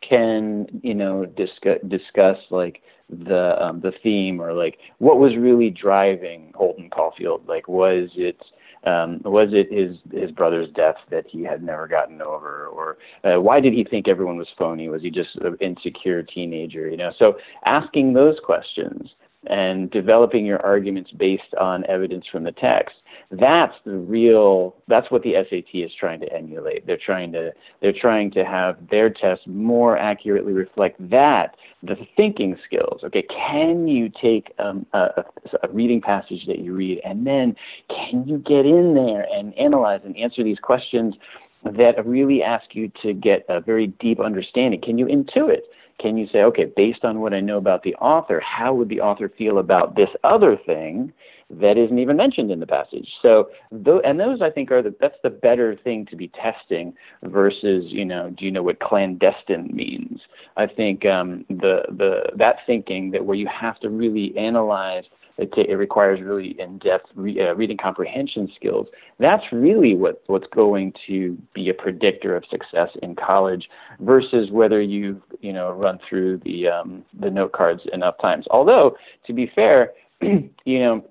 can 0.01 0.67
you 0.83 0.93
know 0.93 1.25
discuss 1.25 1.77
discuss 1.87 2.37
like 2.49 2.81
the 3.09 3.55
um, 3.63 3.79
the 3.79 3.93
theme 4.03 4.41
or 4.41 4.51
like 4.51 4.77
what 4.97 5.19
was 5.19 5.37
really 5.37 5.69
driving 5.69 6.51
Holden 6.53 6.89
Caulfield. 6.89 7.47
Like, 7.47 7.69
was 7.69 8.09
it 8.15 8.37
um, 8.85 9.21
was 9.25 9.47
it 9.49 9.71
his 9.71 9.97
his 10.11 10.31
brother's 10.31 10.69
death 10.73 10.95
that 11.09 11.25
he 11.27 11.43
had 11.43 11.63
never 11.63 11.87
gotten 11.87 12.21
over, 12.21 12.67
or 12.67 12.97
uh, 13.23 13.41
why 13.41 13.59
did 13.59 13.73
he 13.73 13.83
think 13.83 14.07
everyone 14.07 14.37
was 14.37 14.47
phony? 14.57 14.89
Was 14.89 15.01
he 15.01 15.09
just 15.09 15.35
an 15.37 15.57
insecure 15.59 16.23
teenager? 16.23 16.89
You 16.89 16.97
know, 16.97 17.11
so 17.17 17.37
asking 17.65 18.13
those 18.13 18.37
questions 18.43 19.09
and 19.47 19.91
developing 19.91 20.45
your 20.45 20.63
arguments 20.65 21.11
based 21.11 21.53
on 21.59 21.85
evidence 21.87 22.25
from 22.31 22.43
the 22.43 22.51
text 22.51 22.95
that's 23.31 23.73
the 23.85 23.97
real 23.97 24.75
that's 24.87 25.09
what 25.09 25.23
the 25.23 25.33
SAT 25.49 25.73
is 25.73 25.91
trying 25.99 26.19
to 26.19 26.33
emulate. 26.33 26.85
They're 26.85 26.97
trying 27.03 27.31
to 27.33 27.51
they're 27.81 27.93
trying 27.99 28.31
to 28.31 28.45
have 28.45 28.77
their 28.89 29.09
test 29.09 29.47
more 29.47 29.97
accurately 29.97 30.53
reflect 30.53 30.97
that 31.09 31.55
the 31.83 31.95
thinking 32.15 32.57
skills. 32.65 33.01
Okay 33.03 33.23
can 33.23 33.87
you 33.87 34.09
take 34.21 34.53
um, 34.59 34.85
a, 34.93 35.23
a 35.63 35.69
reading 35.69 36.01
passage 36.01 36.45
that 36.47 36.59
you 36.59 36.73
read 36.73 37.01
and 37.03 37.25
then 37.25 37.55
can 37.89 38.27
you 38.27 38.37
get 38.39 38.65
in 38.65 38.93
there 38.93 39.27
and 39.33 39.53
analyze 39.57 40.01
and 40.03 40.15
answer 40.17 40.43
these 40.43 40.59
questions 40.59 41.15
that 41.63 42.05
really 42.05 42.43
ask 42.43 42.75
you 42.75 42.91
to 43.01 43.13
get 43.13 43.43
a 43.49 43.59
very 43.59 43.87
deep 43.87 44.19
understanding? 44.19 44.79
Can 44.81 44.97
you 44.97 45.07
intuit? 45.07 45.61
Can 45.99 46.17
you 46.17 46.27
say, 46.31 46.39
okay, 46.39 46.65
based 46.65 47.03
on 47.03 47.21
what 47.21 47.33
I 47.33 47.39
know 47.39 47.57
about 47.57 47.83
the 47.83 47.95
author, 47.95 48.39
how 48.41 48.73
would 48.73 48.89
the 48.89 49.01
author 49.01 49.29
feel 49.29 49.57
about 49.57 49.95
this 49.95 50.09
other 50.23 50.57
thing 50.65 51.11
that 51.49 51.77
isn't 51.77 51.99
even 51.99 52.17
mentioned 52.17 52.51
in 52.51 52.59
the 52.59 52.67
passage? 52.67 53.09
So, 53.21 53.49
and 53.71 54.19
those 54.19 54.41
I 54.41 54.49
think 54.49 54.71
are 54.71 54.81
the 54.81 54.95
that's 54.99 55.17
the 55.23 55.29
better 55.29 55.75
thing 55.83 56.05
to 56.07 56.15
be 56.15 56.29
testing 56.29 56.93
versus 57.23 57.85
you 57.87 58.05
know, 58.05 58.29
do 58.31 58.45
you 58.45 58.51
know 58.51 58.63
what 58.63 58.79
clandestine 58.79 59.69
means? 59.73 60.21
I 60.57 60.67
think 60.67 61.05
um, 61.05 61.45
the 61.49 61.83
the 61.89 62.31
that 62.35 62.57
thinking 62.65 63.11
that 63.11 63.25
where 63.25 63.35
you 63.35 63.47
have 63.47 63.79
to 63.81 63.89
really 63.89 64.35
analyze 64.37 65.03
it, 65.37 65.51
t- 65.53 65.65
it 65.67 65.75
requires 65.75 66.21
really 66.21 66.55
in-depth 66.59 67.09
re- 67.15 67.39
uh, 67.41 67.53
reading 67.55 67.77
comprehension 67.77 68.49
skills. 68.55 68.87
That's 69.19 69.45
really 69.51 69.95
what, 69.95 70.23
what's 70.27 70.47
going 70.53 70.93
to 71.07 71.37
be 71.53 71.69
a 71.69 71.73
predictor 71.73 72.35
of 72.35 72.45
success 72.49 72.89
in 73.01 73.15
college 73.15 73.69
versus 73.99 74.49
whether 74.51 74.81
you've 74.81 75.21
you 75.41 75.51
know 75.53 75.71
run 75.71 75.99
through 76.07 76.37
the 76.45 76.67
um, 76.67 77.03
the 77.19 77.29
note 77.29 77.51
cards 77.51 77.81
enough 77.93 78.15
times. 78.21 78.45
Although 78.49 78.95
to 79.27 79.33
be 79.33 79.51
fair, 79.53 79.91
you 80.21 80.49
know. 80.79 81.05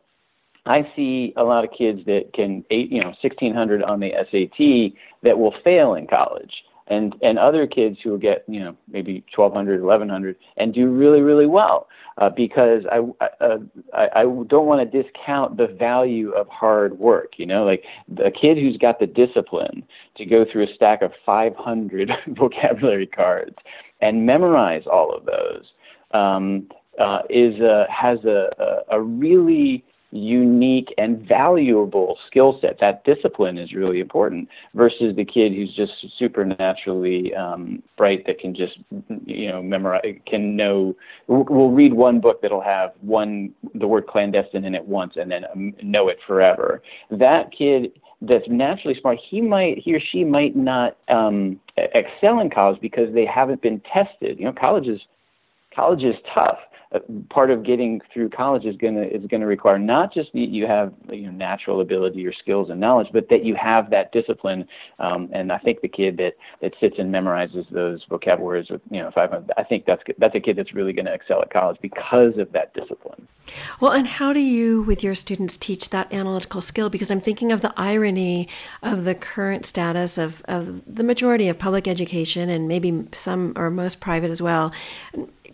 I 0.67 0.91
see 0.97 1.33
a 1.37 1.45
lot 1.45 1.65
of 1.65 1.71
kids 1.77 2.01
that 2.07 2.33
can, 2.33 2.65
eight, 2.71 2.91
you 2.91 3.01
know, 3.01 3.09
1600 3.23 3.83
on 3.83 4.01
the 4.01 4.13
SAT 4.31 4.99
that 5.23 5.39
will 5.39 5.55
fail 5.63 5.95
in 5.95 6.07
college. 6.07 6.53
And 6.87 7.15
and 7.23 7.39
other 7.39 7.67
kids 7.67 7.97
who 8.05 8.11
will 8.11 8.19
get 8.19 8.45
you 8.47 8.61
know 8.61 8.77
maybe 8.93 9.25
1200 9.35 9.83
1100 9.83 10.37
and 10.59 10.75
do 10.75 10.91
really 10.91 11.23
really 11.23 11.47
well. 11.47 11.89
Uh, 12.19 12.29
because 12.29 12.83
I, 12.93 12.99
uh, 13.41 13.57
I 13.95 14.09
I 14.17 14.23
don't 14.25 14.67
want 14.67 14.93
to 14.93 15.03
discount 15.03 15.57
the 15.57 15.67
value 15.67 16.33
of 16.33 16.47
hard 16.49 16.99
work 16.99 17.39
you 17.39 17.47
know? 17.47 17.65
Like 17.65 17.85
a 18.23 18.31
kid 18.31 18.59
who's 18.59 18.77
got 18.77 19.01
the 19.01 19.07
discipline 19.07 19.83
to 20.19 20.27
go 20.27 20.45
through 20.45 20.65
a 20.65 20.75
stack 20.75 21.01
of 21.01 21.13
500 21.25 22.13
vocabulary 22.39 23.07
cards 23.07 23.57
and 24.03 24.27
memorize 24.27 24.83
all 24.87 25.11
of 25.11 25.25
those 25.25 25.65
um, 26.13 26.69
uh, 27.01 27.21
is 27.31 27.59
a, 27.61 27.87
has 27.91 28.19
a, 28.25 28.51
a, 28.59 28.99
a 28.99 29.01
really 29.01 29.83
unique 30.15 30.95
and 30.97 31.27
valuable 31.27 32.17
skill 32.29 32.59
set. 32.61 32.79
That 32.81 33.05
discipline 33.05 33.59
is 33.59 33.73
really 33.73 33.99
important 33.99 34.49
versus 34.73 35.17
the 35.17 35.25
kid 35.25 35.53
who's 35.53 35.75
just 35.75 35.93
supernaturally 36.19 37.35
um, 37.35 37.83
bright 37.97 38.25
that 38.27 38.39
can 38.39 38.55
just 38.55 38.79
you 39.27 39.49
know 39.49 39.61
memorize 39.61 40.17
can 40.27 40.57
know 40.57 40.95
will 41.27 41.73
read 41.73 41.95
one 41.95 42.21
book 42.21 42.41
that'll 42.43 42.61
have 42.63 42.93
one 43.01 43.53
the 43.75 43.89
word 43.89 44.07
clandestine 44.07 44.65
in 44.65 44.75
it 44.75 44.87
once 44.87 45.15
and 45.17 45.31
then 45.31 45.45
um, 45.53 45.75
know 45.83 46.09
it 46.09 46.19
forever. 46.27 46.81
That 47.11 47.51
kid 47.57 47.93
that's 48.23 48.47
naturally 48.49 48.99
smart, 49.01 49.19
he 49.29 49.41
might 49.41 49.79
he 49.79 49.95
or 49.95 50.01
she 50.01 50.23
might 50.23 50.55
not 50.55 50.97
um, 51.09 51.61
excel 51.77 52.39
in 52.39 52.51
college 52.51 52.81
because 52.81 53.13
they 53.13 53.27
haven't 53.27 53.63
been 53.63 53.83
tested. 53.93 54.39
You 54.39 54.45
know, 54.45 54.53
college 54.53 54.87
is 54.87 55.01
college 55.75 56.05
is 56.05 56.15
tough 56.33 56.59
part 57.31 57.51
of 57.51 57.65
getting 57.65 58.01
through 58.13 58.31
college 58.31 58.65
is 58.65 58.77
going 58.77 58.95
to 58.95 59.05
is 59.05 59.27
going 59.27 59.41
to 59.41 59.47
require 59.47 59.79
not 59.79 60.13
just 60.13 60.33
that 60.33 60.49
you 60.49 60.67
have 60.67 60.93
you 61.11 61.23
know, 61.23 61.33
natural 61.33 61.81
ability 61.81 62.27
or 62.27 62.33
skills 62.33 62.71
and 62.71 62.81
knowledge, 62.81 63.09
but 63.13 63.29
that 63.31 63.45
you 63.45 63.55
have 63.55 63.91
that 63.91 64.13
discipline. 64.13 64.67
Um, 64.99 65.29
and 65.33 65.53
I 65.53 65.59
think 65.59 65.81
the 65.81 65.89
kid 65.89 66.17
that 66.19 66.33
that 66.63 66.73
sits 66.81 66.97
and 66.99 67.13
memorizes 67.13 67.69
those 67.71 68.05
vocabularies 68.09 68.71
with 68.71 68.81
you 68.91 69.01
know 69.01 69.11
five, 69.15 69.31
I 69.57 69.65
think 69.65 69.87
that's 69.87 70.03
that's 70.19 70.35
a 70.35 70.41
kid 70.41 70.57
that's 70.57 70.75
really 70.75 70.93
going 70.93 71.07
to 71.07 71.15
excel 71.15 71.43
at 71.43 71.53
college 71.53 71.79
because 71.81 72.39
of 72.39 72.53
that 72.53 72.75
discipline. 72.75 73.27
Well, 73.81 73.93
and 73.93 74.07
how 74.07 74.33
do 74.33 74.41
you, 74.41 74.83
with 74.83 75.03
your 75.03 75.15
students, 75.15 75.57
teach 75.59 75.91
that 75.91 76.13
analytical 76.13 76.61
skill? 76.61 76.89
Because 76.89 77.11
I'm 77.11 77.21
thinking 77.21 77.53
of 77.53 77.61
the 77.61 77.75
irony 77.77 78.49
of 78.83 79.05
the 79.05 79.15
current 79.15 79.67
status 79.67 80.17
of, 80.17 80.43
of 80.47 80.83
the 80.87 81.05
majority 81.05 81.49
of 81.49 81.59
public 81.59 81.87
education 81.87 82.49
and 82.49 82.67
maybe 82.69 83.07
some 83.13 83.53
or 83.57 83.71
most 83.71 84.01
private 84.01 84.31
as 84.31 84.41
well 84.41 84.73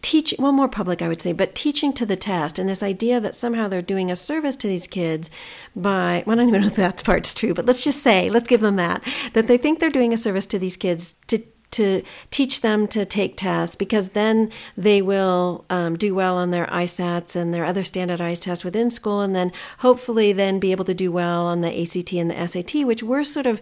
teaching, 0.03 0.41
well, 0.41 0.53
more 0.53 0.69
public, 0.69 1.03
I 1.03 1.09
would 1.09 1.21
say, 1.21 1.33
but 1.33 1.55
teaching 1.55 1.93
to 1.95 2.07
the 2.07 2.17
test 2.17 2.59
and 2.59 2.69
this 2.69 2.83
idea 2.83 3.21
that 3.21 3.35
somehow 3.35 3.69
they're 3.69 3.83
doing 3.83 4.11
a 4.11 4.17
service 4.17 4.57
to 4.57 4.69
these 4.69 4.87
kids 4.87 5.31
by, 5.75 6.23
well, 6.27 6.35
I 6.35 6.37
don't 6.37 6.49
even 6.49 6.61
know 6.61 6.67
if 6.69 6.77
that 6.77 7.05
part's 7.05 7.35
true, 7.35 7.55
but 7.55 7.67
let's 7.67 7.85
just 7.85 8.03
say, 8.03 8.31
let's 8.31 8.49
give 8.49 8.61
them 8.61 8.77
that, 8.77 9.03
that 9.33 9.47
they 9.47 9.59
think 9.59 9.79
they're 9.79 9.91
doing 9.91 10.13
a 10.13 10.19
service 10.19 10.47
to 10.47 10.59
these 10.59 10.77
kids 10.77 11.15
to 11.27 11.43
to 11.73 12.03
teach 12.31 12.61
them 12.61 12.89
to 12.89 13.05
take 13.05 13.37
tests 13.37 13.77
because 13.77 14.11
then 14.11 14.51
they 14.77 15.01
will 15.01 15.65
um, 15.71 15.97
do 15.97 16.15
well 16.15 16.37
on 16.37 16.51
their 16.51 16.67
ISATs 16.67 17.37
and 17.37 17.55
their 17.55 17.65
other 17.65 17.85
standardized 17.85 18.43
tests 18.43 18.65
within 18.65 18.91
school, 18.91 19.21
and 19.21 19.35
then 19.35 19.53
hopefully 19.79 20.33
then 20.33 20.59
be 20.59 20.73
able 20.73 20.85
to 20.85 20.95
do 20.95 21.13
well 21.13 21.47
on 21.47 21.61
the 21.61 21.83
ACT 21.83 22.13
and 22.13 22.31
the 22.31 22.47
SAT, 22.47 22.87
which 22.87 23.03
we're 23.03 23.25
sort 23.25 23.47
of 23.47 23.61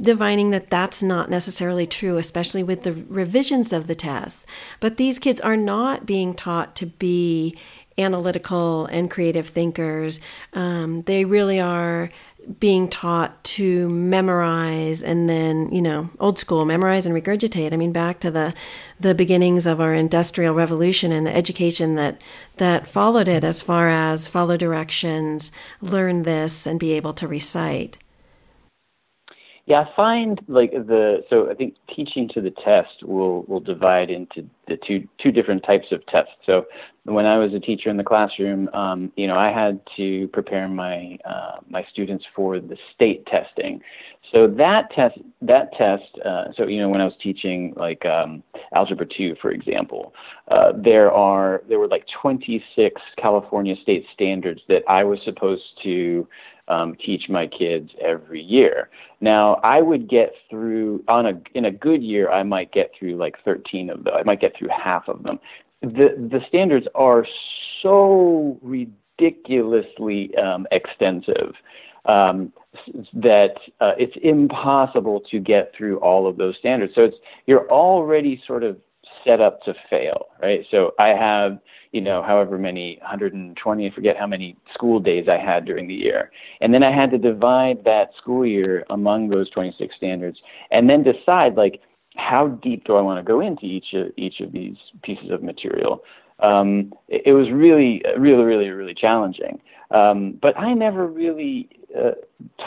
divining 0.00 0.50
that 0.50 0.70
that's 0.70 1.02
not 1.02 1.30
necessarily 1.30 1.86
true, 1.86 2.16
especially 2.18 2.62
with 2.62 2.84
the 2.84 2.92
revisions 2.92 3.72
of 3.72 3.86
the 3.86 3.94
tests. 3.94 4.46
But 4.80 4.96
these 4.96 5.18
kids 5.18 5.40
are 5.40 5.56
not 5.56 6.06
being 6.06 6.34
taught 6.34 6.76
to 6.76 6.86
be 6.86 7.56
analytical 7.98 8.86
and 8.86 9.10
creative 9.10 9.48
thinkers. 9.48 10.20
Um, 10.52 11.02
they 11.02 11.24
really 11.24 11.60
are 11.60 12.10
being 12.58 12.88
taught 12.88 13.42
to 13.44 13.88
memorize 13.88 15.02
and 15.02 15.28
then 15.28 15.70
you 15.72 15.82
know 15.82 16.08
old 16.18 16.38
school 16.38 16.64
memorize 16.64 17.06
and 17.06 17.14
regurgitate. 17.14 17.72
I 17.72 17.76
mean 17.76 17.92
back 17.92 18.20
to 18.20 18.30
the 18.30 18.54
the 18.98 19.14
beginnings 19.14 19.66
of 19.66 19.80
our 19.80 19.94
industrial 19.94 20.54
revolution 20.54 21.12
and 21.12 21.26
the 21.26 21.36
education 21.36 21.94
that 21.96 22.22
that 22.56 22.88
followed 22.88 23.28
it 23.28 23.44
as 23.44 23.62
far 23.62 23.88
as 23.88 24.28
follow 24.28 24.56
directions 24.56 25.52
learn 25.80 26.22
this 26.22 26.66
and 26.66 26.80
be 26.80 26.92
able 26.92 27.12
to 27.14 27.28
recite 27.28 27.98
yeah, 29.68 29.80
I 29.82 29.94
find 29.94 30.40
like 30.48 30.70
the 30.72 31.22
so 31.28 31.50
I 31.50 31.54
think 31.54 31.74
teaching 31.94 32.26
to 32.32 32.40
the 32.40 32.50
test 32.50 33.02
will 33.02 33.42
will 33.42 33.60
divide 33.60 34.08
into 34.08 34.48
the 34.66 34.78
two 34.78 35.06
two 35.22 35.30
different 35.30 35.62
types 35.62 35.88
of 35.92 36.04
tests. 36.06 36.32
So 36.46 36.64
when 37.04 37.26
I 37.26 37.36
was 37.36 37.52
a 37.52 37.60
teacher 37.60 37.90
in 37.90 37.98
the 37.98 38.02
classroom, 38.02 38.70
um, 38.70 39.12
you 39.16 39.26
know, 39.26 39.36
I 39.36 39.52
had 39.52 39.78
to 39.98 40.26
prepare 40.28 40.68
my 40.68 41.18
uh, 41.26 41.56
my 41.68 41.84
students 41.92 42.24
for 42.34 42.58
the 42.60 42.78
state 42.94 43.26
testing. 43.26 43.82
So 44.32 44.46
that 44.46 44.90
test 44.96 45.18
that 45.42 45.70
test. 45.76 46.18
Uh, 46.24 46.44
so 46.56 46.66
you 46.66 46.80
know, 46.80 46.88
when 46.88 47.02
I 47.02 47.04
was 47.04 47.14
teaching 47.22 47.74
like 47.76 48.06
um, 48.06 48.42
algebra 48.74 49.04
two, 49.04 49.36
for 49.42 49.50
example, 49.50 50.14
uh, 50.50 50.72
there 50.82 51.12
are 51.12 51.62
there 51.68 51.78
were 51.78 51.88
like 51.88 52.06
26 52.22 53.02
California 53.18 53.74
state 53.82 54.06
standards 54.14 54.62
that 54.68 54.80
I 54.88 55.04
was 55.04 55.18
supposed 55.26 55.64
to 55.82 56.26
um, 56.68 56.96
teach 57.04 57.28
my 57.28 57.46
kids 57.46 57.90
every 58.00 58.42
year. 58.42 58.90
Now, 59.20 59.54
I 59.64 59.80
would 59.80 60.08
get 60.08 60.32
through 60.48 61.02
on 61.08 61.26
a 61.26 61.40
in 61.54 61.64
a 61.64 61.70
good 61.70 62.02
year, 62.02 62.30
I 62.30 62.42
might 62.42 62.72
get 62.72 62.92
through 62.98 63.16
like 63.16 63.36
13 63.44 63.90
of 63.90 64.04
them. 64.04 64.14
I 64.14 64.22
might 64.22 64.40
get 64.40 64.56
through 64.56 64.68
half 64.68 65.08
of 65.08 65.22
them. 65.22 65.40
The 65.80 66.14
the 66.16 66.40
standards 66.48 66.86
are 66.94 67.26
so 67.82 68.58
ridiculously 68.62 70.34
um, 70.36 70.66
extensive 70.70 71.54
um, 72.06 72.52
that 73.12 73.54
uh, 73.80 73.92
it's 73.98 74.16
impossible 74.22 75.20
to 75.30 75.38
get 75.38 75.72
through 75.76 75.98
all 75.98 76.26
of 76.26 76.36
those 76.36 76.56
standards. 76.58 76.92
So 76.94 77.02
it's 77.02 77.16
you're 77.46 77.68
already 77.70 78.42
sort 78.46 78.62
of 78.62 78.76
set 79.24 79.40
up 79.40 79.62
to 79.62 79.74
fail, 79.90 80.26
right? 80.40 80.64
So 80.70 80.92
I 80.98 81.08
have 81.08 81.58
you 81.92 82.00
know, 82.00 82.22
however 82.22 82.58
many 82.58 82.98
120, 83.00 83.86
I 83.86 83.94
forget 83.94 84.16
how 84.16 84.26
many 84.26 84.56
school 84.74 85.00
days 85.00 85.26
I 85.28 85.38
had 85.38 85.64
during 85.64 85.88
the 85.88 85.94
year. 85.94 86.30
And 86.60 86.72
then 86.74 86.82
I 86.82 86.92
had 86.94 87.10
to 87.12 87.18
divide 87.18 87.84
that 87.84 88.10
school 88.20 88.44
year 88.46 88.84
among 88.90 89.28
those 89.28 89.48
26 89.50 89.94
standards 89.96 90.38
and 90.70 90.88
then 90.88 91.02
decide 91.02 91.54
like 91.54 91.80
how 92.16 92.48
deep 92.48 92.84
do 92.84 92.96
I 92.96 93.00
want 93.00 93.24
to 93.24 93.26
go 93.26 93.40
into 93.40 93.64
each 93.64 93.92
of, 93.94 94.08
each 94.16 94.40
of 94.40 94.52
these 94.52 94.76
pieces 95.02 95.30
of 95.30 95.42
material. 95.42 96.02
um, 96.40 96.92
it, 97.08 97.22
it 97.26 97.32
was 97.32 97.50
really, 97.50 98.02
really, 98.16 98.44
really, 98.44 98.70
really 98.70 98.94
challenging. 98.94 99.60
Um, 99.90 100.38
but 100.40 100.58
I 100.58 100.74
never 100.74 101.06
really 101.06 101.68
uh, 101.98 102.12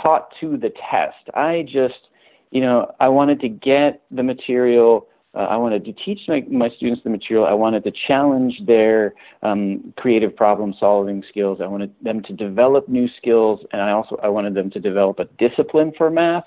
taught 0.01 0.33
to 0.41 0.57
the 0.57 0.71
test. 0.89 1.29
I 1.35 1.63
just, 1.63 2.09
you 2.51 2.61
know, 2.61 2.93
I 2.99 3.07
wanted 3.09 3.39
to 3.41 3.49
get 3.49 4.01
the 4.11 4.23
material. 4.23 5.07
Uh, 5.33 5.47
I 5.49 5.55
wanted 5.55 5.85
to 5.85 5.93
teach 5.93 6.19
my, 6.27 6.43
my 6.49 6.69
students 6.75 7.01
the 7.03 7.09
material. 7.09 7.45
I 7.45 7.53
wanted 7.53 7.83
to 7.85 7.91
challenge 8.07 8.53
their 8.65 9.13
um, 9.43 9.93
creative 9.97 10.35
problem 10.35 10.73
solving 10.79 11.23
skills. 11.29 11.59
I 11.61 11.67
wanted 11.67 11.93
them 12.01 12.21
to 12.23 12.33
develop 12.33 12.89
new 12.89 13.07
skills, 13.17 13.61
and 13.71 13.81
I 13.81 13.91
also 13.91 14.19
I 14.21 14.27
wanted 14.27 14.53
them 14.55 14.69
to 14.71 14.79
develop 14.79 15.19
a 15.19 15.25
discipline 15.37 15.93
for 15.97 16.09
math. 16.09 16.43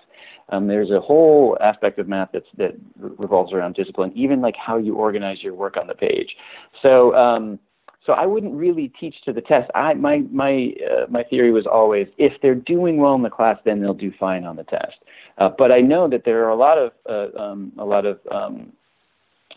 Um, 0.51 0.66
there's 0.66 0.91
a 0.91 1.01
whole 1.01 1.57
aspect 1.62 1.99
of 1.99 2.07
math 2.09 2.28
that's, 2.32 2.45
that 2.59 2.74
revolves 2.99 3.53
around 3.55 3.74
discipline, 3.74 4.12
even 4.14 4.43
like 4.43 4.55
how 4.57 4.76
you 4.76 4.95
organize 4.97 5.43
your 5.43 5.55
work 5.55 5.78
on 5.78 5.87
the 5.87 5.95
page. 5.95 6.37
So 6.82 7.14
um, 7.14 7.59
so 8.05 8.12
I 8.12 8.26
wouldn't 8.26 8.55
really 8.55 8.92
teach 9.00 9.14
to 9.24 9.32
the 9.32 9.40
test. 9.40 9.70
I 9.74 9.94
my 9.94 10.18
my 10.30 10.74
uh, 10.90 11.07
my 11.09 11.22
theory 11.24 11.52
was 11.52 11.66
always 11.66 12.07
if 12.18 12.32
they're 12.42 12.55
doing 12.55 12.98
well 12.98 13.14
in 13.14 13.22
the 13.22 13.30
class, 13.30 13.59
then 13.64 13.80
they'll 13.80 13.94
do 13.94 14.12
fine 14.18 14.44
on 14.44 14.57
the 14.57 14.64
test. 14.64 14.96
Uh, 15.38 15.48
but 15.57 15.72
I 15.72 15.80
know 15.80 16.09
that 16.09 16.24
there 16.24 16.44
are 16.44 16.50
a 16.50 16.57
lot 16.57 16.78
of 16.78 16.92
uh, 17.09 17.38
um, 17.40 17.72
a 17.78 17.84
lot 17.84 18.07
of 18.07 18.18
um, 18.30 18.72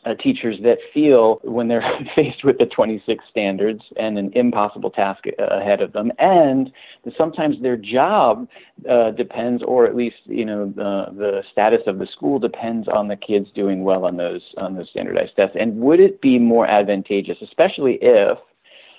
uh, 0.08 0.14
teachers 0.16 0.58
that 0.64 0.78
feel 0.94 1.40
when 1.44 1.68
they're 1.68 1.84
faced 2.16 2.44
with 2.44 2.58
the 2.58 2.66
26 2.66 3.24
standards 3.30 3.82
and 3.98 4.18
an 4.18 4.32
impossible 4.34 4.90
task 4.90 5.24
ahead 5.40 5.82
of 5.82 5.94
them, 5.94 6.12
and 6.20 6.72
sometimes 7.18 7.56
their 7.62 7.78
job 7.78 8.48
uh, 8.90 9.12
depends, 9.12 9.64
or 9.64 9.86
at 9.86 9.96
least 9.96 10.18
you 10.26 10.46
know 10.46 10.72
the, 10.76 11.06
the 11.16 11.44
status 11.52 11.82
of 11.88 12.00
the 12.00 12.08
school 12.08 12.40
depends 12.40 12.88
on 12.88 13.08
the 13.08 13.16
kids 13.16 13.48
doing 13.54 13.84
well 13.84 14.06
on 14.06 14.18
those 14.18 14.42
on 14.58 14.76
those 14.76 14.90
standardized 14.90 15.36
tests. 15.36 15.56
And 15.60 15.78
would 15.78 16.00
it 16.00 16.22
be 16.22 16.40
more 16.40 16.68
advantageous, 16.68 17.38
especially 17.42 17.98
if, 18.02 18.38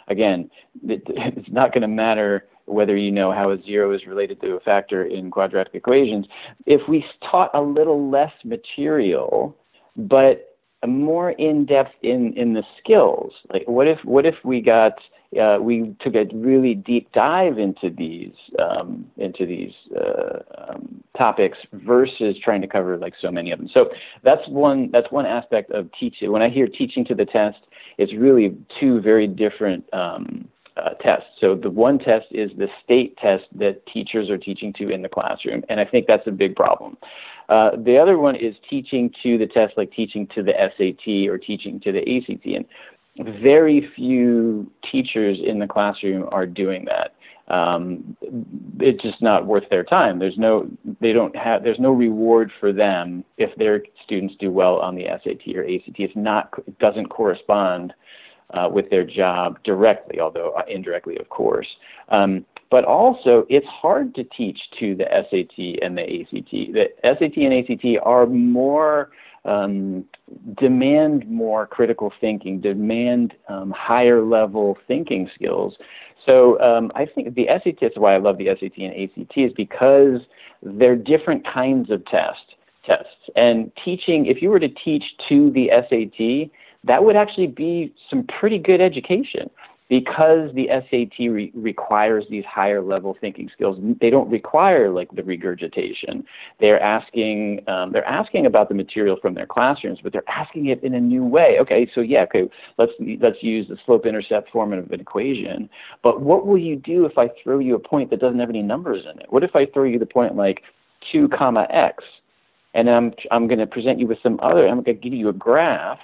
again, 0.09 0.51
it, 0.85 1.03
it's 1.07 1.51
not 1.51 1.73
going 1.73 1.83
to 1.83 1.89
matter 1.89 2.47
whether 2.67 2.97
you 2.97 3.11
know 3.11 3.33
how 3.33 3.51
a 3.51 3.63
zero 3.63 3.95
is 3.95 4.07
related 4.07 4.41
to 4.43 4.53
a 4.53 4.61
factor 4.61 5.05
in 5.05 5.31
quadratic 5.31 5.75
equations, 5.75 6.27
if 6.67 6.83
we 6.87 7.03
taught 7.31 7.51
a 7.55 7.61
little 7.63 8.11
less 8.11 8.33
material, 8.45 9.57
but 9.97 10.48
more 10.87 11.31
in 11.33 11.67
depth 11.67 11.93
in 12.03 12.33
in 12.35 12.55
the 12.55 12.63
skills. 12.83 13.33
Like, 13.53 13.65
what 13.67 13.87
if 13.89 13.99
what 14.05 14.27
if 14.27 14.37
we 14.45 14.61
got 14.61 14.95
uh, 15.41 15.59
we 15.61 15.95
took 16.01 16.15
a 16.15 16.25
really 16.35 16.75
deep 16.75 17.11
dive 17.13 17.59
into 17.59 17.91
these 17.91 18.33
um, 18.59 19.07
into 19.19 19.45
these 19.45 19.73
uh, 19.95 20.39
um, 20.57 21.05
topics 21.17 21.59
versus 21.73 22.37
trying 22.43 22.63
to 22.63 22.67
cover 22.67 22.97
like 22.97 23.13
so 23.21 23.31
many 23.31 23.51
of 23.51 23.59
them. 23.59 23.69
So 23.73 23.91
that's 24.25 24.47
one 24.49 24.91
that's 24.91 25.11
one 25.13 25.27
aspect 25.27 25.71
of 25.71 25.91
teaching. 25.99 26.33
When 26.33 26.41
I 26.41 26.49
hear 26.49 26.67
teaching 26.67 27.05
to 27.07 27.15
the 27.15 27.27
test, 27.27 27.59
it's 27.99 28.15
really 28.15 28.57
two 28.81 29.01
very 29.03 29.27
different. 29.27 29.85
Um, 29.93 30.49
uh, 30.79 30.91
tests. 31.01 31.27
So 31.41 31.55
the 31.55 31.71
one 31.71 31.99
test 31.99 32.27
is 32.31 32.51
the 32.57 32.69
state 32.85 33.17
test 33.19 33.45
that 33.57 33.85
teachers 33.87 34.31
are 34.31 34.39
teaching 34.39 34.73
to 34.75 34.91
in 34.91 35.03
the 35.03 35.09
classroom, 35.09 35.63
and 35.69 35.81
I 35.81 35.85
think 35.85 36.07
that's 36.07 36.27
a 36.27 36.33
big 36.33 36.55
problem. 36.57 36.97
Uh, 37.49 37.71
the 37.83 37.97
other 37.97 38.19
one 38.19 38.37
is 38.37 38.55
teaching 38.69 39.11
to 39.23 39.39
the 39.39 39.47
test, 39.47 39.75
like 39.77 39.91
teaching 39.93 40.29
to 40.35 40.43
the 40.43 40.53
SAT 40.53 41.31
or 41.31 41.39
teaching 41.39 41.81
to 41.81 41.93
the 41.93 42.01
ACT. 42.01 42.45
And 42.45 42.65
very 43.41 43.91
few 43.97 44.71
teachers 44.91 45.39
in 45.45 45.59
the 45.59 45.67
classroom 45.67 46.29
are 46.31 46.47
doing 46.47 46.87
that. 46.87 47.15
Um, 47.53 48.15
it's 48.79 49.03
just 49.03 49.23
not 49.23 49.47
worth 49.47 49.65
their 49.71 49.83
time. 49.83 50.19
There's 50.19 50.37
no, 50.37 50.69
they 51.01 51.13
don't 51.13 51.35
have, 51.35 51.65
there's 51.65 51.79
no 51.79 51.93
reward 51.93 52.53
for 52.61 52.73
them 52.73 53.25
if 53.39 53.57
their 53.57 53.83
students 54.05 54.35
do 54.39 54.51
well 54.51 54.77
on 54.77 54.95
the 54.95 55.05
SAT 55.25 55.57
or 55.57 55.65
ACT. 55.65 55.99
It's 55.99 56.13
not, 56.15 56.53
it 56.67 56.79
doesn't 56.79 57.07
correspond 57.07 57.95
uh, 58.55 58.69
with 58.71 58.89
their 58.91 59.05
job 59.05 59.59
directly, 59.65 60.21
although 60.21 60.51
uh, 60.51 60.63
indirectly, 60.69 61.17
of 61.19 61.29
course. 61.29 61.67
Um, 62.09 62.45
but 62.71 62.85
also, 62.85 63.47
it's 63.49 63.67
hard 63.67 64.15
to 64.15 64.25
teach 64.25 64.59
to 64.79 64.95
the 64.95 65.05
SAT 65.05 65.83
and 65.83 65.97
the 65.97 66.03
ACT. 66.03 66.51
The 66.51 66.89
SAT 67.03 67.37
and 67.37 67.55
ACT 67.55 67.87
are 68.05 68.27
more 68.27 69.11
um, 69.45 70.05
demand 70.59 71.29
more 71.29 71.67
critical 71.67 72.13
thinking, 72.21 72.61
demand 72.61 73.35
um, 73.49 73.73
higher 73.77 74.23
level 74.23 74.77
thinking 74.87 75.31
skills. 75.35 75.75
So 76.27 76.61
um, 76.61 76.93
I 76.95 77.07
think 77.07 77.35
the 77.35 77.47
SAT 77.47 77.83
is 77.83 77.93
why 77.97 78.15
I 78.15 78.19
love 78.19 78.37
the 78.37 78.49
SAT 78.61 78.77
and 78.77 78.93
ACT 78.93 79.33
is 79.37 79.53
because 79.57 80.21
they're 80.63 80.97
different 80.97 81.47
kinds 81.47 81.91
of 81.91 82.05
tests. 82.07 82.43
Tests 82.85 83.29
and 83.37 83.71
teaching. 83.85 84.27
If 84.27 84.41
you 84.41 84.49
were 84.49 84.61
to 84.61 84.69
teach 84.69 85.05
to 85.29 85.51
the 85.51 85.69
SAT, 85.71 86.51
that 86.89 87.05
would 87.05 87.17
actually 87.17 87.47
be 87.47 87.95
some 88.11 88.27
pretty 88.39 88.59
good 88.59 88.81
education 88.81 89.49
because 89.89 90.51
the 90.55 90.69
SAT 90.69 91.19
re- 91.19 91.53
requires 91.55 92.25
these 92.29 92.45
higher 92.45 92.83
level 92.83 93.17
thinking 93.21 93.49
skills, 93.53 93.79
they 94.01 94.11
don't 94.11 94.31
require 94.31 94.91
like 94.91 95.11
the 95.13 95.23
regurgitation. 95.23 96.25
They're 96.61 96.81
asking 96.81 97.65
um, 97.69 97.93
they're 97.93 98.05
asking 98.05 98.47
about 98.47 98.69
the 98.69 98.75
material 98.75 99.17
from 99.21 99.35
their 99.35 99.47
classrooms, 99.47 100.01
but 100.03 100.13
they're 100.13 100.29
asking 100.29 100.67
it 100.67 100.83
in 100.83 100.95
a 100.95 101.01
new 101.01 101.25
way. 101.25 101.57
Okay, 101.61 101.91
so 101.95 102.01
yeah, 102.01 102.25
okay, 102.25 102.51
let's 102.77 102.93
let's 103.21 103.43
use 103.43 103.67
the 103.69 103.79
slope 103.87 104.05
intercept 104.05 104.51
form 104.51 104.73
of 104.73 104.91
an 104.91 105.01
equation. 105.01 105.71
But 106.03 106.21
what 106.21 106.47
will 106.47 106.59
you 106.59 106.77
do 106.77 107.07
if 107.07 107.17
I 107.17 107.31
throw 107.43 107.59
you 107.59 107.75
a 107.75 107.81
point 107.81 108.11
that 108.11 108.21
doesn't 108.21 108.39
have 108.39 108.51
any 108.51 108.63
numbers 108.63 109.05
in 109.11 109.19
it? 109.21 109.27
What 109.31 109.43
if 109.43 109.57
I 109.57 109.67
throw 109.73 109.85
you 109.85 109.99
the 109.99 110.07
point 110.07 110.37
like 110.37 110.63
two 111.11 111.29
comma 111.29 111.67
x, 111.71 112.05
and 112.75 112.91
I'm 112.91 113.13
I'm 113.31 113.47
going 113.47 113.59
to 113.59 113.67
present 113.67 113.99
you 113.99 114.07
with 114.07 114.19
some 114.23 114.39
other. 114.43 114.69
I'm 114.69 114.83
going 114.83 114.97
to 114.97 115.03
give 115.03 115.15
you 115.15 115.31
a 115.31 115.33
graph 115.33 115.99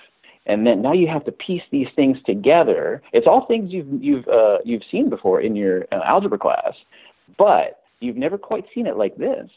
and 0.46 0.66
then 0.66 0.82
now 0.82 0.92
you 0.92 1.08
have 1.08 1.24
to 1.24 1.32
piece 1.32 1.62
these 1.70 1.88
things 1.96 2.18
together. 2.26 3.02
It's 3.12 3.26
all 3.26 3.46
things 3.46 3.72
you've 3.72 4.02
you've 4.02 4.28
uh, 4.28 4.58
you've 4.64 4.82
seen 4.90 5.08
before 5.08 5.40
in 5.40 5.56
your 5.56 5.84
uh, 5.92 6.00
algebra 6.04 6.38
class, 6.38 6.74
but 7.38 7.82
you've 8.00 8.16
never 8.16 8.38
quite 8.38 8.64
seen 8.74 8.86
it 8.86 8.96
like 8.96 9.16
this. 9.16 9.48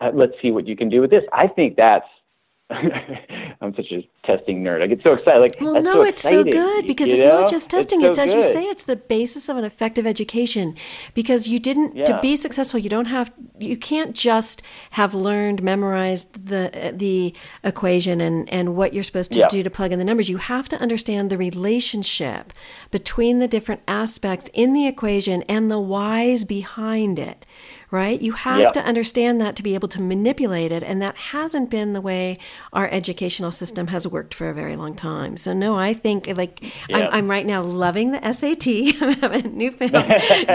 Uh, 0.00 0.10
let's 0.12 0.32
see 0.42 0.50
what 0.50 0.66
you 0.66 0.76
can 0.76 0.88
do 0.88 1.00
with 1.00 1.10
this. 1.10 1.22
I 1.32 1.46
think 1.46 1.76
that's 1.76 2.06
I'm 2.70 3.74
such 3.76 3.92
a 3.92 4.08
testing 4.24 4.64
nerd. 4.64 4.80
I 4.82 4.86
get 4.86 5.02
so 5.02 5.12
excited. 5.12 5.38
Like, 5.40 5.56
well, 5.60 5.82
no, 5.82 5.92
so 5.92 6.02
it's 6.02 6.22
so 6.22 6.42
good 6.42 6.86
because 6.86 7.08
it's 7.08 7.18
know? 7.18 7.40
not 7.40 7.50
just 7.50 7.68
testing. 7.68 8.00
It's, 8.00 8.18
it's 8.18 8.18
as 8.18 8.34
good. 8.34 8.42
you 8.42 8.50
say, 8.50 8.64
it's 8.64 8.84
the 8.84 8.96
basis 8.96 9.50
of 9.50 9.58
an 9.58 9.64
effective 9.64 10.06
education. 10.06 10.74
Because 11.12 11.46
you 11.46 11.58
didn't 11.58 11.94
Yeah. 11.94 12.04
to 12.06 12.20
be 12.22 12.36
successful, 12.36 12.80
you 12.80 12.88
don't 12.88 13.06
have 13.06 13.32
you 13.58 13.76
can't 13.76 14.14
just 14.14 14.62
have 14.92 15.12
learned, 15.12 15.62
memorized 15.62 16.46
the 16.46 16.92
the 16.96 17.34
equation 17.62 18.20
and 18.22 18.48
and 18.50 18.74
what 18.74 18.94
you're 18.94 19.04
supposed 19.04 19.32
to 19.32 19.40
Yeah. 19.40 19.48
do 19.48 19.62
to 19.62 19.70
plug 19.70 19.92
in 19.92 19.98
the 19.98 20.04
numbers. 20.04 20.30
You 20.30 20.38
have 20.38 20.68
to 20.70 20.76
understand 20.78 21.28
the 21.30 21.38
relationship 21.38 22.52
between 22.90 23.40
the 23.40 23.48
different 23.48 23.82
aspects 23.86 24.48
in 24.54 24.72
the 24.72 24.86
equation 24.86 25.42
and 25.42 25.70
the 25.70 25.80
whys 25.80 26.44
behind 26.44 27.18
it. 27.18 27.44
Right? 27.94 28.20
You 28.20 28.32
have 28.32 28.60
Yeah. 28.60 28.70
to 28.70 28.80
understand 28.92 29.40
that 29.40 29.54
to 29.56 29.62
be 29.62 29.74
able 29.78 29.86
to 29.96 30.02
manipulate 30.02 30.72
it, 30.72 30.82
and 30.82 31.00
that 31.00 31.16
hasn't 31.16 31.70
been 31.70 31.92
the 31.92 32.00
way 32.00 32.38
our 32.72 32.88
educational 32.90 33.52
system 33.52 33.86
has 33.94 34.02
worked 34.08 34.34
for 34.34 34.48
a 34.48 34.54
very 34.62 34.74
long 34.74 34.94
time. 34.96 35.36
So 35.36 35.52
no, 35.52 35.76
I 35.76 35.94
think 35.94 36.26
like 36.36 36.54
Yeah. 36.88 36.96
I'm, 36.96 37.08
I'm 37.16 37.30
right 37.30 37.46
now 37.46 37.62
loving 37.62 38.10
the 38.10 38.20
SAT. 38.32 38.66
I'm 39.00 39.12
having 39.20 39.46
a 39.46 39.56
new 39.62 39.70
film. 39.80 39.94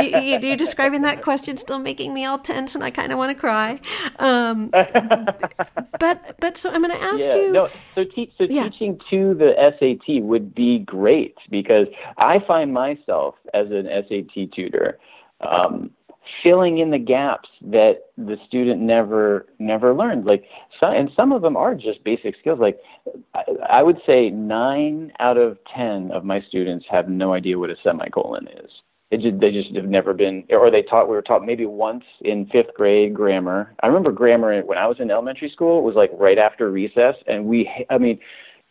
you, 0.03 0.09
you, 0.19 0.39
you're 0.41 0.57
describing 0.57 1.01
that 1.03 1.21
question, 1.21 1.55
still 1.55 1.79
making 1.79 2.13
me 2.13 2.25
all 2.25 2.39
tense, 2.39 2.75
and 2.75 2.83
I 2.83 2.89
kind 2.91 3.11
of 3.13 3.17
want 3.17 3.31
to 3.35 3.39
cry. 3.39 3.79
Um, 4.19 4.69
but 5.99 6.35
but 6.41 6.57
so 6.57 6.69
I'm 6.71 6.81
going 6.83 6.95
to 6.99 7.01
ask 7.13 7.25
yeah, 7.25 7.35
you. 7.35 7.51
no. 7.53 7.69
So, 7.95 8.03
te- 8.03 8.33
so 8.37 8.43
Yeah. 8.49 8.63
teaching 8.67 8.99
to 9.11 9.33
the 9.33 9.51
SAT 9.79 10.23
would 10.23 10.53
be 10.53 10.79
great 10.79 11.35
because 11.49 11.87
I 12.17 12.39
find 12.45 12.73
myself 12.73 13.35
as 13.53 13.67
an 13.71 13.87
SAT 14.07 14.51
tutor 14.53 14.97
um, 15.41 15.91
filling 16.43 16.77
in 16.80 16.91
the 16.91 16.97
gaps 16.97 17.49
that 17.61 18.07
the 18.17 18.38
student 18.47 18.82
never 18.82 19.47
never 19.59 19.93
learned. 19.93 20.25
Like, 20.25 20.43
some, 20.80 20.93
and 20.93 21.09
some 21.15 21.32
of 21.32 21.41
them 21.41 21.57
are 21.57 21.75
just 21.75 22.03
basic 22.03 22.36
skills. 22.39 22.59
Like, 22.59 22.80
I, 23.34 23.43
I 23.69 23.84
would 23.84 23.97
say 24.05 24.30
nine 24.30 25.11
out 25.19 25.38
of 25.38 25.57
ten 25.75 26.11
of 26.11 26.23
my 26.23 26.41
students 26.47 26.86
have 26.89 27.09
no 27.09 27.34
idea 27.34 27.59
what 27.59 27.69
a 27.69 27.75
semicolon 27.84 28.47
is. 28.47 28.71
It 29.11 29.21
just, 29.21 29.39
they 29.39 29.51
just 29.51 29.75
have 29.75 29.86
never 29.86 30.13
been, 30.13 30.43
or 30.51 30.69
they 30.69 30.84
taught. 30.84 31.09
We 31.09 31.15
were 31.15 31.23
taught 31.23 31.43
maybe 31.43 31.65
once 31.65 32.03
in 32.21 32.45
fifth 32.51 32.75
grade 32.75 33.15
grammar. 33.15 33.73
I 33.82 33.88
remember 33.88 34.11
grammar 34.11 34.61
when 34.61 34.77
I 34.77 34.86
was 34.86 34.97
in 34.99 35.09
elementary 35.09 35.49
school. 35.49 35.80
It 35.80 35.84
was 35.84 35.95
like 35.95 36.11
right 36.13 36.38
after 36.38 36.69
recess, 36.69 37.15
and 37.25 37.45
we. 37.45 37.67
I 37.89 37.97
mean, 37.97 38.19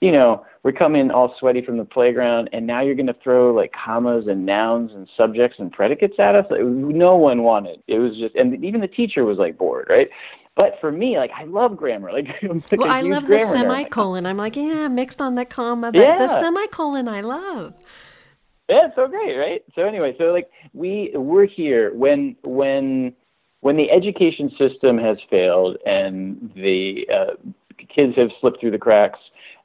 you 0.01 0.13
know, 0.13 0.45
we're 0.63 0.73
coming 0.73 1.11
all 1.11 1.35
sweaty 1.39 1.65
from 1.65 1.77
the 1.77 1.85
playground, 1.85 2.51
and 2.53 2.67
now 2.67 2.81
you're 2.83 2.95
going 2.95 3.07
to 3.07 3.17
throw 3.23 3.53
like 3.53 3.73
commas 3.73 4.27
and 4.29 4.47
nouns 4.47 4.93
and 4.93 5.09
subjects 5.17 5.57
and 5.59 5.73
predicates 5.73 6.15
at 6.19 6.35
us. 6.35 6.47
Like, 6.51 6.63
no 6.63 7.17
one 7.17 7.43
wanted. 7.43 7.83
It 7.87 7.99
was 7.99 8.17
just, 8.17 8.35
and 8.35 8.65
even 8.65 8.81
the 8.81 8.89
teacher 8.89 9.25
was 9.25 9.39
like 9.39 9.59
bored, 9.59 9.87
right? 9.89 10.09
But 10.57 10.75
for 10.81 10.91
me, 10.91 11.17
like 11.17 11.31
I 11.37 11.45
love 11.45 11.77
grammar. 11.77 12.11
Like, 12.19 12.27
I'm 12.43 12.63
like 12.71 12.81
well, 12.81 12.91
I 12.91 13.01
love 13.03 13.27
the 13.27 13.37
nerd. 13.37 13.53
semicolon. 13.53 14.27
I'm 14.27 14.37
like, 14.37 14.57
yeah, 14.57 14.89
mixed 14.89 15.21
on 15.21 15.37
the 15.37 15.45
comma, 15.45 15.93
but 15.93 16.19
the 16.19 16.41
semicolon 16.41 17.09
I 17.09 17.21
love. 17.21 17.75
Yeah, 18.69 18.87
it's 18.87 18.97
so 18.97 19.09
great, 19.09 19.37
right? 19.37 19.63
So 19.75 19.83
anyway, 19.83 20.15
so 20.19 20.25
like 20.25 20.51
we 20.75 21.13
we're 21.15 21.47
here 21.47 21.95
when 21.95 22.37
when 22.43 23.15
when 23.61 23.77
the 23.77 23.91
education 23.91 24.51
system 24.59 24.99
has 24.99 25.17
failed 25.31 25.79
and 25.87 26.53
the 26.55 27.07
uh, 27.13 27.51
kids 27.89 28.17
have 28.17 28.31
slipped 28.41 28.61
through 28.61 28.73
the 28.73 28.79
cracks 28.79 29.19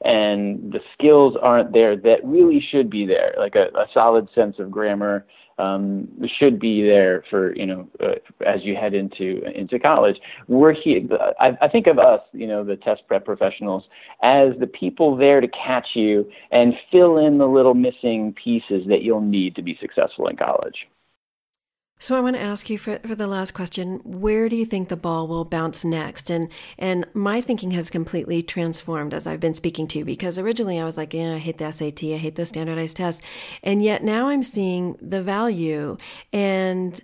and 0.03 0.71
the 0.71 0.79
skills 0.93 1.35
aren't 1.41 1.73
there 1.73 1.95
that 1.95 2.17
really 2.23 2.63
should 2.71 2.89
be 2.89 3.05
there, 3.05 3.33
like 3.37 3.55
a, 3.55 3.65
a 3.77 3.85
solid 3.93 4.27
sense 4.35 4.55
of 4.59 4.71
grammar 4.71 5.25
um, 5.59 6.07
should 6.39 6.59
be 6.59 6.81
there 6.81 7.23
for 7.29 7.55
you 7.55 7.65
know 7.65 7.87
uh, 8.01 8.15
as 8.45 8.63
you 8.63 8.75
head 8.75 8.93
into 8.93 9.41
into 9.55 9.79
college. 9.79 10.17
We're 10.47 10.73
here. 10.73 11.01
I, 11.39 11.51
I 11.61 11.67
think 11.67 11.87
of 11.87 11.99
us, 11.99 12.21
you 12.31 12.47
know, 12.47 12.63
the 12.63 12.75
test 12.75 13.03
prep 13.07 13.25
professionals, 13.25 13.83
as 14.23 14.49
the 14.59 14.67
people 14.67 15.15
there 15.15 15.41
to 15.41 15.47
catch 15.47 15.89
you 15.95 16.29
and 16.51 16.73
fill 16.91 17.17
in 17.17 17.37
the 17.37 17.47
little 17.47 17.75
missing 17.75 18.33
pieces 18.41 18.87
that 18.87 19.01
you'll 19.01 19.21
need 19.21 19.55
to 19.55 19.61
be 19.61 19.77
successful 19.79 20.27
in 20.27 20.37
college. 20.37 20.87
So 22.03 22.17
I 22.17 22.19
want 22.19 22.35
to 22.35 22.41
ask 22.41 22.69
you 22.69 22.77
for, 22.77 22.99
for 22.99 23.15
the 23.15 23.27
last 23.27 23.53
question, 23.53 24.01
where 24.03 24.49
do 24.49 24.57
you 24.57 24.65
think 24.65 24.89
the 24.89 24.97
ball 24.97 25.25
will 25.25 25.45
bounce 25.45 25.85
next? 25.85 26.29
And 26.29 26.49
and 26.77 27.05
my 27.13 27.39
thinking 27.39 27.71
has 27.71 27.89
completely 27.89 28.43
transformed 28.43 29.13
as 29.13 29.25
I've 29.25 29.39
been 29.39 29.53
speaking 29.53 29.87
to 29.87 29.99
you 29.99 30.03
because 30.03 30.37
originally 30.37 30.81
I 30.81 30.83
was 30.83 30.97
like, 30.97 31.13
yeah, 31.13 31.35
I 31.35 31.37
hate 31.37 31.59
the 31.59 31.71
SAT, 31.71 32.03
I 32.03 32.17
hate 32.17 32.35
those 32.35 32.49
standardized 32.49 32.97
tests. 32.97 33.21
And 33.63 33.81
yet 33.81 34.03
now 34.03 34.27
I'm 34.27 34.43
seeing 34.43 34.97
the 35.01 35.23
value 35.23 35.95
and 36.33 37.01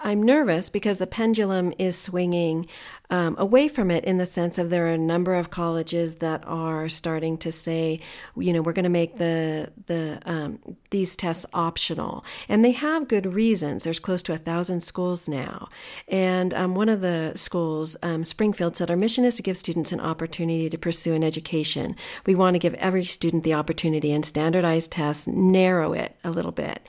I'm 0.00 0.22
nervous 0.22 0.70
because 0.70 0.98
the 0.98 1.06
pendulum 1.06 1.72
is 1.78 1.98
swinging 1.98 2.66
um, 3.10 3.36
away 3.38 3.68
from 3.68 3.90
it 3.90 4.04
in 4.04 4.18
the 4.18 4.26
sense 4.26 4.58
of 4.58 4.68
there 4.68 4.86
are 4.86 4.92
a 4.92 4.98
number 4.98 5.34
of 5.34 5.50
colleges 5.50 6.16
that 6.16 6.44
are 6.46 6.88
starting 6.88 7.38
to 7.38 7.50
say, 7.50 8.00
you 8.36 8.52
know, 8.52 8.60
we're 8.60 8.74
going 8.74 8.84
to 8.84 8.90
make 8.90 9.16
the 9.16 9.70
the 9.86 10.20
um, 10.26 10.58
these 10.90 11.16
tests 11.16 11.46
optional, 11.54 12.24
and 12.48 12.64
they 12.64 12.72
have 12.72 13.08
good 13.08 13.32
reasons. 13.32 13.84
There's 13.84 13.98
close 13.98 14.20
to 14.22 14.34
a 14.34 14.38
thousand 14.38 14.82
schools 14.82 15.26
now, 15.26 15.68
and 16.06 16.52
um, 16.52 16.74
one 16.74 16.90
of 16.90 17.00
the 17.00 17.32
schools, 17.34 17.96
um, 18.02 18.24
Springfield, 18.24 18.76
said 18.76 18.90
our 18.90 18.96
mission 18.96 19.24
is 19.24 19.36
to 19.36 19.42
give 19.42 19.56
students 19.56 19.92
an 19.92 20.00
opportunity 20.00 20.68
to 20.68 20.78
pursue 20.78 21.14
an 21.14 21.24
education. 21.24 21.96
We 22.26 22.34
want 22.34 22.54
to 22.54 22.58
give 22.58 22.74
every 22.74 23.04
student 23.04 23.42
the 23.42 23.54
opportunity, 23.54 24.12
and 24.12 24.24
standardized 24.24 24.92
tests 24.92 25.26
narrow 25.26 25.94
it 25.94 26.14
a 26.24 26.30
little 26.30 26.52
bit. 26.52 26.86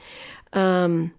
Um, 0.52 1.14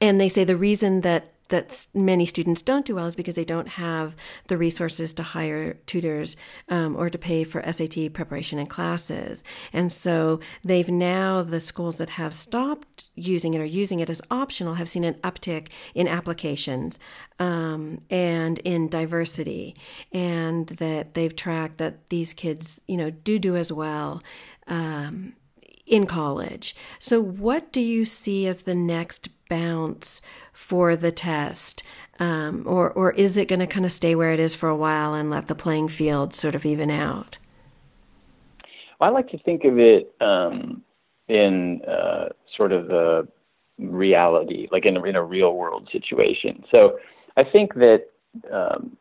and 0.00 0.20
they 0.20 0.28
say 0.28 0.44
the 0.44 0.56
reason 0.56 1.00
that 1.02 1.30
that 1.48 1.86
many 1.94 2.26
students 2.26 2.62
don't 2.62 2.86
do 2.86 2.96
well 2.96 3.06
is 3.06 3.14
because 3.14 3.34
they 3.34 3.44
don't 3.44 3.68
have 3.68 4.16
the 4.48 4.56
resources 4.56 5.12
to 5.12 5.22
hire 5.22 5.74
tutors 5.86 6.36
um, 6.68 6.96
or 6.96 7.08
to 7.08 7.18
pay 7.18 7.44
for 7.44 7.62
SAT 7.70 8.12
preparation 8.12 8.58
and 8.58 8.68
classes. 8.68 9.44
And 9.72 9.92
so 9.92 10.40
they've 10.64 10.88
now, 10.88 11.42
the 11.42 11.60
schools 11.60 11.98
that 11.98 12.10
have 12.10 12.34
stopped 12.34 13.10
using 13.14 13.54
it 13.54 13.60
or 13.60 13.64
using 13.64 14.00
it 14.00 14.10
as 14.10 14.22
optional 14.30 14.74
have 14.74 14.88
seen 14.88 15.04
an 15.04 15.14
uptick 15.14 15.68
in 15.94 16.08
applications 16.08 16.98
um, 17.38 18.00
and 18.10 18.58
in 18.60 18.88
diversity. 18.88 19.76
And 20.12 20.66
that 20.66 21.14
they've 21.14 21.34
tracked 21.34 21.78
that 21.78 22.08
these 22.10 22.32
kids, 22.32 22.80
you 22.88 22.96
know, 22.96 23.10
do 23.10 23.38
do 23.38 23.54
as 23.54 23.70
well. 23.70 24.20
Um, 24.66 25.34
in 25.86 26.06
college. 26.06 26.74
So, 26.98 27.20
what 27.20 27.72
do 27.72 27.80
you 27.80 28.04
see 28.04 28.46
as 28.46 28.62
the 28.62 28.74
next 28.74 29.28
bounce 29.48 30.20
for 30.52 30.96
the 30.96 31.12
test? 31.12 31.82
Um, 32.18 32.64
or, 32.66 32.90
or 32.90 33.12
is 33.12 33.36
it 33.36 33.46
going 33.46 33.60
to 33.60 33.66
kind 33.66 33.84
of 33.84 33.92
stay 33.92 34.14
where 34.14 34.32
it 34.32 34.40
is 34.40 34.54
for 34.54 34.68
a 34.68 34.76
while 34.76 35.14
and 35.14 35.30
let 35.30 35.48
the 35.48 35.54
playing 35.54 35.88
field 35.88 36.34
sort 36.34 36.54
of 36.54 36.64
even 36.64 36.90
out? 36.90 37.38
I 39.00 39.10
like 39.10 39.28
to 39.28 39.38
think 39.38 39.64
of 39.64 39.78
it 39.78 40.14
um, 40.20 40.82
in 41.28 41.82
uh, 41.82 42.30
sort 42.56 42.72
of 42.72 42.88
the 42.88 43.28
reality, 43.78 44.68
like 44.72 44.86
in 44.86 44.96
a, 44.96 45.04
in 45.04 45.16
a 45.16 45.22
real 45.22 45.54
world 45.54 45.88
situation. 45.92 46.64
So 46.70 46.98
I 47.36 47.44
think 47.44 47.74
that 47.74 48.06
um, 48.50 48.96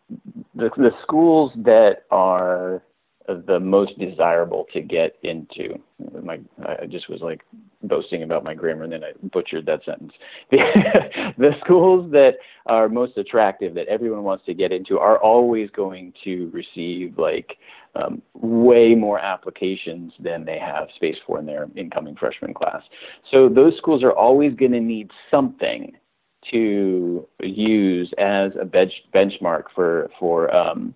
the, 0.54 0.70
the 0.76 0.92
schools 1.02 1.52
that 1.56 2.04
are 2.12 2.84
the 3.28 3.60
most 3.60 3.98
desirable 4.00 4.66
to 4.74 4.82
get 4.82 5.18
into. 5.24 5.80
My, 6.22 6.40
I 6.60 6.86
just 6.86 7.10
was 7.10 7.22
like 7.22 7.42
boasting 7.84 8.24
about 8.24 8.44
my 8.44 8.54
grammar, 8.54 8.84
and 8.84 8.94
then 8.94 9.04
I 9.04 9.12
butchered 9.32 9.66
that 9.66 9.84
sentence. 9.86 10.14
The, 10.52 10.58
the 11.38 11.52
schools 11.64 12.12
that 12.12 12.34
are 12.66 12.90
most 12.90 13.18
attractive, 13.18 13.74
that 13.76 13.88
everyone 13.88 14.24
wants 14.24 14.46
to 14.46 14.54
get 14.54 14.72
into, 14.72 15.00
are 15.00 15.18
always 15.18 15.70
going 15.72 16.14
to 16.24 16.52
receive 16.54 17.18
like 17.18 17.58
um, 17.96 18.22
way 18.34 18.96
more 18.96 19.20
applications 19.20 20.14
than 20.20 20.46
they 20.46 20.60
have 20.60 20.88
space 20.96 21.18
for 21.26 21.40
in 21.40 21.46
their 21.46 21.68
incoming 21.76 22.16
freshman 22.16 22.54
class. 22.54 22.82
So 23.32 23.50
those 23.50 23.76
schools 23.78 24.04
are 24.04 24.14
always 24.14 24.54
going 24.56 24.74
to 24.74 24.82
need 24.82 25.12
something 25.32 25.96
to 26.52 27.28
use 27.42 28.14
as 28.18 28.52
a 28.60 28.66
bench, 28.66 28.94
benchmark 29.14 29.64
for 29.74 30.10
for 30.20 30.54
um, 30.56 30.94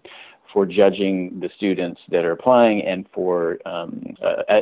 for 0.53 0.65
judging 0.65 1.39
the 1.39 1.49
students 1.55 2.01
that 2.09 2.25
are 2.25 2.31
applying 2.31 2.81
and 2.81 3.05
for 3.13 3.57
um, 3.65 4.15
uh, 4.23 4.53
uh, 4.53 4.59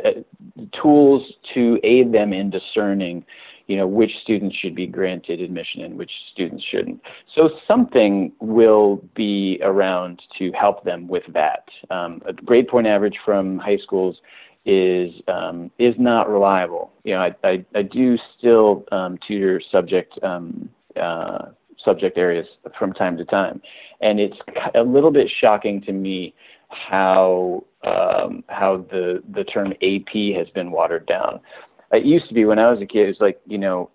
tools 0.81 1.23
to 1.53 1.79
aid 1.83 2.11
them 2.11 2.33
in 2.33 2.49
discerning 2.49 3.25
you 3.67 3.75
know 3.75 3.85
which 3.85 4.11
students 4.23 4.55
should 4.55 4.73
be 4.73 4.87
granted 4.87 5.41
admission 5.41 5.81
and 5.81 5.97
which 5.97 6.11
students 6.31 6.63
shouldn't. 6.71 7.01
So 7.35 7.49
something 7.67 8.31
will 8.39 9.03
be 9.13 9.59
around 9.61 10.21
to 10.39 10.51
help 10.53 10.83
them 10.83 11.07
with 11.07 11.23
that. 11.33 11.65
Um, 11.89 12.21
a 12.25 12.33
grade 12.33 12.67
point 12.67 12.87
average 12.87 13.17
from 13.23 13.59
high 13.59 13.77
schools 13.83 14.17
is 14.65 15.11
um, 15.27 15.69
is 15.77 15.95
not 15.97 16.29
reliable. 16.29 16.91
You 17.03 17.15
know 17.15 17.21
i 17.21 17.35
i, 17.43 17.65
I 17.75 17.81
do 17.81 18.17
still 18.37 18.85
um, 18.91 19.19
tutor 19.27 19.61
subject 19.71 20.17
um, 20.23 20.69
uh, 20.95 21.47
subject 21.87 22.17
areas 22.17 22.45
from 22.77 22.91
time 22.93 23.15
to 23.17 23.25
time. 23.25 23.61
And 24.01 24.19
it's 24.19 24.37
a 24.75 24.81
little 24.81 25.11
bit 25.11 25.31
shocking 25.41 25.81
to 25.83 25.93
me 25.93 26.33
how 26.69 27.63
um, 27.83 28.43
how 28.49 28.85
the 28.89 29.23
the 29.33 29.45
term 29.45 29.71
AP 29.81 30.37
has 30.37 30.49
been 30.53 30.71
watered 30.71 31.05
down. 31.05 31.39
It 31.91 32.05
used 32.05 32.27
to 32.27 32.33
be 32.33 32.43
when 32.43 32.59
I 32.59 32.69
was 32.69 32.81
a 32.81 32.85
kid, 32.85 33.03
it 33.03 33.07
was 33.07 33.21
like 33.21 33.39
you 33.45 33.57
know, 33.57 33.89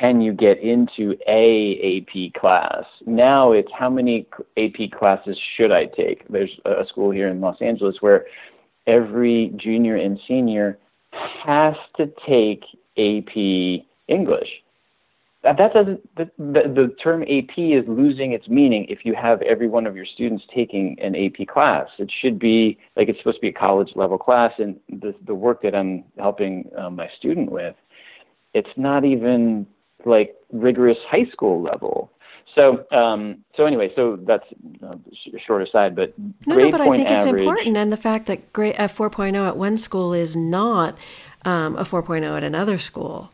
can 0.00 0.20
you 0.20 0.32
get 0.32 0.58
into 0.58 1.14
a 1.28 2.00
AP 2.00 2.40
class? 2.40 2.84
Now 3.06 3.52
it's 3.52 3.70
how 3.78 3.88
many 3.88 4.26
AP 4.56 4.90
classes 4.98 5.38
should 5.56 5.70
I 5.70 5.86
take? 5.86 6.26
There's 6.28 6.50
a 6.64 6.84
school 6.88 7.10
here 7.10 7.28
in 7.28 7.40
Los 7.40 7.60
Angeles 7.60 7.96
where 8.00 8.26
every 8.86 9.52
junior 9.56 9.96
and 9.96 10.18
senior 10.26 10.78
has 11.44 11.74
to 11.96 12.10
take 12.26 12.64
AP 12.98 13.36
English 14.08 14.48
that 15.54 15.72
doesn't 15.72 16.16
the, 16.16 16.30
the, 16.38 16.62
the 16.74 16.96
term 17.02 17.22
AP 17.22 17.58
is 17.58 17.84
losing 17.86 18.32
its 18.32 18.48
meaning 18.48 18.86
if 18.88 19.00
you 19.04 19.14
have 19.14 19.40
every 19.42 19.68
one 19.68 19.86
of 19.86 19.94
your 19.94 20.06
students 20.06 20.44
taking 20.54 20.96
an 21.00 21.14
AP 21.14 21.46
class. 21.46 21.86
It 21.98 22.10
should 22.20 22.38
be 22.38 22.78
like 22.96 23.08
it's 23.08 23.18
supposed 23.18 23.36
to 23.36 23.40
be 23.42 23.48
a 23.48 23.52
college 23.52 23.90
level 23.94 24.18
class, 24.18 24.52
and 24.58 24.78
the 24.88 25.14
the 25.26 25.34
work 25.34 25.62
that 25.62 25.74
I'm 25.74 26.04
helping 26.18 26.70
um, 26.76 26.96
my 26.96 27.08
student 27.18 27.50
with, 27.50 27.76
it's 28.54 28.68
not 28.76 29.04
even 29.04 29.66
like 30.04 30.34
rigorous 30.52 30.98
high 31.08 31.30
school 31.32 31.62
level. 31.62 32.10
So, 32.54 32.86
um, 32.96 33.44
so 33.54 33.66
anyway, 33.66 33.90
so 33.94 34.18
that's 34.26 34.44
uh, 34.82 34.94
a 34.94 35.38
short 35.46 35.62
aside, 35.62 35.94
but 35.94 36.14
no, 36.46 36.56
no, 36.56 36.70
but 36.70 36.80
I 36.80 36.88
think 36.88 37.06
average, 37.06 37.18
it's 37.18 37.26
important, 37.26 37.76
and 37.76 37.92
the 37.92 37.98
fact 37.98 38.26
that 38.28 38.50
grade 38.54 38.76
a 38.78 38.84
4.0 38.84 39.46
at 39.46 39.58
one 39.58 39.76
school 39.76 40.14
is 40.14 40.34
not 40.34 40.96
um, 41.44 41.76
a 41.76 41.84
4.0 41.84 42.34
at 42.34 42.42
another 42.42 42.78
school. 42.78 43.30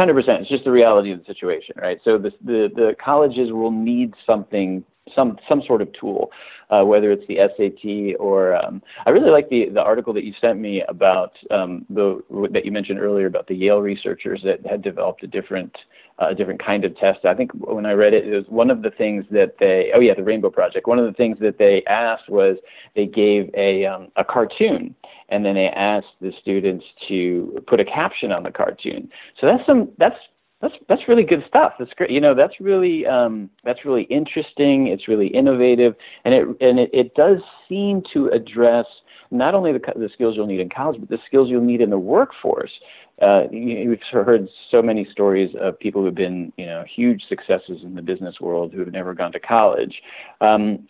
Hundred 0.00 0.14
percent. 0.14 0.40
It's 0.40 0.48
just 0.48 0.64
the 0.64 0.70
reality 0.70 1.12
of 1.12 1.18
the 1.18 1.26
situation, 1.26 1.74
right? 1.76 1.98
So 2.04 2.16
the 2.16 2.30
the 2.42 2.70
the 2.74 2.96
colleges 3.04 3.52
will 3.52 3.70
need 3.70 4.14
something, 4.24 4.82
some 5.14 5.38
some 5.46 5.62
sort 5.66 5.82
of 5.82 5.92
tool, 5.92 6.30
uh, 6.70 6.84
whether 6.84 7.12
it's 7.12 7.26
the 7.28 7.36
SAT 7.36 8.18
or 8.18 8.56
um, 8.56 8.80
I 9.04 9.10
really 9.10 9.30
like 9.30 9.50
the 9.50 9.68
the 9.68 9.82
article 9.82 10.14
that 10.14 10.24
you 10.24 10.32
sent 10.40 10.58
me 10.58 10.82
about 10.88 11.32
um, 11.50 11.84
the 11.90 12.22
that 12.50 12.64
you 12.64 12.72
mentioned 12.72 12.98
earlier 12.98 13.26
about 13.26 13.46
the 13.46 13.54
Yale 13.54 13.82
researchers 13.82 14.40
that 14.42 14.64
had 14.64 14.80
developed 14.80 15.22
a 15.22 15.26
different 15.26 15.76
a 16.20 16.34
different 16.34 16.64
kind 16.64 16.84
of 16.84 16.96
test. 16.96 17.24
I 17.24 17.34
think 17.34 17.50
when 17.54 17.86
I 17.86 17.92
read 17.92 18.14
it, 18.14 18.26
it 18.26 18.34
was 18.34 18.44
one 18.48 18.70
of 18.70 18.82
the 18.82 18.90
things 18.90 19.24
that 19.30 19.54
they, 19.58 19.90
oh 19.94 20.00
yeah, 20.00 20.14
the 20.14 20.22
Rainbow 20.22 20.50
Project. 20.50 20.86
One 20.86 20.98
of 20.98 21.06
the 21.06 21.12
things 21.12 21.38
that 21.40 21.58
they 21.58 21.82
asked 21.88 22.28
was 22.28 22.56
they 22.94 23.06
gave 23.06 23.50
a 23.56 23.86
um, 23.86 24.08
a 24.16 24.24
cartoon, 24.24 24.94
and 25.30 25.44
then 25.44 25.54
they 25.54 25.68
asked 25.68 26.14
the 26.20 26.32
students 26.40 26.84
to 27.08 27.62
put 27.66 27.80
a 27.80 27.84
caption 27.84 28.32
on 28.32 28.42
the 28.42 28.50
cartoon. 28.50 29.08
So 29.40 29.46
that's 29.46 29.64
some 29.66 29.90
that's 29.98 30.16
that's 30.60 30.74
that's 30.88 31.08
really 31.08 31.24
good 31.24 31.42
stuff. 31.48 31.72
That's 31.78 31.92
great. 31.94 32.10
You 32.10 32.20
know, 32.20 32.34
that's 32.34 32.60
really 32.60 33.06
um, 33.06 33.48
that's 33.64 33.84
really 33.84 34.02
interesting. 34.04 34.88
It's 34.88 35.08
really 35.08 35.28
innovative, 35.28 35.94
and 36.24 36.34
it 36.34 36.46
and 36.60 36.78
it, 36.78 36.90
it 36.92 37.14
does 37.14 37.38
seem 37.68 38.02
to 38.12 38.28
address 38.28 38.86
not 39.30 39.54
only 39.54 39.72
the, 39.72 39.80
the 39.96 40.10
skills 40.12 40.34
you'll 40.36 40.46
need 40.46 40.60
in 40.60 40.68
college, 40.68 41.00
but 41.00 41.08
the 41.08 41.18
skills 41.26 41.48
you'll 41.48 41.62
need 41.62 41.80
in 41.80 41.90
the 41.90 41.98
workforce 41.98 42.72
uh, 43.20 43.42
we've 43.52 44.00
heard 44.10 44.48
so 44.70 44.80
many 44.80 45.06
stories 45.12 45.54
of 45.60 45.78
people 45.78 46.02
who've 46.02 46.14
been, 46.14 46.52
you 46.56 46.64
know, 46.64 46.84
huge 46.94 47.22
successes 47.28 47.80
in 47.82 47.94
the 47.94 48.00
business 48.00 48.40
world 48.40 48.72
who 48.72 48.80
have 48.80 48.92
never 48.92 49.12
gone 49.14 49.30
to 49.32 49.40
college. 49.40 50.00
Um, 50.40 50.86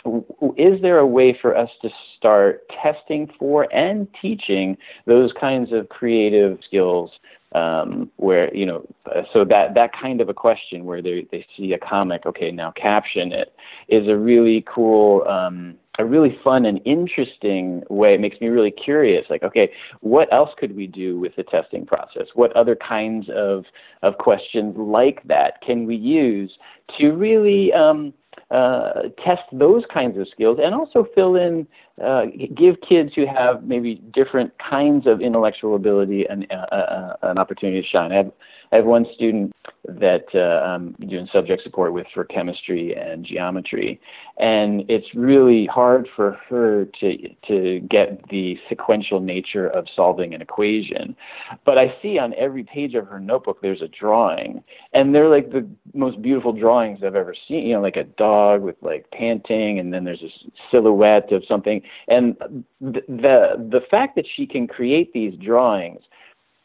is 0.57 0.81
there 0.81 0.99
a 0.99 1.07
way 1.07 1.37
for 1.41 1.57
us 1.57 1.71
to 1.83 1.89
start 2.17 2.63
testing 2.83 3.29
for 3.39 3.73
and 3.75 4.07
teaching 4.23 4.77
those 5.07 5.33
kinds 5.41 5.73
of 5.73 5.89
creative 5.89 6.59
skills? 6.65 7.11
Um, 7.53 8.13
where 8.15 8.55
you 8.55 8.65
know, 8.65 8.87
so 9.33 9.45
that 9.45 9.75
that 9.75 9.91
kind 10.01 10.21
of 10.21 10.29
a 10.29 10.35
question 10.35 10.85
where 10.85 11.03
they 11.03 11.27
they 11.33 11.45
see 11.57 11.73
a 11.73 11.79
comic, 11.79 12.25
okay, 12.25 12.53
now 12.53 12.73
caption 12.81 13.33
it, 13.33 13.53
is 13.89 14.07
a 14.07 14.17
really 14.17 14.65
cool. 14.73 15.27
Um, 15.27 15.75
a 15.99 16.05
really 16.05 16.39
fun 16.43 16.67
and 16.67 16.81
interesting 16.85 17.83
way. 17.91 18.15
It 18.15 18.21
makes 18.21 18.41
me 18.41 18.49
really 18.49 18.71
curious. 18.71 19.27
Like, 19.29 19.43
okay, 19.43 19.71
what 20.01 20.33
else 20.33 20.51
could 20.59 20.75
we 20.75 20.87
do 20.87 21.19
with 21.19 21.35
the 21.37 21.43
testing 21.43 21.85
process? 21.85 22.27
What 22.35 22.55
other 22.57 22.77
kinds 22.77 23.27
of 23.35 23.65
of 24.03 24.17
questions 24.19 24.77
like 24.79 25.23
that 25.25 25.61
can 25.67 25.87
we 25.87 25.97
use 25.97 26.53
to 26.99 27.11
really 27.11 27.73
um, 27.73 28.15
uh, 28.51 29.03
test 29.25 29.43
those 29.53 29.85
kinds 29.93 30.19
of 30.19 30.27
skills 30.33 30.59
and 30.63 30.75
also 30.75 31.07
fill 31.15 31.37
in, 31.37 31.67
uh, 32.03 32.23
give 32.57 32.77
kids 32.89 33.11
who 33.15 33.27
have 33.27 33.65
maybe 33.65 34.03
different 34.13 34.53
kinds 34.59 35.07
of 35.07 35.21
intellectual 35.21 35.77
ability 35.77 36.25
an, 36.29 36.47
uh, 36.51 36.75
uh 36.75 37.17
an 37.23 37.39
opportunity 37.39 37.81
to 37.81 37.87
shine. 37.87 38.13
I 38.13 38.17
have 38.17 38.33
I 38.73 38.77
have 38.77 38.85
one 38.85 39.07
student 39.15 39.53
that 39.99 40.27
uh, 40.35 40.65
I'm 40.65 40.93
doing 41.09 41.29
subject 41.33 41.63
support 41.63 41.93
with 41.93 42.07
for 42.15 42.25
chemistry 42.25 42.95
and 42.95 43.25
geometry, 43.25 44.01
and 44.39 44.85
it's 44.89 45.07
really 45.15 45.67
hard 45.67 46.09
for 46.15 46.39
her 46.49 46.87
to 47.01 47.29
to 47.49 47.81
get 47.81 48.29
the 48.29 48.57
sequential 48.69 49.21
nature 49.21 49.69
of 49.69 49.87
solving 49.95 50.35
an 50.35 50.43
equation. 50.43 51.17
But 51.65 51.79
I 51.79 51.95
see 52.03 52.19
on 52.19 52.35
every 52.35 52.65
page 52.65 52.95
of 52.95 53.07
her 53.09 53.21
notebook 53.21 53.61
there's 53.63 53.83
a 53.83 53.89
drawing, 53.89 54.63
and 54.93 55.15
they're 55.15 55.29
like 55.29 55.51
the 55.51 55.69
most 55.95 56.21
beautiful 56.23 56.53
drawings 56.53 57.01
I've 57.05 57.17
ever 57.17 57.35
seen. 57.49 57.67
You 57.67 57.75
know, 57.75 57.83
like 57.83 57.97
a 57.97 58.05
dog 58.05 58.63
with 58.63 58.77
like 58.83 59.11
panting, 59.11 59.79
and 59.79 59.93
then 59.93 60.05
there's 60.05 60.23
a 60.23 60.51
silhouette 60.71 61.33
of 61.33 61.43
something, 61.47 61.83
and 62.09 62.37
the 62.81 63.03
the, 63.09 63.69
the 63.71 63.81
fact 63.91 64.17
that 64.17 64.27
she 64.37 64.47
can 64.47 64.67
create 64.67 65.13
these 65.13 65.35
drawings 65.35 66.03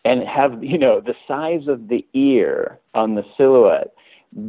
and 0.06 0.24
have 0.28 0.64
you 0.64 0.78
know 0.78 1.02
the 1.02 1.16
size 1.28 1.68
of 1.68 1.90
the 1.90 2.06
ear 2.14 2.80
on 2.94 3.16
the 3.16 3.24
silhouette 3.36 3.94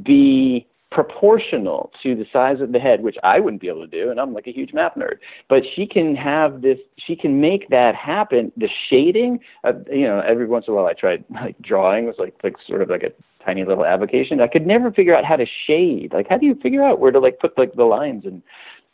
be 0.04 0.66
proportional 0.92 1.90
to 2.02 2.14
the 2.14 2.24
size 2.32 2.60
of 2.60 2.72
the 2.72 2.78
head, 2.78 3.02
which 3.02 3.16
I 3.22 3.40
wouldn't 3.40 3.60
be 3.60 3.68
able 3.68 3.82
to 3.82 3.86
do, 3.86 4.10
and 4.10 4.20
I'm 4.20 4.32
like 4.32 4.46
a 4.46 4.52
huge 4.52 4.72
math 4.72 4.94
nerd. 4.94 5.16
But 5.48 5.62
she 5.74 5.86
can 5.86 6.14
have 6.14 6.62
this, 6.62 6.78
she 6.96 7.16
can 7.16 7.40
make 7.40 7.68
that 7.70 7.94
happen. 7.94 8.52
The 8.56 8.68
shading, 8.88 9.40
uh, 9.64 9.72
you 9.90 10.06
know, 10.06 10.22
every 10.26 10.46
once 10.46 10.66
in 10.68 10.72
a 10.72 10.76
while 10.76 10.86
I 10.86 10.92
tried 10.92 11.24
like 11.30 11.58
drawing 11.60 12.06
was 12.06 12.16
like 12.18 12.34
like 12.44 12.56
sort 12.66 12.82
of 12.82 12.88
like 12.88 13.02
a 13.02 13.10
tiny 13.44 13.64
little 13.64 13.84
avocation. 13.84 14.40
I 14.40 14.48
could 14.48 14.66
never 14.66 14.90
figure 14.90 15.14
out 15.14 15.24
how 15.24 15.36
to 15.36 15.46
shade. 15.66 16.12
Like, 16.12 16.26
how 16.28 16.36
do 16.36 16.46
you 16.46 16.56
figure 16.62 16.82
out 16.82 17.00
where 17.00 17.12
to 17.12 17.20
like 17.20 17.38
put 17.38 17.56
like 17.58 17.74
the 17.74 17.84
lines 17.84 18.24
and 18.24 18.42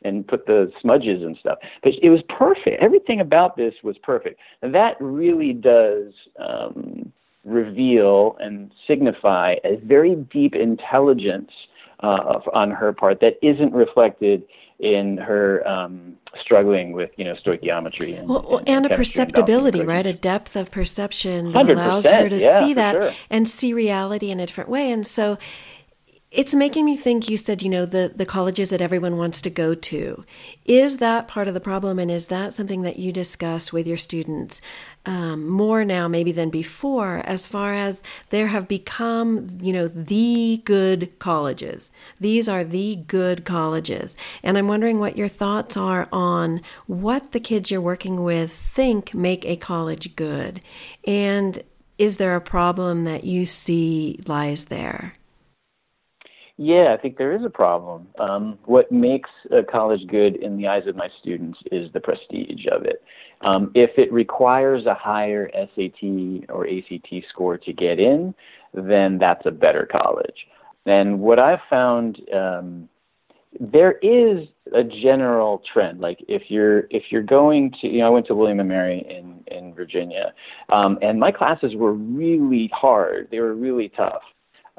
and 0.04 0.26
put 0.26 0.46
the 0.46 0.70
smudges 0.80 1.22
and 1.22 1.36
stuff. 1.38 1.58
But 1.82 1.92
it 2.02 2.10
was 2.10 2.20
perfect. 2.28 2.82
Everything 2.82 3.20
about 3.20 3.56
this 3.56 3.74
was 3.82 3.96
perfect. 3.98 4.40
And 4.62 4.74
that 4.74 4.96
really 5.00 5.52
does 5.52 6.12
um, 6.38 7.12
reveal 7.44 8.36
and 8.40 8.72
signify 8.86 9.56
a 9.64 9.76
very 9.76 10.14
deep 10.14 10.54
intelligence 10.54 11.50
uh, 12.00 12.40
on 12.52 12.70
her 12.70 12.92
part 12.92 13.20
that 13.20 13.34
isn't 13.42 13.72
reflected 13.72 14.42
in 14.82 15.16
her 15.16 15.66
um, 15.66 16.16
struggling 16.40 16.92
with 16.92 17.10
you 17.16 17.24
know 17.24 17.34
stoichiometry 17.34 18.18
and, 18.18 18.28
well, 18.28 18.58
and, 18.58 18.68
and, 18.68 18.86
a 18.86 18.96
perceptibility, 18.96 19.80
and 19.80 19.88
right? 19.88 20.06
A 20.06 20.12
depth 20.12 20.56
of 20.56 20.72
perception 20.72 21.52
that 21.52 21.70
allows 21.70 22.10
her 22.10 22.28
to 22.28 22.36
yeah, 22.36 22.58
see 22.58 22.74
that 22.74 22.92
sure. 22.92 23.14
and 23.30 23.48
see 23.48 23.72
reality 23.72 24.30
in 24.30 24.40
a 24.40 24.46
different 24.46 24.68
way. 24.68 24.90
And 24.90 25.06
so 25.06 25.38
it's 26.32 26.54
making 26.54 26.86
me 26.86 26.96
think 26.96 27.28
you 27.28 27.36
said, 27.36 27.60
you 27.60 27.68
know, 27.68 27.84
the, 27.84 28.10
the 28.16 28.24
colleges 28.24 28.70
that 28.70 28.80
everyone 28.80 29.18
wants 29.18 29.42
to 29.42 29.50
go 29.50 29.74
to. 29.74 30.24
Is 30.64 30.96
that 30.96 31.28
part 31.28 31.46
of 31.46 31.52
the 31.52 31.60
problem? 31.60 31.98
And 31.98 32.10
is 32.10 32.28
that 32.28 32.54
something 32.54 32.80
that 32.82 32.98
you 32.98 33.12
discuss 33.12 33.70
with 33.70 33.86
your 33.86 33.98
students 33.98 34.62
um, 35.04 35.46
more 35.46 35.84
now, 35.84 36.08
maybe 36.08 36.32
than 36.32 36.48
before, 36.48 37.18
as 37.26 37.46
far 37.46 37.74
as 37.74 38.02
there 38.30 38.46
have 38.46 38.66
become, 38.66 39.46
you 39.60 39.74
know, 39.74 39.86
the 39.88 40.62
good 40.64 41.18
colleges? 41.18 41.92
These 42.18 42.48
are 42.48 42.64
the 42.64 42.96
good 42.96 43.44
colleges. 43.44 44.16
And 44.42 44.56
I'm 44.56 44.68
wondering 44.68 44.98
what 44.98 45.18
your 45.18 45.28
thoughts 45.28 45.76
are 45.76 46.08
on 46.10 46.62
what 46.86 47.32
the 47.32 47.40
kids 47.40 47.70
you're 47.70 47.82
working 47.82 48.24
with 48.24 48.50
think 48.50 49.12
make 49.12 49.44
a 49.44 49.56
college 49.56 50.16
good. 50.16 50.64
And 51.06 51.62
is 51.98 52.16
there 52.16 52.34
a 52.34 52.40
problem 52.40 53.04
that 53.04 53.24
you 53.24 53.44
see 53.44 54.18
lies 54.26 54.66
there? 54.66 55.12
Yeah, 56.58 56.94
I 56.96 57.00
think 57.00 57.16
there 57.16 57.34
is 57.34 57.44
a 57.44 57.50
problem. 57.50 58.08
Um, 58.18 58.58
what 58.66 58.92
makes 58.92 59.30
a 59.50 59.62
college 59.62 60.06
good 60.08 60.36
in 60.36 60.56
the 60.56 60.68
eyes 60.68 60.86
of 60.86 60.96
my 60.96 61.08
students 61.20 61.58
is 61.72 61.90
the 61.92 62.00
prestige 62.00 62.66
of 62.70 62.84
it. 62.84 63.02
Um, 63.40 63.72
if 63.74 63.90
it 63.96 64.12
requires 64.12 64.86
a 64.86 64.94
higher 64.94 65.50
SAT 65.54 66.48
or 66.48 66.66
ACT 66.68 67.24
score 67.30 67.58
to 67.58 67.72
get 67.72 67.98
in, 67.98 68.34
then 68.74 69.18
that's 69.18 69.44
a 69.46 69.50
better 69.50 69.88
college. 69.90 70.46
And 70.86 71.20
what 71.20 71.38
I've 71.38 71.60
found, 71.70 72.20
um, 72.34 72.88
there 73.58 73.92
is 74.02 74.46
a 74.74 74.82
general 74.82 75.62
trend. 75.72 76.00
Like 76.00 76.18
if 76.28 76.42
you're 76.48 76.80
if 76.90 77.04
you're 77.10 77.22
going 77.22 77.72
to, 77.80 77.88
you 77.88 77.98
know, 77.98 78.06
I 78.06 78.10
went 78.10 78.26
to 78.28 78.34
William 78.34 78.60
and 78.60 78.68
Mary 78.68 79.04
in 79.08 79.42
in 79.54 79.74
Virginia, 79.74 80.32
um, 80.72 80.98
and 81.02 81.20
my 81.20 81.30
classes 81.30 81.74
were 81.74 81.92
really 81.92 82.70
hard. 82.72 83.28
They 83.30 83.40
were 83.40 83.54
really 83.54 83.90
tough. 83.96 84.22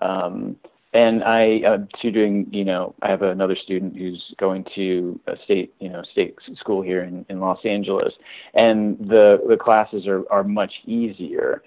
Um, 0.01 0.57
and 0.93 1.23
I 1.23 1.61
uh, 1.67 1.77
tutoring, 2.01 2.47
you 2.51 2.63
know, 2.63 2.93
I 3.01 3.09
have 3.09 3.23
another 3.23 3.55
student 3.55 3.97
who's 3.97 4.33
going 4.39 4.65
to 4.75 5.19
a 5.27 5.33
state, 5.43 5.73
you 5.79 5.89
know, 5.89 6.03
state 6.11 6.35
school 6.55 6.81
here 6.81 7.03
in, 7.03 7.25
in 7.29 7.39
Los 7.39 7.59
Angeles, 7.65 8.13
and 8.53 8.97
the 8.99 9.39
the 9.47 9.57
classes 9.57 10.05
are 10.07 10.23
are 10.31 10.43
much 10.43 10.73
easier, 10.85 11.63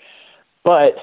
but 0.64 0.94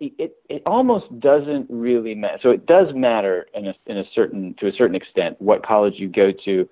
it 0.00 0.36
it 0.48 0.62
almost 0.66 1.06
doesn't 1.20 1.66
really 1.70 2.14
matter. 2.14 2.38
So 2.42 2.50
it 2.50 2.66
does 2.66 2.88
matter 2.94 3.46
in 3.54 3.68
a 3.68 3.74
in 3.86 3.98
a 3.98 4.04
certain 4.14 4.54
to 4.58 4.66
a 4.66 4.72
certain 4.72 4.96
extent 4.96 5.40
what 5.40 5.64
college 5.64 5.94
you 5.96 6.08
go 6.08 6.32
to. 6.44 6.68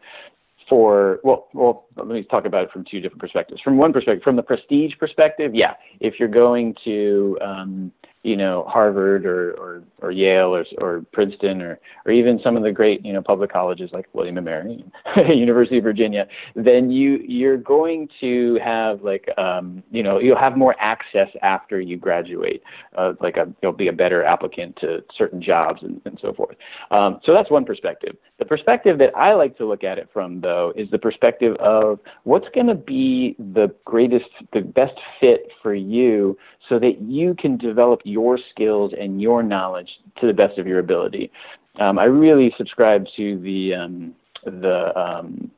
For 0.68 1.20
well, 1.22 1.46
well, 1.54 1.86
let 1.94 2.08
me 2.08 2.24
talk 2.24 2.44
about 2.44 2.64
it 2.64 2.72
from 2.72 2.84
two 2.90 3.00
different 3.00 3.20
perspectives. 3.20 3.60
From 3.62 3.76
one 3.76 3.92
perspective, 3.92 4.24
from 4.24 4.34
the 4.34 4.42
prestige 4.42 4.94
perspective, 4.98 5.54
yeah, 5.54 5.74
if 6.00 6.14
you're 6.18 6.26
going 6.26 6.74
to 6.82 7.38
um, 7.40 7.92
you 8.26 8.36
know 8.36 8.64
Harvard 8.68 9.24
or 9.24 9.52
or, 9.52 9.82
or 10.02 10.10
Yale 10.10 10.52
or 10.52 10.64
or 10.78 11.04
Princeton 11.12 11.62
or 11.62 11.78
or 12.04 12.10
even 12.12 12.40
some 12.42 12.56
of 12.56 12.64
the 12.64 12.72
great 12.72 13.04
you 13.06 13.12
know 13.12 13.22
public 13.22 13.52
colleges 13.52 13.90
like 13.92 14.08
William 14.14 14.36
and 14.36 14.44
Mary, 14.44 14.84
University 15.28 15.78
of 15.78 15.84
Virginia, 15.84 16.26
then 16.56 16.90
you 16.90 17.20
you're 17.26 17.56
going 17.56 18.08
to 18.20 18.58
have 18.64 19.02
like 19.02 19.28
um, 19.38 19.80
you 19.92 20.02
know 20.02 20.18
you'll 20.18 20.38
have 20.38 20.56
more 20.56 20.74
access 20.80 21.28
after 21.42 21.80
you 21.80 21.96
graduate, 21.96 22.64
uh, 22.98 23.12
like 23.20 23.36
a 23.36 23.46
you'll 23.62 23.72
be 23.72 23.86
a 23.86 23.92
better 23.92 24.24
applicant 24.24 24.76
to 24.80 25.04
certain 25.16 25.40
jobs 25.40 25.82
and, 25.82 26.00
and 26.04 26.18
so 26.20 26.32
forth. 26.32 26.56
Um, 26.90 27.20
so 27.24 27.32
that's 27.32 27.50
one 27.50 27.64
perspective. 27.64 28.16
The 28.40 28.44
perspective 28.44 28.98
that 28.98 29.16
I 29.16 29.34
like 29.34 29.56
to 29.58 29.66
look 29.66 29.84
at 29.84 29.98
it 29.98 30.08
from 30.12 30.40
though 30.40 30.72
is 30.74 30.90
the 30.90 30.98
perspective 30.98 31.54
of 31.60 32.00
what's 32.24 32.48
going 32.54 32.66
to 32.66 32.74
be 32.74 33.36
the 33.38 33.72
greatest 33.84 34.26
the 34.52 34.62
best 34.62 34.98
fit 35.20 35.48
for 35.62 35.74
you 35.74 36.36
so 36.68 36.78
that 36.78 37.00
you 37.00 37.34
can 37.34 37.56
develop 37.56 38.00
your 38.04 38.38
skills 38.50 38.92
and 38.98 39.20
your 39.20 39.42
knowledge 39.42 39.88
to 40.20 40.26
the 40.26 40.32
best 40.32 40.58
of 40.58 40.66
your 40.66 40.78
ability. 40.78 41.30
Um, 41.78 41.98
I 41.98 42.04
really 42.04 42.54
subscribe 42.56 43.06
to 43.16 43.38
the 43.40 43.74
um, 43.74 44.14
the 44.44 44.98
um, 44.98 45.50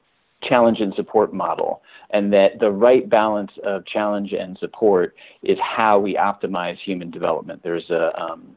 challenge 0.43 0.81
and 0.81 0.95
support 0.95 1.33
model, 1.33 1.83
and 2.11 2.33
that 2.33 2.59
the 2.61 2.71
right 2.71 3.09
balance 3.09 3.51
of 3.65 3.87
challenge 3.87 4.33
and 4.33 4.57
support 4.59 5.15
is 5.43 5.59
how 5.63 5.99
we 5.99 6.15
optimize 6.15 6.77
human 6.85 7.11
development. 7.11 7.61
There's 7.63 7.89
a 7.91 8.11
um, 8.21 8.57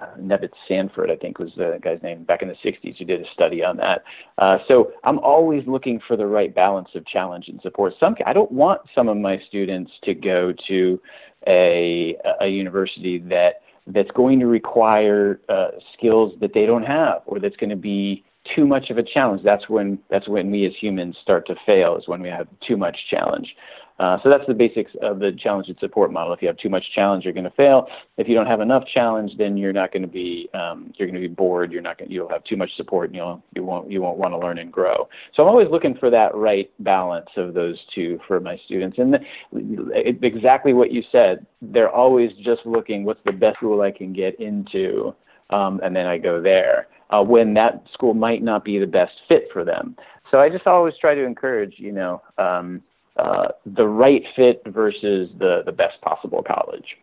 uh, 0.00 0.16
Nevitt 0.18 0.52
Sanford, 0.68 1.10
I 1.10 1.16
think 1.16 1.38
was 1.38 1.50
the 1.56 1.78
guy's 1.82 2.02
name, 2.02 2.24
back 2.24 2.42
in 2.42 2.48
the 2.48 2.54
60s, 2.64 2.98
who 2.98 3.04
did 3.04 3.20
a 3.20 3.30
study 3.32 3.62
on 3.62 3.76
that. 3.76 4.02
Uh, 4.38 4.58
so 4.66 4.92
I'm 5.04 5.18
always 5.18 5.62
looking 5.66 6.00
for 6.06 6.16
the 6.16 6.26
right 6.26 6.54
balance 6.54 6.88
of 6.94 7.06
challenge 7.06 7.48
and 7.48 7.60
support. 7.62 7.94
Some 8.00 8.16
I 8.26 8.32
don't 8.32 8.52
want 8.52 8.80
some 8.94 9.08
of 9.08 9.16
my 9.16 9.38
students 9.48 9.92
to 10.04 10.14
go 10.14 10.52
to 10.68 11.00
a 11.46 12.16
a 12.40 12.46
university 12.46 13.18
that 13.18 13.62
that's 13.86 14.10
going 14.12 14.38
to 14.40 14.46
require 14.46 15.40
uh, 15.48 15.68
skills 15.96 16.34
that 16.40 16.52
they 16.54 16.66
don't 16.66 16.84
have, 16.84 17.22
or 17.26 17.40
that's 17.40 17.56
going 17.56 17.70
to 17.70 17.76
be 17.76 18.24
too 18.54 18.66
much 18.66 18.90
of 18.90 18.98
a 18.98 19.02
challenge. 19.02 19.42
That's 19.44 19.68
when 19.68 19.98
that's 20.10 20.28
when 20.28 20.50
we 20.50 20.66
as 20.66 20.72
humans 20.80 21.16
start 21.22 21.46
to 21.48 21.54
fail. 21.66 21.96
Is 21.96 22.08
when 22.08 22.22
we 22.22 22.28
have 22.28 22.48
too 22.66 22.76
much 22.76 22.96
challenge. 23.10 23.54
Uh, 24.00 24.16
so 24.22 24.30
that's 24.30 24.46
the 24.48 24.54
basics 24.54 24.90
of 25.02 25.18
the 25.18 25.30
challenge 25.42 25.68
and 25.68 25.76
support 25.78 26.10
model. 26.10 26.32
If 26.32 26.40
you 26.40 26.48
have 26.48 26.56
too 26.56 26.70
much 26.70 26.84
challenge, 26.94 27.24
you're 27.24 27.34
going 27.34 27.44
to 27.44 27.50
fail. 27.50 27.86
If 28.16 28.28
you 28.28 28.34
don't 28.34 28.46
have 28.46 28.62
enough 28.62 28.84
challenge, 28.94 29.32
then 29.36 29.58
you're 29.58 29.74
not 29.74 29.92
going 29.92 30.00
to 30.02 30.08
be 30.08 30.48
um, 30.54 30.90
you're 30.96 31.06
going 31.06 31.20
to 31.20 31.28
be 31.28 31.32
bored. 31.32 31.70
You're 31.70 31.82
not 31.82 31.98
going 31.98 32.10
you'll 32.10 32.30
have 32.30 32.42
too 32.44 32.56
much 32.56 32.70
support, 32.78 33.10
and 33.10 33.16
you'll 33.16 33.44
you 33.54 33.62
won't 33.62 33.90
you 33.90 34.00
won't 34.00 34.16
want 34.16 34.32
to 34.32 34.38
learn 34.38 34.56
and 34.56 34.72
grow. 34.72 35.06
So 35.34 35.42
I'm 35.42 35.50
always 35.50 35.68
looking 35.70 35.94
for 36.00 36.08
that 36.08 36.34
right 36.34 36.70
balance 36.78 37.28
of 37.36 37.52
those 37.52 37.78
two 37.94 38.18
for 38.26 38.40
my 38.40 38.58
students. 38.64 38.96
And 38.96 39.12
the, 39.12 40.16
exactly 40.22 40.72
what 40.72 40.90
you 40.92 41.02
said, 41.12 41.44
they're 41.60 41.90
always 41.90 42.30
just 42.42 42.64
looking 42.64 43.04
what's 43.04 43.20
the 43.26 43.32
best 43.32 43.58
school 43.58 43.82
I 43.82 43.90
can 43.90 44.14
get 44.14 44.40
into, 44.40 45.14
um, 45.50 45.78
and 45.84 45.94
then 45.94 46.06
I 46.06 46.16
go 46.16 46.40
there. 46.40 46.88
Uh, 47.10 47.22
when 47.22 47.52
that 47.54 47.82
school 47.92 48.14
might 48.14 48.42
not 48.42 48.64
be 48.64 48.78
the 48.78 48.86
best 48.86 49.12
fit 49.28 49.48
for 49.52 49.64
them. 49.64 49.96
So 50.30 50.38
I 50.38 50.48
just 50.48 50.66
always 50.66 50.94
try 51.00 51.14
to 51.14 51.24
encourage, 51.24 51.74
you 51.76 51.90
know. 51.90 52.22
Um, 52.38 52.82
uh, 53.20 53.48
the 53.66 53.86
right 53.86 54.22
fit 54.36 54.62
versus 54.66 55.30
the, 55.38 55.62
the 55.64 55.72
best 55.72 56.00
possible 56.02 56.42
college. 56.42 56.96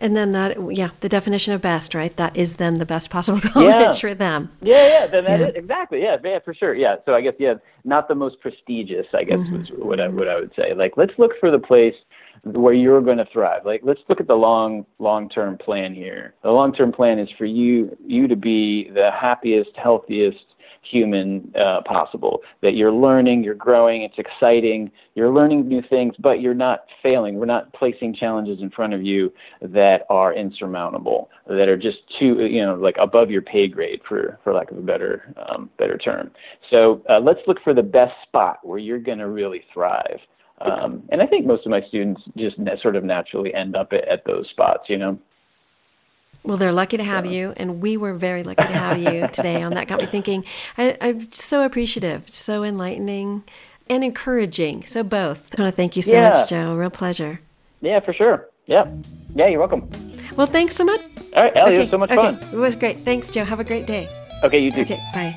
And 0.00 0.16
then 0.16 0.32
that, 0.32 0.56
yeah, 0.74 0.90
the 1.00 1.08
definition 1.08 1.54
of 1.54 1.60
best, 1.62 1.94
right? 1.94 2.14
That 2.16 2.36
is 2.36 2.56
then 2.56 2.74
the 2.74 2.84
best 2.86 3.10
possible 3.10 3.40
college 3.52 3.70
Yeah. 3.70 3.92
for 3.92 4.12
them. 4.12 4.50
Yeah, 4.60 4.86
yeah, 4.88 5.06
then 5.06 5.24
that 5.24 5.40
Yeah. 5.40 5.46
is 5.46 5.54
exactly. 5.54 6.02
Yeah, 6.02 6.16
yeah, 6.24 6.40
for 6.44 6.52
sure. 6.52 6.74
Yeah. 6.74 6.96
So 7.06 7.14
I 7.14 7.20
guess 7.20 7.34
yeah, 7.38 7.54
not 7.84 8.08
the 8.08 8.16
most 8.16 8.40
prestigious. 8.40 9.06
I 9.14 9.22
guess 9.22 9.38
Mm-hmm. 9.38 9.56
was 9.58 9.68
what 9.78 10.00
I 10.00 10.08
what 10.08 10.28
I 10.28 10.34
would 10.40 10.50
say. 10.56 10.74
Like, 10.74 10.94
let's 10.96 11.12
look 11.16 11.30
for 11.38 11.50
the 11.52 11.60
place 11.60 11.94
where 12.42 12.74
you're 12.74 13.00
going 13.02 13.18
to 13.18 13.28
thrive. 13.32 13.64
Like, 13.64 13.82
let's 13.84 14.00
look 14.08 14.20
at 14.20 14.26
the 14.26 14.34
long 14.34 14.84
long 14.98 15.28
term 15.28 15.56
plan 15.58 15.94
here. 15.94 16.34
The 16.42 16.50
long 16.50 16.72
term 16.74 16.90
plan 16.90 17.20
is 17.20 17.28
for 17.38 17.44
you 17.46 17.96
you 18.04 18.26
to 18.26 18.36
be 18.36 18.90
the 18.92 19.10
happiest, 19.12 19.70
healthiest 19.76 20.44
human 20.90 21.52
uh, 21.58 21.80
possible. 21.84 22.40
That 22.62 22.74
you're 22.74 22.92
learning, 22.92 23.44
you're 23.44 23.54
growing, 23.54 24.02
it's 24.02 24.18
exciting, 24.18 24.90
you're 25.14 25.32
learning 25.32 25.68
new 25.68 25.82
things, 25.88 26.14
but 26.18 26.40
you're 26.40 26.54
not 26.54 26.84
failing. 27.02 27.36
We're 27.36 27.46
not 27.46 27.72
placing 27.72 28.14
challenges 28.14 28.60
in 28.60 28.70
front 28.70 28.94
of 28.94 29.02
you 29.02 29.32
that 29.60 30.02
are 30.10 30.34
insurmountable, 30.34 31.30
that 31.46 31.68
are 31.68 31.76
just 31.76 31.98
too, 32.18 32.46
you 32.46 32.64
know, 32.64 32.74
like 32.74 32.96
above 33.00 33.30
your 33.30 33.42
pay 33.42 33.68
grade, 33.68 34.00
for 34.08 34.38
for 34.42 34.52
lack 34.52 34.70
of 34.70 34.78
a 34.78 34.82
better 34.82 35.34
um, 35.48 35.70
better 35.78 35.98
term. 35.98 36.30
So 36.70 37.02
uh, 37.08 37.20
let's 37.20 37.40
look 37.46 37.58
for 37.62 37.74
the 37.74 37.82
best 37.82 38.14
spot 38.26 38.58
where 38.62 38.78
you're 38.78 38.98
going 38.98 39.18
to 39.18 39.28
really 39.28 39.64
thrive. 39.72 40.18
Um, 40.60 41.02
and 41.10 41.20
I 41.20 41.26
think 41.26 41.46
most 41.46 41.66
of 41.66 41.70
my 41.70 41.82
students 41.88 42.22
just 42.36 42.56
sort 42.80 42.96
of 42.96 43.04
naturally 43.04 43.52
end 43.52 43.76
up 43.76 43.92
at, 43.92 44.06
at 44.08 44.24
those 44.24 44.48
spots, 44.50 44.84
you 44.88 44.96
know. 44.96 45.18
Well, 46.42 46.56
they're 46.56 46.72
lucky 46.72 46.96
to 46.96 47.04
have 47.04 47.26
you, 47.26 47.52
and 47.56 47.80
we 47.80 47.96
were 47.96 48.14
very 48.14 48.42
lucky 48.42 48.62
to 48.66 48.72
have 48.72 48.98
you 48.98 49.28
today 49.32 49.62
on 49.62 49.74
That 49.74 49.88
Got 49.88 50.00
Me 50.00 50.06
Thinking. 50.06 50.44
I, 50.76 50.96
I'm 51.00 51.30
so 51.32 51.64
appreciative, 51.64 52.30
so 52.30 52.64
enlightening, 52.64 53.44
and 53.88 54.02
encouraging. 54.04 54.84
So, 54.86 55.02
both. 55.02 55.58
I 55.58 55.62
want 55.62 55.72
to 55.72 55.76
thank 55.76 55.96
you 55.96 56.02
so 56.02 56.12
Yeah. 56.16 56.30
much, 56.30 56.48
Joe. 56.48 56.70
Real 56.70 56.90
pleasure. 56.90 57.40
Yeah, 57.80 58.00
for 58.00 58.12
sure. 58.12 58.48
Yeah, 58.66 58.86
yeah, 59.34 59.46
you're 59.48 59.58
welcome. 59.60 59.88
Well, 60.36 60.46
thanks 60.46 60.74
so 60.74 60.84
much. 60.84 61.00
All 61.36 61.42
right, 61.42 61.56
Ellie, 61.56 61.76
it 61.76 61.78
was 61.80 61.90
so 61.90 61.98
much 61.98 62.10
okay. 62.10 62.38
fun. 62.38 62.52
It 62.52 62.56
was 62.56 62.76
great. 62.76 62.98
Thanks, 62.98 63.28
Joe. 63.28 63.44
Have 63.44 63.60
a 63.60 63.64
great 63.64 63.86
day. 63.86 64.08
Okay, 64.42 64.58
you 64.58 64.70
too. 64.70 64.82
Okay, 64.82 65.02
bye. 65.14 65.34